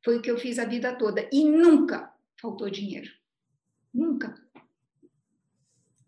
Foi 0.03 0.17
o 0.17 0.21
que 0.21 0.31
eu 0.31 0.37
fiz 0.37 0.57
a 0.57 0.65
vida 0.65 0.95
toda 0.95 1.27
e 1.31 1.43
nunca 1.43 2.13
faltou 2.39 2.69
dinheiro. 2.69 3.09
Nunca. 3.93 4.35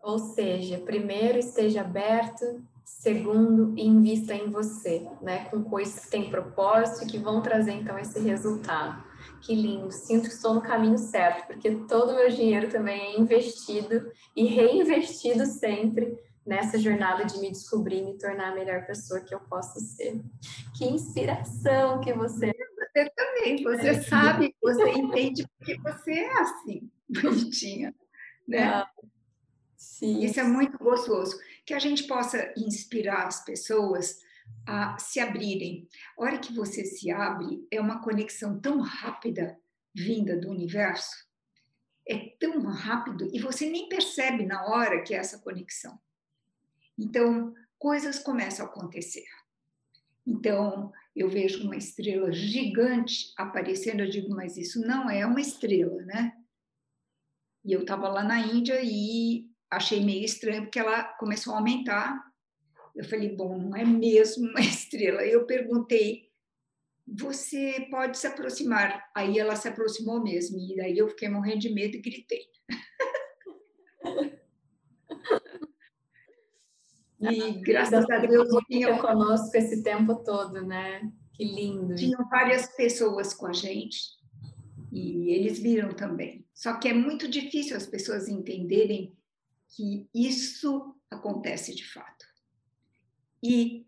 Ou 0.01 0.17
seja, 0.17 0.79
primeiro 0.79 1.37
esteja 1.37 1.81
aberto, 1.81 2.65
segundo 2.83 3.77
invista 3.77 4.33
em 4.33 4.49
você, 4.49 5.07
né, 5.21 5.45
com 5.45 5.63
coisas 5.63 6.05
que 6.05 6.11
têm 6.11 6.29
propósito 6.29 7.03
e 7.03 7.11
que 7.11 7.17
vão 7.17 7.41
trazer 7.41 7.73
então 7.73 7.97
esse 7.99 8.19
resultado. 8.19 9.03
Que 9.41 9.53
lindo, 9.53 9.91
sinto 9.91 10.27
que 10.27 10.35
estou 10.35 10.53
no 10.53 10.61
caminho 10.61 10.97
certo, 10.97 11.47
porque 11.47 11.71
todo 11.87 12.11
o 12.11 12.15
meu 12.15 12.29
dinheiro 12.29 12.69
também 12.69 12.99
é 12.99 13.19
investido 13.19 14.11
e 14.35 14.45
reinvestido 14.45 15.45
sempre 15.45 16.17
nessa 16.45 16.77
jornada 16.77 17.25
de 17.25 17.39
me 17.39 17.51
descobrir 17.51 17.99
e 17.99 18.05
me 18.05 18.17
tornar 18.17 18.51
a 18.51 18.55
melhor 18.55 18.85
pessoa 18.85 19.21
que 19.21 19.33
eu 19.33 19.39
posso 19.39 19.79
ser. 19.79 20.21
Que 20.75 20.85
inspiração 20.85 22.01
que 22.01 22.13
você 22.13 22.51
Você 22.91 23.09
também, 23.11 23.63
você 23.63 23.89
é. 23.89 24.01
sabe, 24.01 24.55
você 24.61 24.89
entende 24.89 25.47
porque 25.57 25.77
você 25.79 26.11
é 26.11 26.41
assim, 26.41 26.91
bonitinha, 27.09 27.95
né? 28.47 28.63
Ah, 28.63 28.89
sim. 29.77 30.23
Isso 30.23 30.39
é 30.39 30.43
muito 30.43 30.77
gostoso, 30.77 31.39
que 31.65 31.73
a 31.73 31.79
gente 31.79 32.03
possa 32.03 32.53
inspirar 32.57 33.27
as 33.27 33.45
pessoas 33.45 34.19
a 34.67 34.97
se 34.97 35.19
abrirem. 35.19 35.87
A 36.17 36.23
hora 36.23 36.37
que 36.37 36.53
você 36.53 36.83
se 36.83 37.09
abre, 37.11 37.65
é 37.71 37.79
uma 37.79 38.01
conexão 38.01 38.59
tão 38.59 38.81
rápida 38.81 39.57
vinda 39.95 40.37
do 40.37 40.49
universo, 40.49 41.15
é 42.07 42.35
tão 42.39 42.61
rápido 42.65 43.29
e 43.31 43.39
você 43.39 43.69
nem 43.69 43.87
percebe 43.87 44.45
na 44.45 44.65
hora 44.65 45.01
que 45.01 45.13
é 45.13 45.17
essa 45.17 45.39
conexão. 45.39 45.99
Então, 46.97 47.53
coisas 47.77 48.19
começam 48.19 48.65
a 48.65 48.69
acontecer. 48.69 49.25
Então, 50.25 50.91
eu 51.15 51.27
vejo 51.29 51.63
uma 51.63 51.75
estrela 51.75 52.31
gigante 52.31 53.33
aparecendo, 53.37 54.01
eu 54.01 54.09
digo, 54.09 54.29
mas 54.29 54.57
isso 54.57 54.79
não 54.81 55.09
é 55.09 55.25
uma 55.25 55.41
estrela, 55.41 56.01
né? 56.03 56.33
E 57.65 57.73
eu 57.73 57.81
estava 57.81 58.07
lá 58.07 58.23
na 58.23 58.39
Índia 58.39 58.79
e 58.83 59.49
achei 59.69 60.03
meio 60.03 60.25
estranho, 60.25 60.63
porque 60.63 60.79
ela 60.79 61.03
começou 61.03 61.53
a 61.53 61.57
aumentar. 61.57 62.21
Eu 62.95 63.05
falei, 63.05 63.35
bom, 63.35 63.57
não 63.57 63.75
é 63.75 63.85
mesmo 63.85 64.49
uma 64.49 64.59
estrela. 64.61 65.25
Eu 65.25 65.45
perguntei, 65.45 66.29
você 67.07 67.87
pode 67.89 68.17
se 68.17 68.27
aproximar? 68.27 69.09
Aí 69.15 69.37
ela 69.37 69.55
se 69.55 69.67
aproximou 69.67 70.21
mesmo, 70.23 70.57
e 70.59 70.75
daí 70.75 70.97
eu 70.97 71.09
fiquei 71.09 71.29
morrendo 71.29 71.59
de 71.59 71.73
medo 71.73 71.97
e 71.97 72.01
gritei. 72.01 72.47
E 77.21 77.51
graças 77.61 78.09
a 78.09 78.17
Deus 78.19 78.49
tinha 78.67 78.97
conosco 78.99 79.55
esse 79.55 79.83
tempo 79.83 80.15
todo, 80.23 80.65
né? 80.65 81.11
Que 81.33 81.43
lindo. 81.43 81.95
Tinham 81.95 82.27
várias 82.29 82.67
pessoas 82.75 83.33
com 83.33 83.47
a 83.47 83.53
gente 83.53 83.99
e 84.91 85.29
eles 85.29 85.59
viram 85.59 85.93
também. 85.93 86.45
Só 86.53 86.73
que 86.77 86.87
é 86.87 86.93
muito 86.93 87.27
difícil 87.27 87.77
as 87.77 87.85
pessoas 87.85 88.27
entenderem 88.27 89.15
que 89.69 90.09
isso 90.13 90.95
acontece 91.09 91.73
de 91.73 91.85
fato. 91.85 92.25
E 93.41 93.87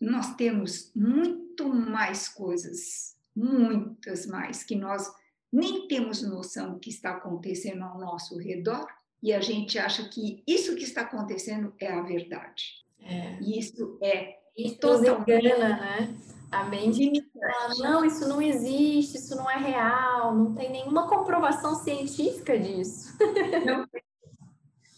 nós 0.00 0.34
temos 0.34 0.92
muito 0.94 1.68
mais 1.68 2.28
coisas, 2.28 3.16
muitas 3.34 4.26
mais, 4.26 4.64
que 4.64 4.74
nós 4.74 5.10
nem 5.52 5.86
temos 5.86 6.22
noção 6.22 6.78
que 6.78 6.90
está 6.90 7.12
acontecendo 7.12 7.82
ao 7.84 7.98
nosso 7.98 8.36
redor 8.36 8.86
e 9.22 9.32
a 9.32 9.40
gente 9.40 9.78
acha 9.78 10.08
que 10.08 10.42
isso 10.46 10.76
que 10.76 10.84
está 10.84 11.02
acontecendo 11.02 11.74
é 11.80 11.92
a 11.92 12.02
verdade. 12.02 12.84
É. 13.00 13.38
Isso 13.40 13.98
é 14.02 14.38
isso 14.56 14.78
totalmente... 14.78 15.30
engana, 15.30 15.68
né? 15.76 16.16
A 16.50 16.64
mente 16.64 17.28
fala, 17.32 17.74
não, 17.78 18.04
isso 18.04 18.26
não 18.28 18.40
existe, 18.40 19.18
isso 19.18 19.34
não 19.34 19.50
é 19.50 19.56
real, 19.56 20.34
não 20.34 20.54
tem 20.54 20.70
nenhuma 20.70 21.08
comprovação 21.08 21.74
científica 21.74 22.56
disso. 22.56 23.16
Não 23.66 23.86
tem. 23.88 24.02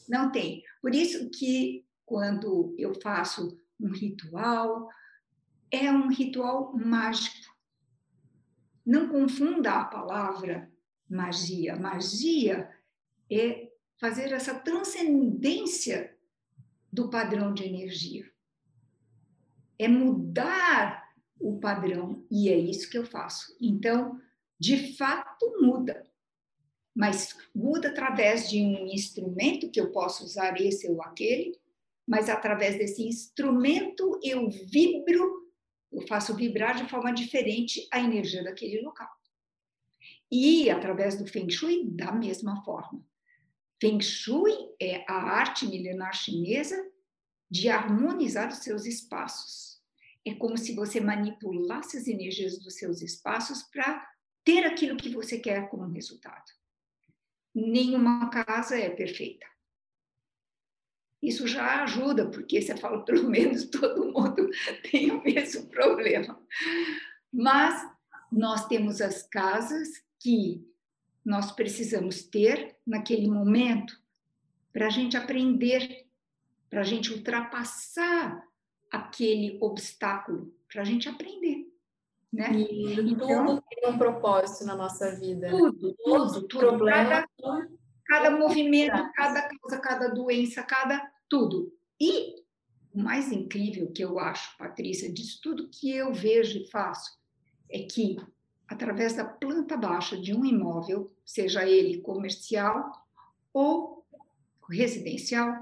Não 0.08 0.30
tem. 0.30 0.62
Por 0.80 0.94
isso 0.94 1.30
que 1.30 1.86
quando 2.04 2.74
eu 2.78 2.94
faço 3.00 3.58
um 3.80 3.90
ritual, 3.90 4.88
é 5.70 5.90
um 5.90 6.08
ritual 6.08 6.76
mágico. 6.76 7.54
Não 8.84 9.08
confunda 9.08 9.72
a 9.72 9.84
palavra 9.84 10.70
magia. 11.08 11.76
Magia 11.76 12.70
é 13.30 13.67
fazer 13.99 14.32
essa 14.32 14.55
transcendência 14.55 16.16
do 16.92 17.11
padrão 17.11 17.53
de 17.53 17.64
energia. 17.64 18.30
É 19.78 19.86
mudar 19.86 21.07
o 21.38 21.59
padrão, 21.59 22.26
e 22.30 22.49
é 22.49 22.57
isso 22.57 22.90
que 22.90 22.99
eu 22.99 23.05
faço. 23.05 23.57
Então, 23.61 24.20
de 24.59 24.96
fato, 24.96 25.57
muda. 25.61 26.05
Mas 26.94 27.36
muda 27.55 27.88
através 27.88 28.51
de 28.51 28.61
um 28.61 28.86
instrumento 28.86 29.70
que 29.70 29.80
eu 29.80 29.92
posso 29.92 30.24
usar 30.24 30.61
esse 30.61 30.90
ou 30.90 31.01
aquele, 31.03 31.57
mas 32.07 32.28
através 32.28 32.76
desse 32.76 33.07
instrumento 33.07 34.18
eu 34.22 34.49
vibro, 34.49 35.46
eu 35.92 36.07
faço 36.09 36.34
vibrar 36.34 36.76
de 36.76 36.88
forma 36.88 37.12
diferente 37.12 37.86
a 37.92 38.01
energia 38.01 38.42
daquele 38.42 38.80
local. 38.80 39.09
E 40.30 40.68
através 40.70 41.16
do 41.16 41.26
Feng 41.26 41.51
Shui, 41.51 41.88
da 41.88 42.11
mesma 42.11 42.64
forma. 42.64 43.07
Feng 43.80 44.00
Shui 44.00 44.52
é 44.80 45.04
a 45.08 45.14
arte 45.14 45.66
milenar 45.66 46.14
chinesa 46.14 46.76
de 47.50 47.68
harmonizar 47.68 48.48
os 48.48 48.58
seus 48.58 48.84
espaços. 48.84 49.80
É 50.26 50.34
como 50.34 50.58
se 50.58 50.74
você 50.74 51.00
manipulasse 51.00 51.96
as 51.96 52.06
energias 52.06 52.58
dos 52.58 52.74
seus 52.74 53.00
espaços 53.00 53.62
para 53.62 54.06
ter 54.44 54.64
aquilo 54.66 54.96
que 54.96 55.08
você 55.08 55.38
quer 55.38 55.68
como 55.70 55.88
resultado. 55.88 56.44
Nenhuma 57.54 58.28
casa 58.30 58.78
é 58.78 58.90
perfeita. 58.90 59.46
Isso 61.22 61.48
já 61.48 61.82
ajuda, 61.82 62.30
porque 62.30 62.60
você 62.60 62.76
fala, 62.76 63.04
pelo 63.04 63.28
menos 63.30 63.64
todo 63.64 64.12
mundo 64.12 64.50
tem 64.90 65.10
o 65.10 65.22
mesmo 65.22 65.68
problema. 65.68 66.40
Mas 67.32 67.86
nós 68.30 68.66
temos 68.66 69.00
as 69.00 69.22
casas 69.22 69.88
que 70.20 70.66
nós 71.24 71.52
precisamos 71.52 72.22
ter 72.22 72.76
naquele 72.86 73.28
momento 73.28 73.98
para 74.72 74.86
a 74.86 74.90
gente 74.90 75.16
aprender, 75.16 76.06
para 76.70 76.80
a 76.80 76.84
gente 76.84 77.12
ultrapassar 77.12 78.42
aquele 78.90 79.58
obstáculo, 79.60 80.54
para 80.70 80.82
a 80.82 80.84
gente 80.84 81.08
aprender. 81.08 81.66
Né? 82.32 82.52
E 82.52 83.00
então, 83.00 83.46
tudo 83.46 83.64
tem 83.68 83.90
um 83.90 83.98
propósito 83.98 84.64
na 84.66 84.76
nossa 84.76 85.14
vida. 85.16 85.48
Tudo, 85.50 85.94
tudo, 86.04 86.42
tudo. 86.46 86.60
Problema, 86.60 87.26
cada, 87.40 87.68
cada 88.06 88.30
movimento, 88.30 89.12
cada 89.14 89.48
causa, 89.48 89.80
cada 89.80 90.08
doença, 90.08 90.62
cada 90.62 91.10
tudo. 91.28 91.72
E 92.00 92.36
o 92.92 92.98
mais 93.02 93.32
incrível 93.32 93.90
que 93.92 94.04
eu 94.04 94.18
acho, 94.18 94.56
Patrícia, 94.58 95.12
disso 95.12 95.40
tudo 95.42 95.68
que 95.70 95.90
eu 95.90 96.12
vejo 96.12 96.58
e 96.58 96.70
faço, 96.70 97.18
é 97.70 97.80
que 97.80 98.16
através 98.68 99.14
da 99.14 99.24
planta 99.24 99.76
baixa 99.76 100.16
de 100.16 100.34
um 100.34 100.44
imóvel, 100.44 101.10
seja 101.24 101.66
ele 101.66 102.02
comercial 102.02 102.92
ou 103.52 104.06
residencial, 104.70 105.58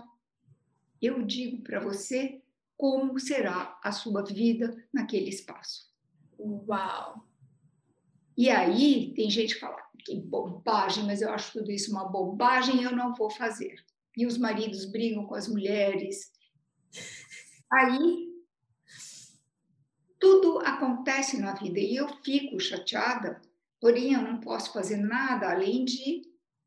eu 1.00 1.22
digo 1.22 1.62
para 1.62 1.78
você 1.78 2.42
como 2.76 3.18
será 3.18 3.78
a 3.82 3.92
sua 3.92 4.22
vida 4.24 4.76
naquele 4.92 5.28
espaço. 5.28 5.90
Uau! 6.38 7.24
E 8.36 8.50
aí 8.50 9.14
tem 9.14 9.30
gente 9.30 9.54
que 9.54 9.60
fala 9.60 9.86
que 10.04 10.20
bobagem, 10.20 11.04
mas 11.04 11.20
eu 11.20 11.30
acho 11.30 11.52
tudo 11.52 11.70
isso 11.70 11.90
uma 11.90 12.04
bobagem, 12.04 12.82
eu 12.82 12.94
não 12.94 13.14
vou 13.14 13.30
fazer. 13.30 13.84
E 14.16 14.26
os 14.26 14.38
maridos 14.38 14.84
brigam 14.84 15.26
com 15.26 15.34
as 15.34 15.48
mulheres. 15.48 16.32
Aí 17.72 18.25
tudo 20.18 20.60
acontece 20.60 21.38
na 21.38 21.54
vida 21.54 21.78
e 21.78 21.96
eu 21.96 22.08
fico 22.22 22.58
chateada, 22.58 23.40
porém 23.80 24.14
eu 24.14 24.22
não 24.22 24.40
posso 24.40 24.72
fazer 24.72 24.96
nada 24.96 25.50
além 25.50 25.84
de 25.84 26.22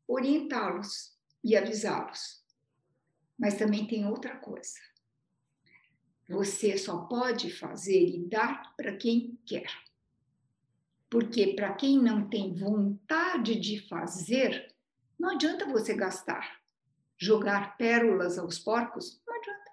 orientá-los 0.06 1.16
e 1.42 1.56
avisá-los. 1.56 2.42
Mas 3.38 3.54
também 3.54 3.86
tem 3.86 4.06
outra 4.06 4.36
coisa. 4.36 4.78
Você 6.28 6.78
só 6.78 6.98
pode 7.06 7.50
fazer 7.50 8.06
e 8.06 8.28
dar 8.28 8.74
para 8.76 8.96
quem 8.96 9.38
quer. 9.44 9.70
Porque 11.08 11.54
para 11.54 11.74
quem 11.74 11.98
não 11.98 12.28
tem 12.28 12.54
vontade 12.54 13.58
de 13.58 13.88
fazer, 13.88 14.72
não 15.18 15.30
adianta 15.30 15.66
você 15.66 15.92
gastar. 15.94 16.60
Jogar 17.18 17.76
pérolas 17.76 18.38
aos 18.38 18.58
porcos, 18.58 19.20
não 19.26 19.34
adianta 19.34 19.69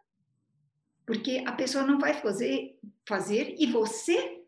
porque 1.07 1.41
a 1.45 1.53
pessoa 1.53 1.85
não 1.85 1.97
vai 1.97 2.13
fazer, 2.13 2.77
fazer 3.07 3.55
e 3.57 3.65
você 3.71 4.43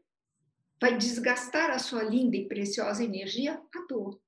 vai 0.80 0.97
desgastar 0.97 1.72
a 1.72 1.80
sua 1.80 2.03
linda 2.03 2.36
e 2.36 2.47
preciosa 2.49 3.01
energia 3.01 3.53
à 3.53 3.88
toa. 3.88 4.20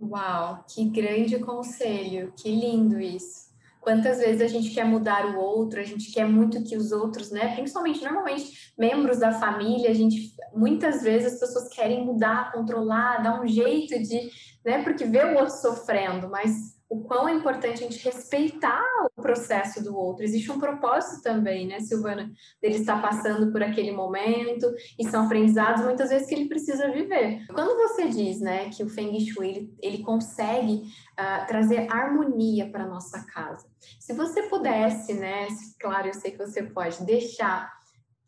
Uau, 0.00 0.64
que 0.68 0.84
grande 0.88 1.40
conselho, 1.40 2.32
que 2.36 2.48
lindo 2.48 3.00
isso. 3.00 3.50
Quantas 3.80 4.18
vezes 4.18 4.40
a 4.40 4.46
gente 4.46 4.70
quer 4.70 4.84
mudar 4.84 5.26
o 5.26 5.40
outro, 5.40 5.80
a 5.80 5.84
gente 5.84 6.12
quer 6.12 6.24
muito 6.24 6.62
que 6.62 6.76
os 6.76 6.92
outros, 6.92 7.32
né? 7.32 7.52
Principalmente, 7.56 8.02
normalmente, 8.02 8.72
membros 8.78 9.18
da 9.18 9.32
família, 9.32 9.90
a 9.90 9.94
gente, 9.94 10.36
muitas 10.54 11.02
vezes 11.02 11.34
as 11.34 11.40
pessoas 11.40 11.68
querem 11.68 12.04
mudar, 12.04 12.52
controlar, 12.52 13.22
dar 13.22 13.42
um 13.42 13.46
jeito 13.46 14.00
de, 14.00 14.30
né? 14.64 14.84
Porque 14.84 15.04
vê 15.04 15.24
o 15.24 15.34
outro 15.34 15.56
sofrendo, 15.56 16.28
mas 16.28 16.80
o 16.92 17.00
quão 17.04 17.26
é 17.26 17.32
importante 17.32 17.82
a 17.82 17.88
gente 17.88 18.04
respeitar 18.04 18.84
o 19.16 19.22
processo 19.22 19.82
do 19.82 19.96
outro. 19.96 20.22
Existe 20.22 20.52
um 20.52 20.60
propósito 20.60 21.22
também, 21.22 21.66
né, 21.66 21.80
Silvana? 21.80 22.30
Ele 22.60 22.76
está 22.76 22.98
passando 22.98 23.50
por 23.50 23.62
aquele 23.62 23.92
momento 23.92 24.70
e 24.98 25.08
são 25.08 25.24
aprendizados 25.24 25.82
muitas 25.82 26.10
vezes 26.10 26.28
que 26.28 26.34
ele 26.34 26.50
precisa 26.50 26.90
viver. 26.90 27.46
Quando 27.46 27.78
você 27.78 28.08
diz, 28.08 28.40
né, 28.40 28.68
que 28.68 28.82
o 28.84 28.90
Feng 28.90 29.18
Shui 29.20 29.48
ele, 29.48 29.74
ele 29.80 30.02
consegue 30.02 30.82
uh, 31.18 31.46
trazer 31.46 31.90
harmonia 31.90 32.68
para 32.70 32.86
nossa 32.86 33.24
casa, 33.24 33.66
se 33.98 34.12
você 34.12 34.42
pudesse, 34.42 35.14
né, 35.14 35.48
claro, 35.80 36.08
eu 36.08 36.14
sei 36.14 36.32
que 36.32 36.38
você 36.38 36.62
pode 36.62 37.02
deixar 37.06 37.72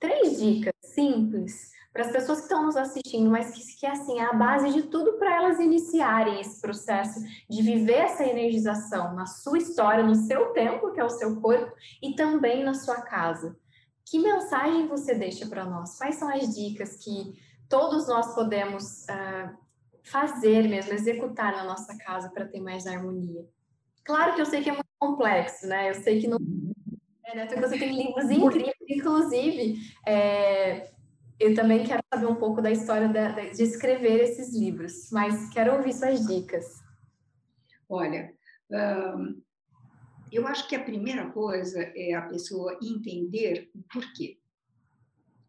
três 0.01 0.41
dicas 0.41 0.73
simples 0.81 1.71
para 1.95 2.07
as 2.07 2.11
pessoas 2.11 2.39
que 2.39 2.45
estão 2.47 2.67
nos 2.67 2.77
assistindo, 2.77 3.31
mas 3.31 3.53
que, 3.53 3.77
que 3.77 3.87
assim, 3.87 4.19
é 4.19 4.25
a 4.25 4.33
base 4.33 4.69
de 4.73 4.83
tudo 4.83 5.13
para 5.13 5.37
elas 5.37 5.61
iniciarem 5.61 6.41
esse 6.41 6.61
processo 6.61 7.21
de 7.49 7.63
viver 7.63 7.99
essa 7.99 8.25
energização 8.25 9.15
na 9.15 9.27
sua 9.27 9.59
história, 9.59 10.03
no 10.03 10.17
seu 10.17 10.47
tempo, 10.47 10.91
que 10.91 10.99
é 10.99 11.05
o 11.05 11.09
seu 11.09 11.41
corpo, 11.41 11.73
e 12.03 12.17
também 12.17 12.65
na 12.65 12.75
sua 12.75 13.01
casa. 13.03 13.57
Que 14.05 14.19
mensagem 14.19 14.89
você 14.89 15.15
deixa 15.15 15.47
para 15.47 15.65
nós? 15.65 15.97
Quais 15.97 16.17
são 16.17 16.29
as 16.29 16.53
dicas 16.53 16.97
que 16.97 17.39
todos 17.69 18.09
nós 18.09 18.35
podemos 18.35 19.05
uh, 19.05 19.57
fazer 20.03 20.69
mesmo, 20.69 20.93
executar 20.93 21.53
na 21.53 21.63
nossa 21.63 21.97
casa 21.97 22.29
para 22.29 22.45
ter 22.45 22.61
mais 22.61 22.89
harmonia? 22.89 23.49
Claro 24.05 24.35
que 24.35 24.41
eu 24.41 24.47
sei 24.47 24.65
que 24.65 24.69
é 24.69 24.73
muito 24.73 24.85
complexo, 24.99 25.69
né? 25.69 25.91
Eu 25.91 25.95
sei 25.95 26.21
que 26.21 26.27
não. 26.27 26.39
É, 27.25 27.37
né? 27.37 27.47
Você 27.47 27.79
tem 27.79 27.97
livros 27.97 28.29
incríveis, 28.29 28.75
inclusive. 28.91 29.77
É, 30.05 30.93
eu 31.39 31.55
também 31.55 31.85
quero 31.85 32.03
saber 32.13 32.27
um 32.27 32.37
pouco 32.37 32.63
da 32.63 32.71
história 32.71 33.09
de, 33.09 33.57
de 33.57 33.63
escrever 33.63 34.21
esses 34.21 34.55
livros, 34.55 35.11
mas 35.11 35.51
quero 35.51 35.75
ouvir 35.75 35.93
suas 35.93 36.27
dicas. 36.27 36.65
Olha, 37.89 38.33
eu 40.31 40.47
acho 40.47 40.69
que 40.69 40.77
a 40.77 40.83
primeira 40.83 41.31
coisa 41.31 41.81
é 41.95 42.15
a 42.15 42.23
pessoa 42.23 42.79
entender 42.83 43.71
o 43.75 43.83
porquê. 43.93 44.39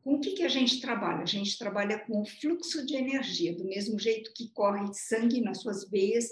Com 0.03 0.15
o 0.15 0.19
que, 0.19 0.31
que 0.31 0.43
a 0.43 0.49
gente 0.49 0.81
trabalha? 0.81 1.23
A 1.23 1.27
gente 1.27 1.57
trabalha 1.57 1.99
com 1.99 2.21
o 2.21 2.25
fluxo 2.25 2.85
de 2.85 2.95
energia, 2.95 3.55
do 3.55 3.65
mesmo 3.65 3.99
jeito 3.99 4.31
que 4.35 4.51
corre 4.51 4.93
sangue 4.93 5.41
nas 5.41 5.61
suas 5.61 5.89
veias 5.89 6.29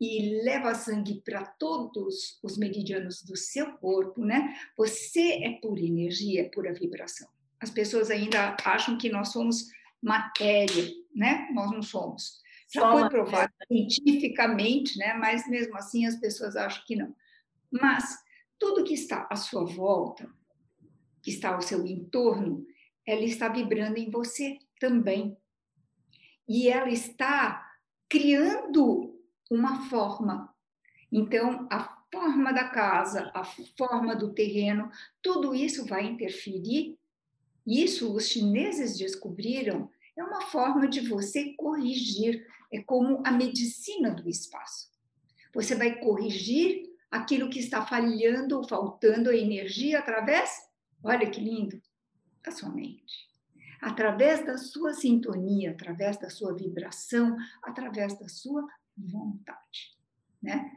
e 0.00 0.42
leva 0.44 0.74
sangue 0.74 1.22
para 1.24 1.44
todos 1.44 2.38
os 2.42 2.56
meridianos 2.56 3.22
do 3.22 3.36
seu 3.36 3.72
corpo, 3.78 4.24
né? 4.24 4.54
Você 4.76 5.42
é 5.42 5.58
pura 5.60 5.80
energia, 5.80 6.42
é 6.42 6.48
pura 6.48 6.72
vibração 6.72 7.35
as 7.60 7.70
pessoas 7.70 8.10
ainda 8.10 8.56
acham 8.64 8.98
que 8.98 9.08
nós 9.08 9.28
somos 9.32 9.68
matéria, 10.02 10.90
né? 11.14 11.48
Nós 11.52 11.70
não 11.70 11.82
somos. 11.82 12.40
Já 12.72 12.80
Só 12.82 12.92
foi 12.92 13.08
provado 13.08 13.52
cientificamente, 13.66 14.98
né? 14.98 15.14
Mas 15.14 15.48
mesmo 15.48 15.76
assim 15.76 16.06
as 16.06 16.16
pessoas 16.16 16.56
acham 16.56 16.82
que 16.86 16.96
não. 16.96 17.14
Mas 17.70 18.16
tudo 18.58 18.84
que 18.84 18.94
está 18.94 19.26
à 19.30 19.36
sua 19.36 19.64
volta, 19.64 20.28
que 21.22 21.30
está 21.30 21.54
ao 21.54 21.62
seu 21.62 21.86
entorno, 21.86 22.66
ela 23.06 23.22
está 23.22 23.48
vibrando 23.48 23.98
em 23.98 24.10
você 24.10 24.58
também. 24.80 25.36
E 26.48 26.68
ela 26.68 26.90
está 26.90 27.64
criando 28.08 29.16
uma 29.50 29.88
forma. 29.88 30.54
Então, 31.10 31.66
a 31.70 31.96
forma 32.12 32.52
da 32.52 32.68
casa, 32.68 33.30
a 33.34 33.44
forma 33.44 34.14
do 34.14 34.32
terreno, 34.32 34.90
tudo 35.22 35.54
isso 35.54 35.86
vai 35.86 36.04
interferir 36.04 36.98
isso 37.66 38.14
os 38.14 38.28
chineses 38.28 38.96
descobriram, 38.96 39.90
é 40.16 40.22
uma 40.22 40.42
forma 40.42 40.88
de 40.88 41.00
você 41.00 41.52
corrigir, 41.54 42.46
é 42.72 42.80
como 42.82 43.22
a 43.26 43.30
medicina 43.30 44.10
do 44.10 44.28
espaço. 44.28 44.90
Você 45.52 45.74
vai 45.74 45.98
corrigir 45.98 46.86
aquilo 47.10 47.50
que 47.50 47.58
está 47.58 47.84
falhando 47.84 48.56
ou 48.56 48.68
faltando 48.68 49.30
a 49.30 49.36
energia 49.36 49.98
através, 49.98 50.50
olha 51.02 51.28
que 51.28 51.40
lindo, 51.40 51.80
da 52.44 52.52
sua 52.52 52.70
mente. 52.70 53.26
Através 53.80 54.44
da 54.44 54.56
sua 54.56 54.94
sintonia, 54.94 55.72
através 55.72 56.16
da 56.18 56.30
sua 56.30 56.54
vibração, 56.54 57.36
através 57.62 58.18
da 58.18 58.28
sua 58.28 58.66
vontade, 58.96 59.96
né? 60.42 60.72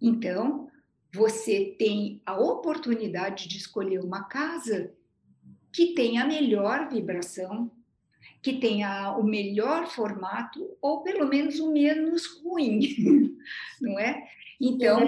Então, 0.00 0.70
você 1.12 1.74
tem 1.78 2.22
a 2.24 2.38
oportunidade 2.38 3.48
de 3.48 3.56
escolher 3.56 3.98
uma 3.98 4.24
casa 4.24 4.94
que 5.78 5.94
tenha 5.94 6.24
a 6.24 6.26
melhor 6.26 6.88
vibração, 6.88 7.70
que 8.42 8.54
tenha 8.54 9.16
o 9.16 9.22
melhor 9.22 9.86
formato, 9.86 10.76
ou 10.82 11.04
pelo 11.04 11.28
menos 11.28 11.60
o 11.60 11.70
menos 11.70 12.26
ruim, 12.42 12.80
não 13.80 13.96
é? 13.96 14.26
Então. 14.60 14.98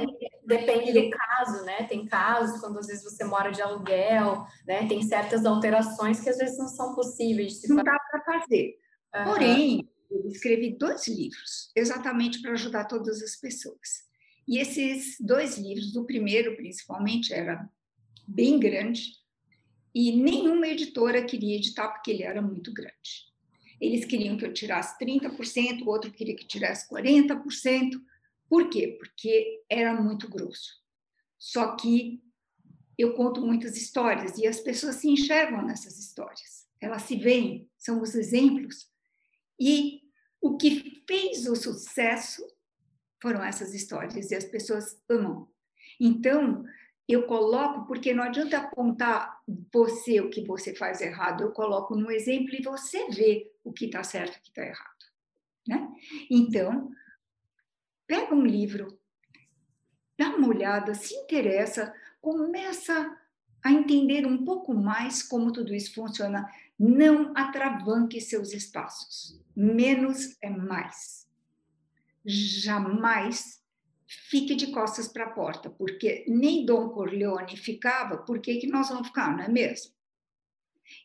Depende 0.47 0.93
do 0.93 1.11
caso, 1.11 1.65
né? 1.65 1.83
Tem 1.89 2.07
casos 2.07 2.61
quando 2.61 2.79
às 2.79 2.87
vezes 2.87 3.03
você 3.03 3.25
mora 3.25 3.51
de 3.51 3.61
aluguel, 3.61 4.47
né? 4.65 4.87
Tem 4.87 5.03
certas 5.03 5.45
alterações 5.45 6.21
que 6.21 6.31
às 6.31 6.39
vezes 6.39 6.57
não 6.57 6.69
são 6.69 6.95
possíveis. 6.95 7.61
não 7.69 7.83
dá 7.83 7.99
para 8.09 8.23
fazer. 8.23 8.79
Uhum. 9.13 9.25
Porém, 9.25 9.91
eu 10.09 10.29
escrevi 10.29 10.77
dois 10.79 11.09
livros, 11.09 11.73
exatamente 11.75 12.41
para 12.41 12.53
ajudar 12.53 12.85
todas 12.85 13.21
as 13.25 13.35
pessoas. 13.35 14.05
E 14.47 14.59
esses 14.59 15.17
dois 15.19 15.59
livros, 15.59 15.97
o 15.97 16.05
primeiro 16.05 16.55
principalmente 16.55 17.35
era 17.35 17.69
bem 18.25 18.61
grande, 18.61 19.20
e 19.95 20.13
nenhuma 20.13 20.69
editora 20.69 21.25
queria 21.25 21.57
editar 21.57 21.89
porque 21.89 22.11
ele 22.11 22.23
era 22.23 22.41
muito 22.41 22.73
grande. 22.73 23.31
Eles 23.81 24.05
queriam 24.05 24.37
que 24.37 24.45
eu 24.45 24.53
tirasse 24.53 24.99
30%, 24.99 25.83
o 25.83 25.89
outro 25.89 26.13
queria 26.13 26.37
que 26.37 26.47
tirasse 26.47 26.89
40%. 26.89 28.01
Por 28.49 28.69
quê? 28.69 28.97
Porque 28.99 29.63
era 29.69 30.01
muito 30.01 30.29
grosso. 30.29 30.81
Só 31.39 31.75
que 31.77 32.23
eu 32.99 33.15
conto 33.15 33.41
muitas 33.41 33.77
histórias 33.77 34.37
e 34.37 34.47
as 34.47 34.61
pessoas 34.61 34.97
se 34.97 35.09
enxergam 35.09 35.65
nessas 35.65 35.99
histórias. 35.99 36.69
Elas 36.81 37.03
se 37.03 37.17
veem, 37.17 37.71
são 37.79 38.03
os 38.03 38.15
exemplos. 38.15 38.91
E 39.59 40.03
o 40.41 40.57
que 40.57 41.03
fez 41.07 41.47
o 41.47 41.57
sucesso 41.57 42.43
foram 43.21 43.43
essas 43.43 43.75
histórias 43.75 44.31
e 44.31 44.35
as 44.35 44.45
pessoas 44.45 45.01
amam. 45.09 45.49
Então, 45.99 46.65
eu 47.09 47.27
coloco, 47.27 47.87
porque 47.87 48.15
não 48.15 48.23
adianta 48.23 48.59
apontar 48.59 49.40
você 49.73 50.21
o 50.21 50.31
que 50.31 50.45
você 50.45 50.75
faz 50.75 51.01
errado, 51.01 51.43
eu 51.43 51.53
coloco 51.53 51.97
no 51.97 52.11
exemplo 52.11 52.55
e 52.55 52.63
você 52.63 53.09
vê 53.11 53.51
o 53.65 53.73
que 53.73 53.87
está 53.87 54.03
certo 54.03 54.37
e 54.37 54.39
o 54.39 54.43
que 54.43 54.49
está 54.49 54.63
errado. 54.63 55.01
Né? 55.67 55.89
Então, 56.31 56.91
pega 58.07 58.35
um 58.35 58.45
livro, 58.45 58.99
dá 60.19 60.31
uma 60.31 60.49
olhada, 60.49 60.95
se 60.95 61.15
interessa, 61.15 61.95
começa 62.21 63.17
a 63.63 63.73
entender 63.73 64.27
um 64.27 64.45
pouco 64.45 64.75
mais 64.75 65.23
como 65.23 65.53
tudo 65.53 65.75
isso 65.75 65.95
funciona. 65.95 66.51
Não 66.79 67.33
atravanque 67.37 68.21
seus 68.21 68.53
espaços. 68.53 69.39
Menos 69.55 70.37
é 70.43 70.49
mais. 70.49 71.29
Jamais 72.25 73.60
fique 74.11 74.57
de 74.57 74.73
costas 74.73 75.07
para 75.07 75.25
a 75.25 75.31
porta, 75.31 75.71
porque 75.71 76.25
nem 76.27 76.67
Dom 76.67 76.89
Corleone 76.89 77.57
ficava, 77.57 78.19
por 78.19 78.41
que, 78.41 78.57
que 78.57 78.67
nós 78.67 78.89
vamos 78.89 79.07
ficar, 79.07 79.37
não 79.37 79.45
é 79.45 79.49
mesmo? 79.49 79.93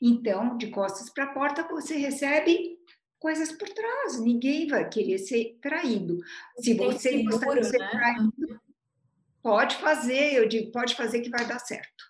Então, 0.01 0.57
de 0.57 0.71
costas 0.71 1.11
para 1.11 1.25
a 1.25 1.33
porta, 1.33 1.67
você 1.67 1.95
recebe 1.95 2.79
coisas 3.19 3.51
por 3.51 3.69
trás, 3.69 4.19
ninguém 4.19 4.67
vai 4.67 4.89
querer 4.89 5.19
ser 5.19 5.57
traído. 5.61 6.19
Se 6.57 6.73
você 6.73 7.21
gostaria 7.21 7.61
de 7.61 7.69
ser 7.69 7.77
né? 7.77 7.89
traído, 7.89 8.61
pode 9.43 9.75
fazer, 9.75 10.33
eu 10.33 10.47
digo, 10.47 10.71
pode 10.71 10.95
fazer 10.95 11.21
que 11.21 11.29
vai 11.29 11.45
dar 11.45 11.59
certo. 11.59 12.03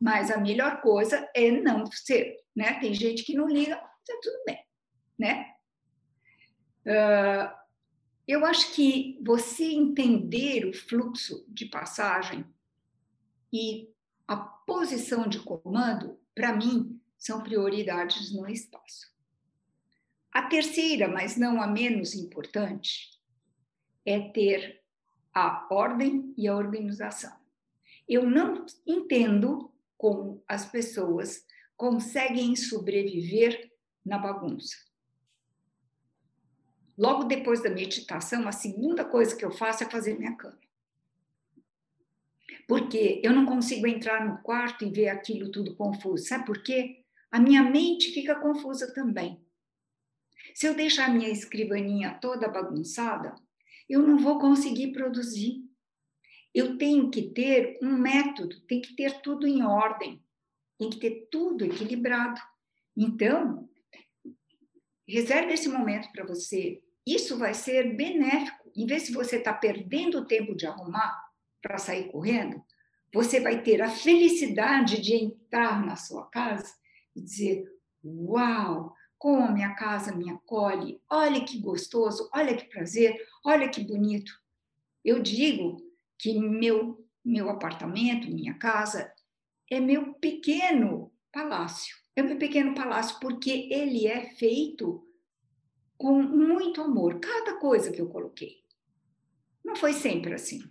Mas 0.00 0.30
a 0.30 0.38
melhor 0.38 0.80
coisa 0.80 1.28
é 1.34 1.50
não 1.50 1.86
ser, 1.86 2.36
né? 2.54 2.78
Tem 2.78 2.94
gente 2.94 3.24
que 3.24 3.34
não 3.34 3.48
liga, 3.48 3.74
tá 3.74 4.18
tudo 4.22 4.44
bem, 4.46 4.64
né? 5.18 5.52
Uh, 6.86 7.65
eu 8.26 8.44
acho 8.44 8.74
que 8.74 9.18
você 9.22 9.64
entender 9.64 10.66
o 10.66 10.72
fluxo 10.72 11.44
de 11.48 11.66
passagem 11.66 12.44
e 13.52 13.88
a 14.26 14.36
posição 14.36 15.28
de 15.28 15.38
comando, 15.38 16.18
para 16.34 16.54
mim, 16.54 17.00
são 17.16 17.42
prioridades 17.42 18.34
no 18.34 18.48
espaço. 18.48 19.14
A 20.32 20.42
terceira, 20.42 21.08
mas 21.08 21.36
não 21.36 21.62
a 21.62 21.66
menos 21.66 22.14
importante, 22.14 23.18
é 24.04 24.20
ter 24.30 24.82
a 25.32 25.66
ordem 25.70 26.34
e 26.36 26.48
a 26.48 26.56
organização. 26.56 27.34
Eu 28.08 28.28
não 28.28 28.66
entendo 28.86 29.72
como 29.96 30.42
as 30.46 30.66
pessoas 30.66 31.46
conseguem 31.76 32.54
sobreviver 32.56 33.72
na 34.04 34.18
bagunça. 34.18 34.85
Logo 36.96 37.24
depois 37.24 37.62
da 37.62 37.68
meditação, 37.68 38.48
a 38.48 38.52
segunda 38.52 39.04
coisa 39.04 39.36
que 39.36 39.44
eu 39.44 39.50
faço 39.50 39.84
é 39.84 39.90
fazer 39.90 40.18
minha 40.18 40.34
cama. 40.34 40.58
Porque 42.66 43.20
eu 43.22 43.32
não 43.32 43.44
consigo 43.44 43.86
entrar 43.86 44.26
no 44.26 44.38
quarto 44.42 44.84
e 44.84 44.90
ver 44.90 45.08
aquilo 45.08 45.50
tudo 45.50 45.76
confuso. 45.76 46.24
Sabe 46.24 46.46
por 46.46 46.62
quê? 46.62 47.04
A 47.30 47.38
minha 47.38 47.62
mente 47.62 48.12
fica 48.12 48.40
confusa 48.40 48.92
também. 48.92 49.40
Se 50.54 50.66
eu 50.66 50.74
deixar 50.74 51.10
a 51.10 51.12
minha 51.12 51.28
escrivaninha 51.28 52.18
toda 52.20 52.48
bagunçada, 52.48 53.34
eu 53.88 54.02
não 54.02 54.18
vou 54.18 54.38
conseguir 54.38 54.92
produzir. 54.92 55.62
Eu 56.54 56.78
tenho 56.78 57.10
que 57.10 57.30
ter 57.30 57.78
um 57.82 57.98
método, 57.98 58.58
tem 58.62 58.80
que 58.80 58.96
ter 58.96 59.20
tudo 59.20 59.46
em 59.46 59.62
ordem, 59.62 60.22
tem 60.78 60.88
que 60.88 60.98
ter 60.98 61.28
tudo 61.30 61.64
equilibrado. 61.64 62.40
Então, 62.96 63.68
reserve 65.06 65.52
esse 65.52 65.68
momento 65.68 66.10
para 66.12 66.24
você. 66.24 66.82
Isso 67.06 67.38
vai 67.38 67.54
ser 67.54 67.94
benéfico. 67.94 68.70
Em 68.74 68.84
vez 68.84 69.06
de 69.06 69.12
você 69.12 69.36
estar 69.36 69.54
tá 69.54 69.58
perdendo 69.58 70.26
tempo 70.26 70.56
de 70.56 70.66
arrumar 70.66 71.24
para 71.62 71.78
sair 71.78 72.10
correndo, 72.10 72.62
você 73.14 73.40
vai 73.40 73.62
ter 73.62 73.80
a 73.80 73.88
felicidade 73.88 75.00
de 75.00 75.14
entrar 75.14 75.84
na 75.86 75.96
sua 75.96 76.26
casa 76.26 76.74
e 77.14 77.22
dizer: 77.22 77.64
Uau, 78.04 78.92
como 79.16 79.44
a 79.44 79.52
minha 79.52 79.74
casa 79.74 80.14
me 80.14 80.30
acolhe, 80.30 81.00
olha 81.08 81.44
que 81.44 81.58
gostoso, 81.58 82.28
olha 82.34 82.56
que 82.56 82.68
prazer, 82.68 83.16
olha 83.44 83.68
que 83.68 83.80
bonito. 83.80 84.32
Eu 85.04 85.22
digo 85.22 85.80
que 86.18 86.38
meu, 86.38 87.06
meu 87.24 87.48
apartamento, 87.48 88.28
minha 88.28 88.54
casa, 88.54 89.12
é 89.70 89.78
meu 89.80 90.14
pequeno 90.14 91.12
palácio. 91.32 91.96
É 92.14 92.22
meu 92.22 92.38
pequeno 92.38 92.74
palácio 92.74 93.18
porque 93.20 93.68
ele 93.70 94.06
é 94.06 94.30
feito 94.34 95.05
com 95.96 96.22
muito 96.22 96.80
amor, 96.80 97.18
cada 97.20 97.54
coisa 97.54 97.90
que 97.90 98.00
eu 98.00 98.08
coloquei. 98.08 98.62
Não 99.64 99.74
foi 99.74 99.92
sempre 99.92 100.34
assim. 100.34 100.62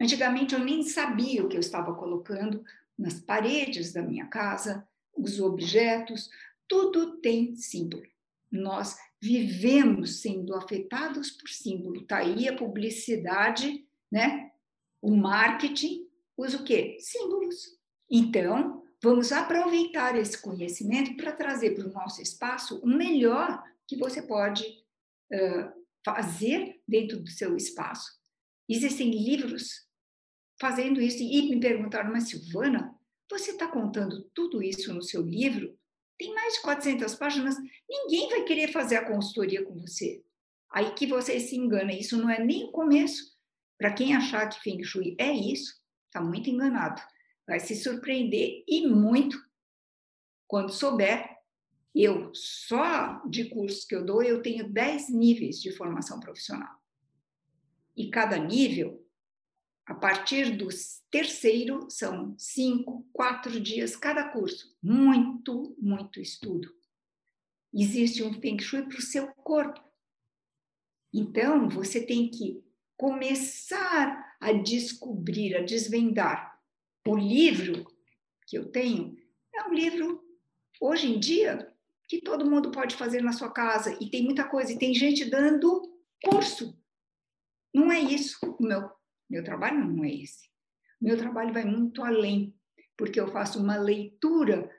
Antigamente 0.00 0.54
eu 0.54 0.60
nem 0.60 0.82
sabia 0.82 1.44
o 1.44 1.48
que 1.48 1.56
eu 1.56 1.60
estava 1.60 1.94
colocando 1.94 2.64
nas 2.96 3.20
paredes 3.20 3.92
da 3.92 4.02
minha 4.02 4.26
casa, 4.26 4.86
os 5.16 5.40
objetos, 5.40 6.30
tudo 6.66 7.16
tem 7.18 7.56
símbolo. 7.56 8.06
Nós 8.50 8.96
vivemos 9.20 10.20
sendo 10.20 10.54
afetados 10.54 11.30
por 11.30 11.48
símbolo. 11.48 12.02
Está 12.02 12.18
aí 12.18 12.48
a 12.48 12.56
publicidade, 12.56 13.86
né? 14.10 14.52
O 15.02 15.14
marketing 15.16 16.06
usa 16.36 16.58
o 16.58 16.64
quê? 16.64 16.96
Símbolos. 17.00 17.76
Então, 18.10 18.84
vamos 19.02 19.32
aproveitar 19.32 20.16
esse 20.16 20.40
conhecimento 20.40 21.16
para 21.16 21.32
trazer 21.32 21.74
para 21.74 21.86
o 21.86 21.92
nosso 21.92 22.22
espaço 22.22 22.78
o 22.80 22.86
melhor 22.86 23.62
que 23.88 23.96
você 23.96 24.22
pode 24.22 24.62
uh, 25.32 25.72
fazer 26.04 26.80
dentro 26.86 27.18
do 27.18 27.30
seu 27.30 27.56
espaço. 27.56 28.06
Existem 28.68 29.10
livros 29.10 29.88
fazendo 30.60 31.00
isso 31.00 31.22
e 31.22 31.48
me 31.48 31.58
perguntaram, 31.58 32.12
mas 32.12 32.28
Silvana, 32.28 32.94
você 33.30 33.52
está 33.52 33.66
contando 33.66 34.28
tudo 34.34 34.62
isso 34.62 34.92
no 34.92 35.02
seu 35.02 35.22
livro? 35.22 35.76
Tem 36.18 36.34
mais 36.34 36.54
de 36.54 36.62
400 36.62 37.14
páginas, 37.14 37.56
ninguém 37.88 38.28
vai 38.28 38.44
querer 38.44 38.72
fazer 38.72 38.96
a 38.96 39.06
consultoria 39.06 39.64
com 39.64 39.78
você. 39.78 40.22
Aí 40.70 40.92
que 40.94 41.06
você 41.06 41.40
se 41.40 41.56
engana, 41.56 41.92
isso 41.92 42.16
não 42.16 42.28
é 42.28 42.44
nem 42.44 42.64
o 42.64 42.72
começo. 42.72 43.36
Para 43.78 43.94
quem 43.94 44.14
achar 44.14 44.48
que 44.48 44.60
Feng 44.60 44.82
Shui 44.82 45.14
é 45.18 45.32
isso, 45.32 45.80
está 46.06 46.20
muito 46.20 46.50
enganado. 46.50 47.00
Vai 47.46 47.60
se 47.60 47.76
surpreender 47.76 48.64
e 48.66 48.86
muito 48.86 49.38
quando 50.46 50.72
souber. 50.72 51.37
Eu, 51.94 52.32
só 52.34 53.22
de 53.26 53.46
cursos 53.46 53.84
que 53.84 53.94
eu 53.94 54.04
dou, 54.04 54.22
eu 54.22 54.42
tenho 54.42 54.70
10 54.70 55.08
níveis 55.10 55.60
de 55.60 55.72
formação 55.72 56.20
profissional. 56.20 56.76
E 57.96 58.10
cada 58.10 58.38
nível 58.38 59.04
a 59.88 59.94
partir 59.94 60.54
do 60.54 60.68
terceiro, 61.10 61.90
são 61.90 62.34
cinco, 62.38 63.08
quatro 63.10 63.58
dias 63.58 63.96
cada 63.96 64.28
curso. 64.28 64.76
Muito, 64.82 65.74
muito 65.80 66.20
estudo. 66.20 66.70
Existe 67.72 68.22
um 68.22 68.38
Feng 68.38 68.60
Shui 68.60 68.82
para 68.82 68.98
o 68.98 69.02
seu 69.02 69.28
corpo. 69.28 69.82
Então, 71.10 71.70
você 71.70 72.04
tem 72.04 72.30
que 72.30 72.62
começar 72.98 74.36
a 74.38 74.52
descobrir, 74.52 75.56
a 75.56 75.62
desvendar. 75.62 76.60
O 77.06 77.16
livro 77.16 77.90
que 78.46 78.58
eu 78.58 78.70
tenho 78.70 79.16
é 79.54 79.62
um 79.64 79.72
livro, 79.72 80.22
hoje 80.78 81.06
em 81.06 81.18
dia, 81.18 81.74
que 82.08 82.22
todo 82.22 82.48
mundo 82.50 82.70
pode 82.70 82.96
fazer 82.96 83.22
na 83.22 83.32
sua 83.32 83.50
casa. 83.50 83.96
E 84.00 84.10
tem 84.10 84.24
muita 84.24 84.44
coisa, 84.44 84.72
e 84.72 84.78
tem 84.78 84.94
gente 84.94 85.24
dando 85.26 85.82
curso. 86.24 86.76
Não 87.74 87.92
é 87.92 88.00
isso 88.00 88.38
o 88.58 88.62
meu 88.62 88.90
meu 89.28 89.44
trabalho 89.44 89.84
não 89.84 90.04
é 90.04 90.10
esse. 90.10 90.48
Meu 91.00 91.16
trabalho 91.16 91.52
vai 91.52 91.64
muito 91.64 92.02
além, 92.02 92.56
porque 92.96 93.20
eu 93.20 93.28
faço 93.28 93.62
uma 93.62 93.76
leitura 93.76 94.70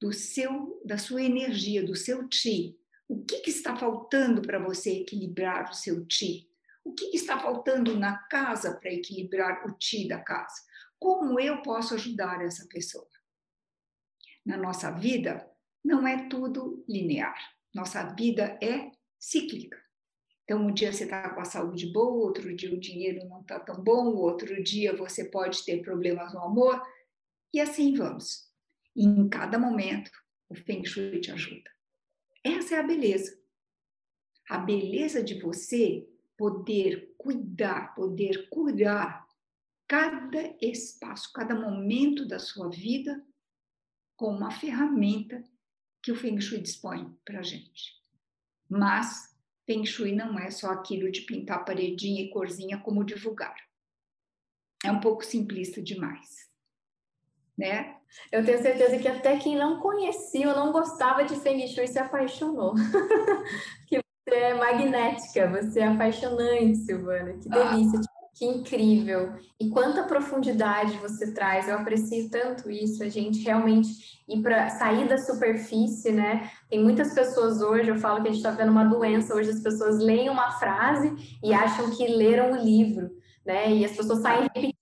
do 0.00 0.12
seu, 0.12 0.80
da 0.84 0.96
sua 0.96 1.22
energia, 1.22 1.84
do 1.84 1.94
seu 1.94 2.26
ti. 2.28 2.78
O 3.06 3.24
que, 3.24 3.40
que 3.40 3.50
está 3.50 3.76
faltando 3.76 4.40
para 4.42 4.58
você 4.58 5.00
equilibrar 5.00 5.70
o 5.70 5.74
seu 5.74 6.06
ti? 6.06 6.50
O 6.84 6.94
que, 6.94 7.10
que 7.10 7.16
está 7.16 7.38
faltando 7.38 7.98
na 7.98 8.16
casa 8.16 8.74
para 8.76 8.92
equilibrar 8.92 9.66
o 9.66 9.76
ti 9.76 10.08
da 10.08 10.20
casa? 10.20 10.56
Como 10.98 11.38
eu 11.38 11.62
posso 11.62 11.94
ajudar 11.94 12.42
essa 12.42 12.66
pessoa? 12.68 13.08
Na 14.44 14.56
nossa 14.56 14.90
vida, 14.90 15.47
não 15.84 16.06
é 16.06 16.28
tudo 16.28 16.84
linear. 16.88 17.36
Nossa 17.74 18.02
vida 18.14 18.58
é 18.62 18.90
cíclica. 19.18 19.78
Então, 20.44 20.66
um 20.66 20.72
dia 20.72 20.92
você 20.92 21.04
está 21.04 21.28
com 21.28 21.40
a 21.40 21.44
saúde 21.44 21.92
boa, 21.92 22.24
outro 22.24 22.54
dia 22.56 22.72
o 22.72 22.80
dinheiro 22.80 23.28
não 23.28 23.42
está 23.42 23.60
tão 23.60 23.82
bom, 23.82 24.14
outro 24.14 24.62
dia 24.62 24.96
você 24.96 25.24
pode 25.26 25.62
ter 25.64 25.82
problemas 25.82 26.32
no 26.32 26.42
amor, 26.42 26.82
e 27.52 27.60
assim 27.60 27.94
vamos. 27.94 28.48
E 28.96 29.04
em 29.04 29.28
cada 29.28 29.58
momento, 29.58 30.10
o 30.48 30.54
Feng 30.54 30.84
Shui 30.84 31.20
te 31.20 31.30
ajuda. 31.30 31.70
Essa 32.42 32.76
é 32.76 32.78
a 32.78 32.82
beleza. 32.82 33.38
A 34.48 34.58
beleza 34.58 35.22
de 35.22 35.38
você 35.38 36.08
poder 36.36 37.14
cuidar, 37.18 37.94
poder 37.94 38.48
curar 38.48 39.26
cada 39.86 40.56
espaço, 40.62 41.32
cada 41.32 41.54
momento 41.54 42.26
da 42.26 42.38
sua 42.38 42.70
vida 42.70 43.22
com 44.16 44.28
uma 44.28 44.50
ferramenta 44.50 45.44
que 46.02 46.12
o 46.12 46.16
Feng 46.16 46.40
Shui 46.40 46.60
dispõe 46.60 47.16
para 47.24 47.40
a 47.40 47.42
gente. 47.42 47.94
Mas 48.68 49.34
Feng 49.66 49.84
Shui 49.84 50.12
não 50.12 50.38
é 50.38 50.50
só 50.50 50.70
aquilo 50.70 51.10
de 51.10 51.22
pintar 51.22 51.64
paredinha 51.64 52.22
e 52.22 52.30
corzinha 52.30 52.78
como 52.78 53.04
divulgar. 53.04 53.56
É 54.84 54.92
um 54.92 55.00
pouco 55.00 55.24
simplista 55.24 55.82
demais, 55.82 56.48
né? 57.56 57.96
Eu 58.32 58.44
tenho 58.44 58.62
certeza 58.62 58.98
que 58.98 59.08
até 59.08 59.38
quem 59.38 59.56
não 59.56 59.80
conhecia 59.80 60.48
ou 60.48 60.56
não 60.56 60.72
gostava 60.72 61.24
de 61.24 61.36
Feng 61.36 61.66
Shui 61.66 61.86
se 61.86 61.98
apaixonou. 61.98 62.74
que 63.88 64.00
você 64.00 64.34
é 64.34 64.54
magnética, 64.54 65.48
você 65.50 65.80
é 65.80 65.88
apaixonante, 65.88 66.76
Silvana. 66.76 67.32
Que 67.34 67.48
delícia. 67.48 68.00
Ah. 68.00 68.17
Que 68.34 68.44
incrível! 68.44 69.34
E 69.60 69.68
quanta 69.70 70.04
profundidade 70.04 70.96
você 70.98 71.32
traz. 71.32 71.68
Eu 71.68 71.76
aprecio 71.76 72.30
tanto 72.30 72.70
isso, 72.70 73.02
a 73.02 73.08
gente 73.08 73.42
realmente 73.42 73.88
ir 74.28 74.42
para 74.42 74.68
sair 74.70 75.08
da 75.08 75.18
superfície, 75.18 76.12
né? 76.12 76.50
Tem 76.70 76.82
muitas 76.82 77.12
pessoas 77.14 77.60
hoje, 77.60 77.88
eu 77.90 77.96
falo 77.96 78.22
que 78.22 78.28
a 78.28 78.30
gente 78.30 78.38
está 78.38 78.50
vendo 78.50 78.70
uma 78.70 78.84
doença, 78.84 79.34
hoje 79.34 79.50
as 79.50 79.60
pessoas 79.60 79.98
leem 79.98 80.28
uma 80.30 80.52
frase 80.52 81.38
e 81.42 81.52
acham 81.52 81.90
que 81.90 82.06
leram 82.06 82.52
o 82.52 82.64
livro, 82.64 83.10
né? 83.44 83.72
E 83.72 83.84
as 83.84 83.96
pessoas 83.96 84.20
saem 84.20 84.42
repetindo 84.42 84.77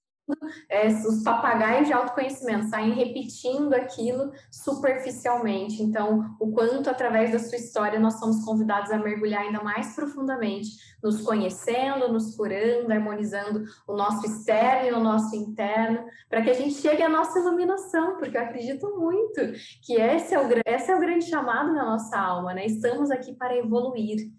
é, 0.68 0.88
os 0.88 1.22
papagaios 1.22 1.86
de 1.86 1.92
autoconhecimento 1.92 2.68
saem 2.68 2.92
repetindo 2.92 3.72
aquilo 3.74 4.32
superficialmente. 4.50 5.82
Então, 5.82 6.36
o 6.40 6.52
quanto 6.52 6.90
através 6.90 7.32
da 7.32 7.38
sua 7.38 7.56
história 7.56 8.00
nós 8.00 8.18
somos 8.18 8.44
convidados 8.44 8.90
a 8.90 8.98
mergulhar 8.98 9.42
ainda 9.42 9.62
mais 9.62 9.94
profundamente, 9.94 10.70
nos 11.02 11.20
conhecendo, 11.22 12.12
nos 12.12 12.34
curando, 12.36 12.92
harmonizando 12.92 13.64
o 13.86 13.96
nosso 13.96 14.26
externo 14.26 14.88
e 14.88 14.92
o 14.92 15.00
nosso 15.00 15.34
interno, 15.36 16.04
para 16.28 16.42
que 16.42 16.50
a 16.50 16.54
gente 16.54 16.74
chegue 16.74 17.02
à 17.02 17.08
nossa 17.08 17.38
iluminação, 17.38 18.16
porque 18.16 18.36
eu 18.36 18.42
acredito 18.42 18.98
muito 18.98 19.40
que 19.82 19.94
esse 19.94 20.34
é 20.34 20.40
o, 20.40 20.48
esse 20.66 20.90
é 20.90 20.96
o 20.96 21.00
grande 21.00 21.26
chamado 21.26 21.74
da 21.74 21.84
nossa 21.84 22.18
alma, 22.18 22.54
né? 22.54 22.66
Estamos 22.66 23.10
aqui 23.10 23.34
para 23.34 23.56
evoluir. 23.56 24.30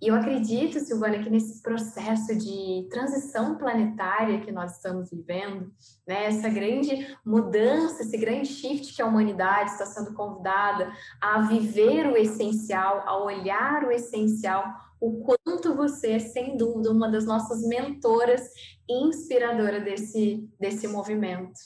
E 0.00 0.08
eu 0.08 0.14
acredito, 0.14 0.80
Silvana, 0.80 1.22
que 1.22 1.28
nesse 1.28 1.62
processo 1.62 2.34
de 2.34 2.88
transição 2.90 3.56
planetária 3.58 4.40
que 4.40 4.50
nós 4.50 4.76
estamos 4.76 5.10
vivendo, 5.10 5.70
né, 6.06 6.26
essa 6.26 6.48
grande 6.48 7.16
mudança, 7.24 8.02
esse 8.02 8.16
grande 8.16 8.48
shift 8.48 8.94
que 8.94 9.02
a 9.02 9.06
humanidade 9.06 9.72
está 9.72 9.84
sendo 9.84 10.14
convidada 10.14 10.90
a 11.20 11.42
viver 11.42 12.06
o 12.06 12.16
essencial, 12.16 13.02
a 13.06 13.22
olhar 13.22 13.84
o 13.84 13.92
essencial, 13.92 14.64
o 14.98 15.22
quanto 15.22 15.74
você 15.74 16.12
é, 16.12 16.18
sem 16.18 16.56
dúvida, 16.56 16.90
uma 16.90 17.10
das 17.10 17.26
nossas 17.26 17.62
mentoras 17.62 18.48
inspiradora 18.88 19.80
desse, 19.80 20.48
desse 20.58 20.88
movimento. 20.88 21.58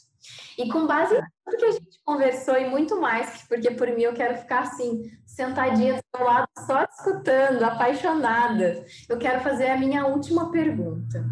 E 0.57 0.68
com 0.70 0.87
base 0.87 1.14
em 1.14 1.20
tudo 1.45 1.59
que 1.59 1.64
a 1.64 1.72
gente 1.72 2.01
conversou 2.05 2.57
e 2.57 2.68
muito 2.68 3.01
mais, 3.01 3.43
porque 3.49 3.70
por 3.72 3.89
mim 3.89 4.03
eu 4.03 4.14
quero 4.14 4.39
ficar 4.39 4.61
assim, 4.61 5.03
sentadinha 5.35 5.95
do 5.95 6.16
seu 6.16 6.24
lado, 6.24 6.49
só 6.64 6.85
escutando, 6.85 7.62
apaixonada. 7.62 8.85
Eu 9.09 9.18
quero 9.18 9.41
fazer 9.43 9.68
a 9.68 9.76
minha 9.76 10.07
última 10.07 10.51
pergunta. 10.51 11.24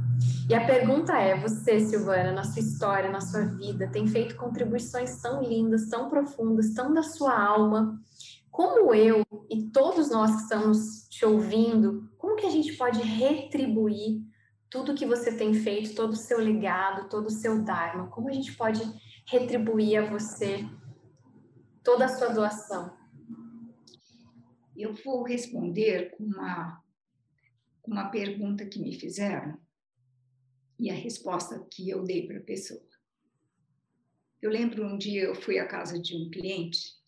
E 0.49 0.55
a 0.55 0.67
pergunta 0.67 1.17
é: 1.17 1.39
você, 1.41 1.81
Silvana, 1.81 2.33
na 2.33 2.45
sua 2.45 2.61
história, 2.61 3.11
na 3.11 3.21
sua 3.21 3.43
vida, 3.43 3.89
tem 3.89 4.07
feito 4.07 4.37
contribuições 4.37 5.21
tão 5.23 5.43
lindas, 5.43 5.89
tão 5.89 6.09
profundas, 6.09 6.75
tão 6.75 6.93
da 6.93 7.03
sua 7.03 7.39
alma. 7.39 7.99
Como 8.51 8.95
eu 8.95 9.25
e 9.49 9.71
todos 9.71 10.11
nós 10.11 10.31
que 10.33 10.43
estamos 10.43 11.09
te 11.09 11.25
ouvindo, 11.25 12.11
como 12.19 12.37
que 12.37 12.47
a 12.47 12.51
gente 12.51 12.75
pode 12.75 13.01
retribuir 13.01 14.21
tudo 14.69 14.95
que 14.95 15.07
você 15.07 15.33
tem 15.33 15.55
feito, 15.55 15.95
todo 15.95 16.13
o 16.13 16.17
seu 16.17 16.39
legado, 16.39 17.09
todo 17.09 17.27
o 17.27 17.31
seu 17.31 17.63
dharma? 17.63 18.09
Como 18.09 18.29
a 18.29 18.33
gente 18.33 18.53
pode 18.53 18.83
retribuir 19.27 20.03
a 20.03 20.11
você 20.11 20.67
toda 21.83 22.05
a 22.05 22.09
sua 22.09 22.29
doação? 22.29 23.02
Eu 24.83 24.95
vou 24.95 25.23
responder 25.23 26.11
com 26.11 26.25
uma, 26.25 26.83
uma 27.87 28.11
pergunta 28.11 28.67
que 28.67 28.81
me 28.81 28.93
fizeram 28.99 29.57
e 30.77 30.91
a 30.91 30.95
resposta 30.95 31.65
que 31.71 31.89
eu 31.89 32.03
dei 32.03 32.27
para 32.27 32.39
a 32.39 32.43
pessoa. 32.43 32.83
Eu 34.41 34.51
lembro 34.51 34.85
um 34.85 34.99
dia 34.99 35.23
eu 35.23 35.37
fui 35.37 35.61
à 35.61 35.69
casa 35.69 36.01
de 36.01 36.17
um 36.17 36.29
cliente 36.29 37.01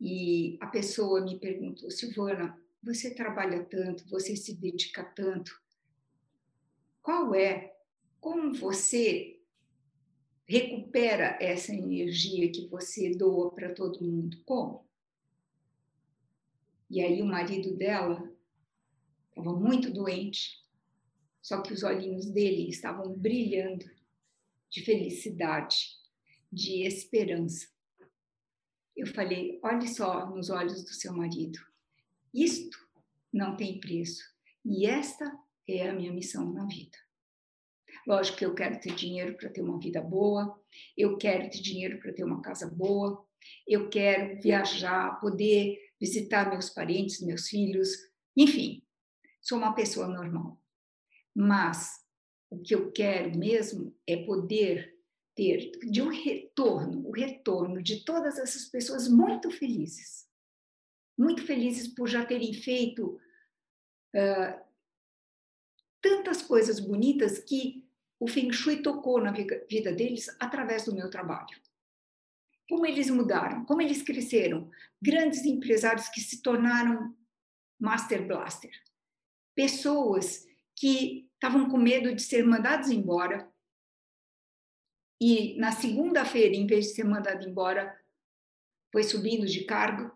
e 0.00 0.56
a 0.58 0.66
pessoa 0.68 1.22
me 1.22 1.38
perguntou: 1.38 1.90
Silvana, 1.90 2.58
você 2.82 3.14
trabalha 3.14 3.62
tanto, 3.64 4.08
você 4.08 4.34
se 4.34 4.54
dedica 4.54 5.04
tanto, 5.04 5.52
qual 7.02 7.34
é, 7.34 7.76
como 8.18 8.54
você 8.54 9.38
recupera 10.46 11.36
essa 11.42 11.74
energia 11.74 12.50
que 12.50 12.66
você 12.68 13.14
doa 13.14 13.54
para 13.54 13.74
todo 13.74 14.02
mundo? 14.02 14.42
Como? 14.46 14.83
E 16.94 17.00
aí 17.00 17.20
o 17.20 17.26
marido 17.26 17.76
dela 17.76 18.32
estava 19.30 19.52
muito 19.52 19.92
doente 19.92 20.62
só 21.42 21.60
que 21.60 21.72
os 21.72 21.82
olhinhos 21.82 22.26
dele 22.30 22.68
estavam 22.68 23.12
brilhando 23.12 23.84
de 24.70 24.80
felicidade, 24.84 25.88
de 26.52 26.86
esperança. 26.86 27.66
Eu 28.96 29.08
falei: 29.08 29.58
olhe 29.64 29.88
só 29.88 30.30
nos 30.30 30.50
olhos 30.50 30.84
do 30.84 30.94
seu 30.94 31.12
marido. 31.12 31.58
Isto 32.32 32.78
não 33.32 33.56
tem 33.56 33.80
preço. 33.80 34.22
E 34.64 34.86
esta 34.86 35.36
é 35.66 35.88
a 35.88 35.92
minha 35.92 36.12
missão 36.12 36.52
na 36.52 36.64
vida. 36.64 36.96
Lógico 38.06 38.38
que 38.38 38.46
eu 38.46 38.54
quero 38.54 38.78
ter 38.78 38.94
dinheiro 38.94 39.36
para 39.36 39.50
ter 39.50 39.62
uma 39.62 39.80
vida 39.80 40.00
boa, 40.00 40.62
eu 40.96 41.18
quero 41.18 41.50
ter 41.50 41.60
dinheiro 41.60 41.98
para 41.98 42.12
ter 42.12 42.22
uma 42.22 42.40
casa 42.40 42.70
boa, 42.70 43.26
eu 43.66 43.88
quero 43.90 44.40
viajar, 44.40 45.20
poder 45.20 45.83
visitar 46.00 46.50
meus 46.50 46.70
parentes, 46.70 47.20
meus 47.20 47.48
filhos, 47.48 47.90
enfim, 48.36 48.82
sou 49.40 49.58
uma 49.58 49.74
pessoa 49.74 50.06
normal. 50.06 50.60
Mas 51.34 52.04
o 52.50 52.58
que 52.58 52.74
eu 52.74 52.92
quero 52.92 53.36
mesmo 53.36 53.94
é 54.06 54.16
poder 54.24 54.94
ter 55.34 55.72
de 55.90 56.00
um 56.00 56.08
retorno, 56.08 57.06
o 57.08 57.12
retorno 57.12 57.82
de 57.82 58.04
todas 58.04 58.38
essas 58.38 58.66
pessoas 58.66 59.08
muito 59.08 59.50
felizes, 59.50 60.28
muito 61.18 61.44
felizes 61.44 61.88
por 61.88 62.08
já 62.08 62.24
terem 62.24 62.52
feito 62.54 63.20
uh, 64.14 64.64
tantas 66.00 66.42
coisas 66.42 66.78
bonitas 66.78 67.38
que 67.38 67.84
o 68.20 68.28
Feng 68.28 68.52
Shui 68.52 68.82
tocou 68.82 69.20
na 69.20 69.32
vida 69.32 69.92
deles 69.92 70.28
através 70.38 70.84
do 70.84 70.94
meu 70.94 71.10
trabalho. 71.10 71.60
Como 72.68 72.86
eles 72.86 73.10
mudaram, 73.10 73.64
como 73.64 73.82
eles 73.82 74.02
cresceram, 74.02 74.70
grandes 75.00 75.44
empresários 75.44 76.08
que 76.08 76.20
se 76.20 76.40
tornaram 76.40 77.14
Master 77.78 78.26
Blaster, 78.26 78.72
pessoas 79.54 80.46
que 80.76 81.28
estavam 81.34 81.68
com 81.68 81.76
medo 81.76 82.14
de 82.14 82.22
ser 82.22 82.44
mandados 82.44 82.90
embora. 82.90 83.50
E 85.20 85.56
na 85.58 85.72
segunda-feira, 85.72 86.54
em 86.54 86.66
vez 86.66 86.86
de 86.86 86.94
ser 86.94 87.04
mandado 87.04 87.46
embora, 87.46 87.98
foi 88.90 89.02
subindo 89.02 89.46
de 89.46 89.64
cargo. 89.64 90.12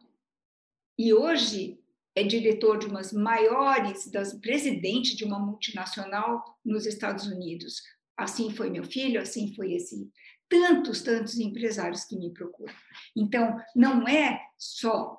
E 0.99 1.13
hoje 1.13 1.79
é 2.15 2.23
diretor 2.23 2.79
de 2.79 2.87
umas 2.87 3.13
maiores, 3.13 4.11
das 4.11 4.33
presidente 4.35 5.17
de 5.17 5.25
uma 5.25 5.39
multinacional 5.39 6.59
nos 6.65 6.87
Estados 6.87 7.27
Unidos. 7.27 7.83
Assim 8.17 8.51
foi 8.51 8.71
meu 8.71 8.83
filho, 8.83 9.21
assim 9.21 9.55
foi 9.55 9.75
esse 9.75 10.11
tantos, 10.49 11.03
tantos 11.03 11.39
empresários 11.39 12.05
que 12.05 12.17
me 12.17 12.33
procuram. 12.33 12.75
Então, 13.17 13.57
não 13.75 14.07
é 14.09 14.41
só 14.57 15.19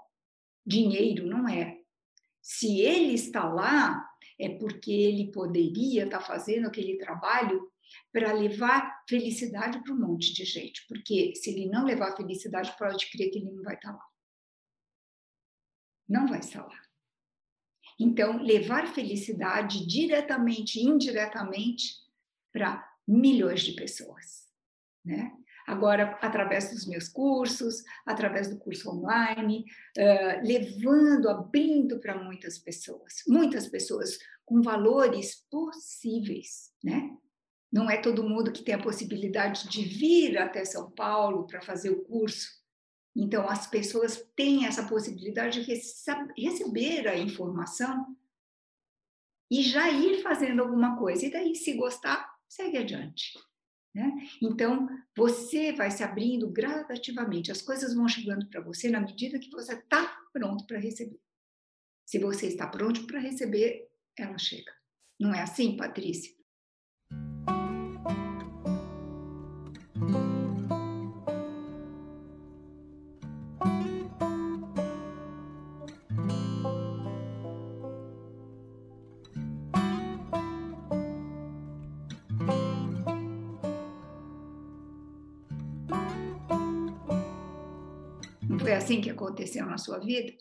dinheiro, 0.65 1.25
não 1.25 1.47
é. 1.47 1.79
Se 2.41 2.81
ele 2.81 3.13
está 3.13 3.43
lá, 3.47 4.05
é 4.39 4.49
porque 4.49 4.91
ele 4.91 5.31
poderia 5.31 6.05
estar 6.05 6.19
tá 6.19 6.25
fazendo 6.25 6.67
aquele 6.67 6.97
trabalho 6.97 7.69
para 8.11 8.33
levar 8.33 9.03
felicidade 9.07 9.83
para 9.83 9.93
um 9.93 9.99
monte 9.99 10.33
de 10.33 10.45
gente. 10.45 10.85
Porque 10.87 11.33
se 11.35 11.51
ele 11.51 11.67
não 11.67 11.85
levar 11.85 12.15
felicidade, 12.15 12.75
pode 12.77 13.09
crer 13.11 13.29
que 13.29 13.39
ele 13.39 13.51
não 13.51 13.63
vai 13.63 13.75
estar 13.75 13.91
tá 13.91 13.97
lá. 13.97 14.05
Não 16.07 16.27
vai 16.27 16.39
estar 16.39 16.65
lá. 16.65 16.81
Então, 17.99 18.41
levar 18.41 18.87
felicidade 18.87 19.85
diretamente 19.85 20.79
indiretamente 20.79 21.95
para 22.51 22.87
milhões 23.05 23.61
de 23.61 23.73
pessoas, 23.73 24.48
né? 25.09 25.31
agora 25.69 26.17
através 26.21 26.71
dos 26.71 26.87
meus 26.87 27.07
cursos, 27.07 27.83
através 28.03 28.49
do 28.49 28.57
curso 28.57 28.89
online, 28.89 29.65
uh, 29.97 30.45
levando, 30.47 31.29
abrindo 31.29 31.99
para 31.99 32.17
muitas 32.17 32.57
pessoas, 32.57 33.23
muitas 33.27 33.67
pessoas 33.67 34.17
com 34.43 34.63
valores 34.63 35.45
possíveis, 35.49 36.73
né? 36.83 37.15
Não 37.71 37.87
é 37.87 37.97
todo 37.97 38.27
mundo 38.27 38.51
que 38.51 38.63
tem 38.63 38.73
a 38.73 38.81
possibilidade 38.81 39.69
de 39.69 39.83
vir 39.83 40.39
até 40.39 40.65
São 40.65 40.89
Paulo 40.89 41.45
para 41.45 41.61
fazer 41.61 41.91
o 41.91 42.03
curso. 42.03 42.49
Então, 43.15 43.47
as 43.47 43.67
pessoas 43.67 44.27
têm 44.35 44.65
essa 44.65 44.87
possibilidade 44.87 45.63
de 45.63 45.71
receber 46.35 47.07
a 47.07 47.15
informação 47.15 48.17
e 49.51 49.61
já 49.61 49.87
ir 49.91 50.23
fazendo 50.23 50.63
alguma 50.63 50.97
coisa. 50.97 51.27
E 51.27 51.31
daí, 51.31 51.53
se 51.53 51.73
gostar, 51.73 52.27
segue 52.47 52.79
adiante. 52.79 53.33
Né? 53.93 54.11
Então, 54.41 54.87
você 55.15 55.71
vai 55.73 55.89
se 55.89 56.03
abrindo 56.03 56.49
gradativamente, 56.49 57.51
as 57.51 57.61
coisas 57.61 57.93
vão 57.93 58.07
chegando 58.07 58.47
para 58.47 58.61
você 58.61 58.89
na 58.89 59.01
medida 59.01 59.39
que 59.39 59.49
você 59.49 59.73
está 59.73 60.07
pronto 60.31 60.65
para 60.65 60.79
receber. 60.79 61.19
Se 62.05 62.19
você 62.19 62.47
está 62.47 62.67
pronto 62.67 63.05
para 63.05 63.19
receber, 63.19 63.89
ela 64.17 64.37
chega. 64.37 64.71
Não 65.19 65.33
é 65.33 65.41
assim, 65.41 65.75
Patrícia? 65.75 66.33
Assim 88.89 89.01
que 89.01 89.11
aconteceu 89.11 89.65
na 89.67 89.77
sua 89.77 89.99
vida? 89.99 90.33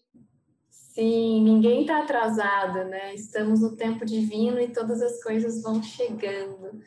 Sim, 0.70 1.42
ninguém 1.44 1.82
está 1.82 2.00
atrasado, 2.00 2.84
né? 2.84 3.14
Estamos 3.14 3.60
no 3.60 3.76
tempo 3.76 4.06
divino 4.06 4.58
e 4.58 4.68
todas 4.68 5.02
as 5.02 5.22
coisas 5.22 5.62
vão 5.62 5.82
chegando. 5.82 6.80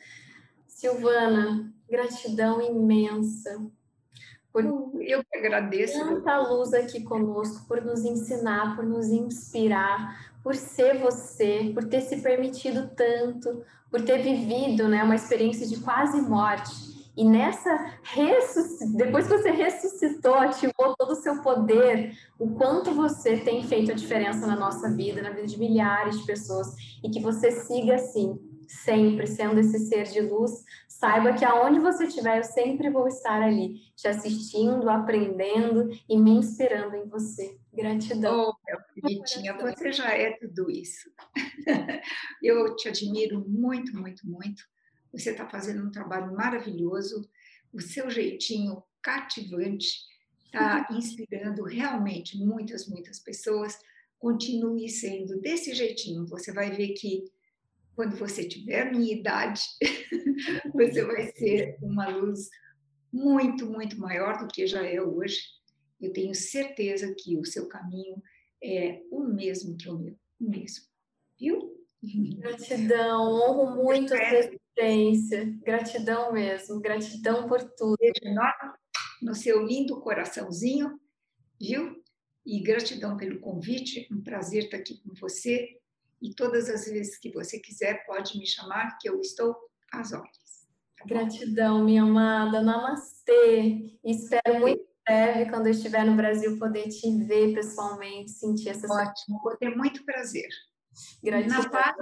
Silvana, 0.66 1.72
gratidão 1.88 2.60
imensa 2.60 3.70
por 4.52 4.64
eu 5.00 5.24
que 5.24 5.38
agradeço 5.38 5.98
tanta 5.98 6.36
luz 6.40 6.74
aqui 6.74 7.02
conosco, 7.02 7.66
por 7.66 7.82
nos 7.82 8.04
ensinar, 8.04 8.76
por 8.76 8.84
nos 8.84 9.06
inspirar, 9.06 10.34
por 10.42 10.54
ser 10.54 10.98
você, 10.98 11.70
por 11.72 11.84
ter 11.84 12.02
se 12.02 12.20
permitido 12.20 12.90
tanto, 12.94 13.64
por 13.90 14.02
ter 14.02 14.18
vivido, 14.18 14.88
né, 14.88 15.02
uma 15.02 15.14
experiência 15.14 15.66
de 15.66 15.80
quase 15.80 16.20
morte 16.20 17.01
e 17.16 17.24
nessa 17.24 17.92
depois 18.94 19.26
que 19.26 19.36
você 19.36 19.50
ressuscitou, 19.50 20.34
ativou 20.34 20.96
todo 20.96 21.12
o 21.12 21.16
seu 21.16 21.42
poder, 21.42 22.16
o 22.38 22.54
quanto 22.54 22.92
você 22.92 23.36
tem 23.36 23.62
feito 23.64 23.92
a 23.92 23.94
diferença 23.94 24.46
na 24.46 24.56
nossa 24.56 24.90
vida, 24.90 25.20
na 25.20 25.30
vida 25.30 25.46
de 25.46 25.58
milhares 25.58 26.18
de 26.18 26.26
pessoas, 26.26 26.68
e 27.04 27.10
que 27.10 27.20
você 27.20 27.50
siga 27.50 27.96
assim, 27.96 28.38
sempre 28.66 29.26
sendo 29.26 29.60
esse 29.60 29.78
ser 29.80 30.04
de 30.04 30.20
luz. 30.22 30.64
Saiba 30.88 31.34
que 31.34 31.44
aonde 31.44 31.80
você 31.80 32.04
estiver, 32.04 32.38
eu 32.38 32.44
sempre 32.44 32.88
vou 32.88 33.06
estar 33.08 33.42
ali, 33.42 33.74
te 33.96 34.08
assistindo, 34.08 34.88
aprendendo 34.88 35.90
e 36.08 36.16
me 36.16 36.30
inspirando 36.30 36.96
em 36.96 37.08
você. 37.08 37.58
Gratidão. 37.74 38.50
Oh, 38.50 38.54
meu 38.66 39.74
você 39.74 39.92
já 39.92 40.10
é 40.12 40.30
tudo 40.38 40.70
isso. 40.70 41.10
Eu 42.42 42.76
te 42.76 42.88
admiro 42.88 43.44
muito, 43.48 43.96
muito, 43.96 44.26
muito 44.28 44.62
você 45.12 45.30
está 45.30 45.48
fazendo 45.48 45.86
um 45.86 45.90
trabalho 45.90 46.32
maravilhoso, 46.34 47.28
o 47.72 47.80
seu 47.80 48.10
jeitinho 48.10 48.82
cativante 49.02 49.86
está 50.46 50.88
inspirando 50.92 51.64
realmente 51.64 52.38
muitas, 52.38 52.88
muitas 52.88 53.18
pessoas. 53.18 53.78
Continue 54.18 54.88
sendo 54.88 55.40
desse 55.40 55.74
jeitinho, 55.74 56.26
você 56.26 56.52
vai 56.52 56.70
ver 56.70 56.94
que 56.94 57.24
quando 57.94 58.16
você 58.16 58.46
tiver 58.46 58.86
a 58.86 58.90
minha 58.90 59.12
idade, 59.12 59.60
você 60.72 61.04
vai 61.04 61.26
ser 61.32 61.76
uma 61.82 62.08
luz 62.08 62.48
muito, 63.12 63.66
muito 63.66 63.98
maior 63.98 64.38
do 64.38 64.48
que 64.48 64.66
já 64.66 64.82
é 64.86 65.00
hoje. 65.00 65.40
Eu 66.00 66.12
tenho 66.12 66.34
certeza 66.34 67.14
que 67.18 67.36
o 67.36 67.44
seu 67.44 67.68
caminho 67.68 68.22
é 68.62 69.02
o 69.10 69.24
mesmo 69.24 69.76
que 69.76 69.88
o 69.88 69.98
meu, 69.98 70.16
o 70.40 70.48
mesmo. 70.48 70.86
Viu? 71.38 71.72
Gratidão, 72.38 73.30
honro 73.30 73.82
muito 73.82 74.08
sua 74.08 74.61
existência. 74.76 75.58
Gratidão 75.64 76.32
mesmo, 76.32 76.80
gratidão 76.80 77.48
por 77.48 77.62
tudo. 77.76 77.96
No 79.20 79.34
seu 79.34 79.64
lindo 79.64 80.00
coraçãozinho, 80.00 80.98
viu? 81.60 82.02
E 82.44 82.60
gratidão 82.60 83.16
pelo 83.16 83.40
convite, 83.40 84.08
um 84.10 84.20
prazer 84.20 84.64
estar 84.64 84.78
aqui 84.78 85.00
com 85.02 85.14
você. 85.14 85.78
E 86.20 86.34
todas 86.34 86.68
as 86.68 86.86
vezes 86.86 87.18
que 87.18 87.30
você 87.30 87.58
quiser, 87.58 88.04
pode 88.04 88.38
me 88.38 88.46
chamar, 88.46 88.96
que 88.98 89.08
eu 89.08 89.20
estou 89.20 89.56
às 89.92 90.12
ordens. 90.12 90.66
Tá 90.98 91.04
gratidão, 91.04 91.84
minha 91.84 92.02
amada. 92.02 92.60
Namastê. 92.60 93.98
Espero 94.04 94.60
muito 94.60 94.84
breve, 95.04 95.50
quando 95.50 95.66
eu 95.66 95.72
estiver 95.72 96.04
no 96.04 96.16
Brasil, 96.16 96.58
poder 96.58 96.88
te 96.88 97.24
ver 97.24 97.54
pessoalmente, 97.54 98.30
sentir 98.30 98.68
essa 98.68 98.86
Ótimo, 98.86 99.40
vou 99.42 99.56
ter 99.56 99.76
muito 99.76 100.04
prazer. 100.04 100.48
Gratidão. 101.22 101.62
Na 101.62 101.68
paz 101.68 101.96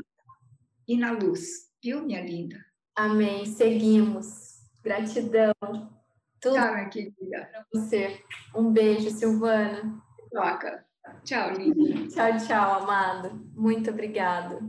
e 0.87 0.97
na 0.99 1.13
luz, 1.13 1.70
viu, 1.83 2.03
minha 2.03 2.21
linda? 2.21 2.65
Amém. 2.95 3.47
Seguimos. 3.47 4.61
Gratidão. 4.83 5.55
Tudo 6.41 6.55
Tchau, 6.55 6.75
minha 6.75 6.89
querida. 6.89 7.49
Para 7.51 7.67
você. 7.73 8.23
Um 8.55 8.73
beijo, 8.73 9.11
Silvana. 9.11 10.03
Troca. 10.31 10.85
Tchau, 11.25 11.53
linda. 11.53 12.09
tchau, 12.09 12.47
tchau, 12.47 12.83
amado. 12.83 13.31
Muito 13.55 13.91
obrigada. 13.91 14.61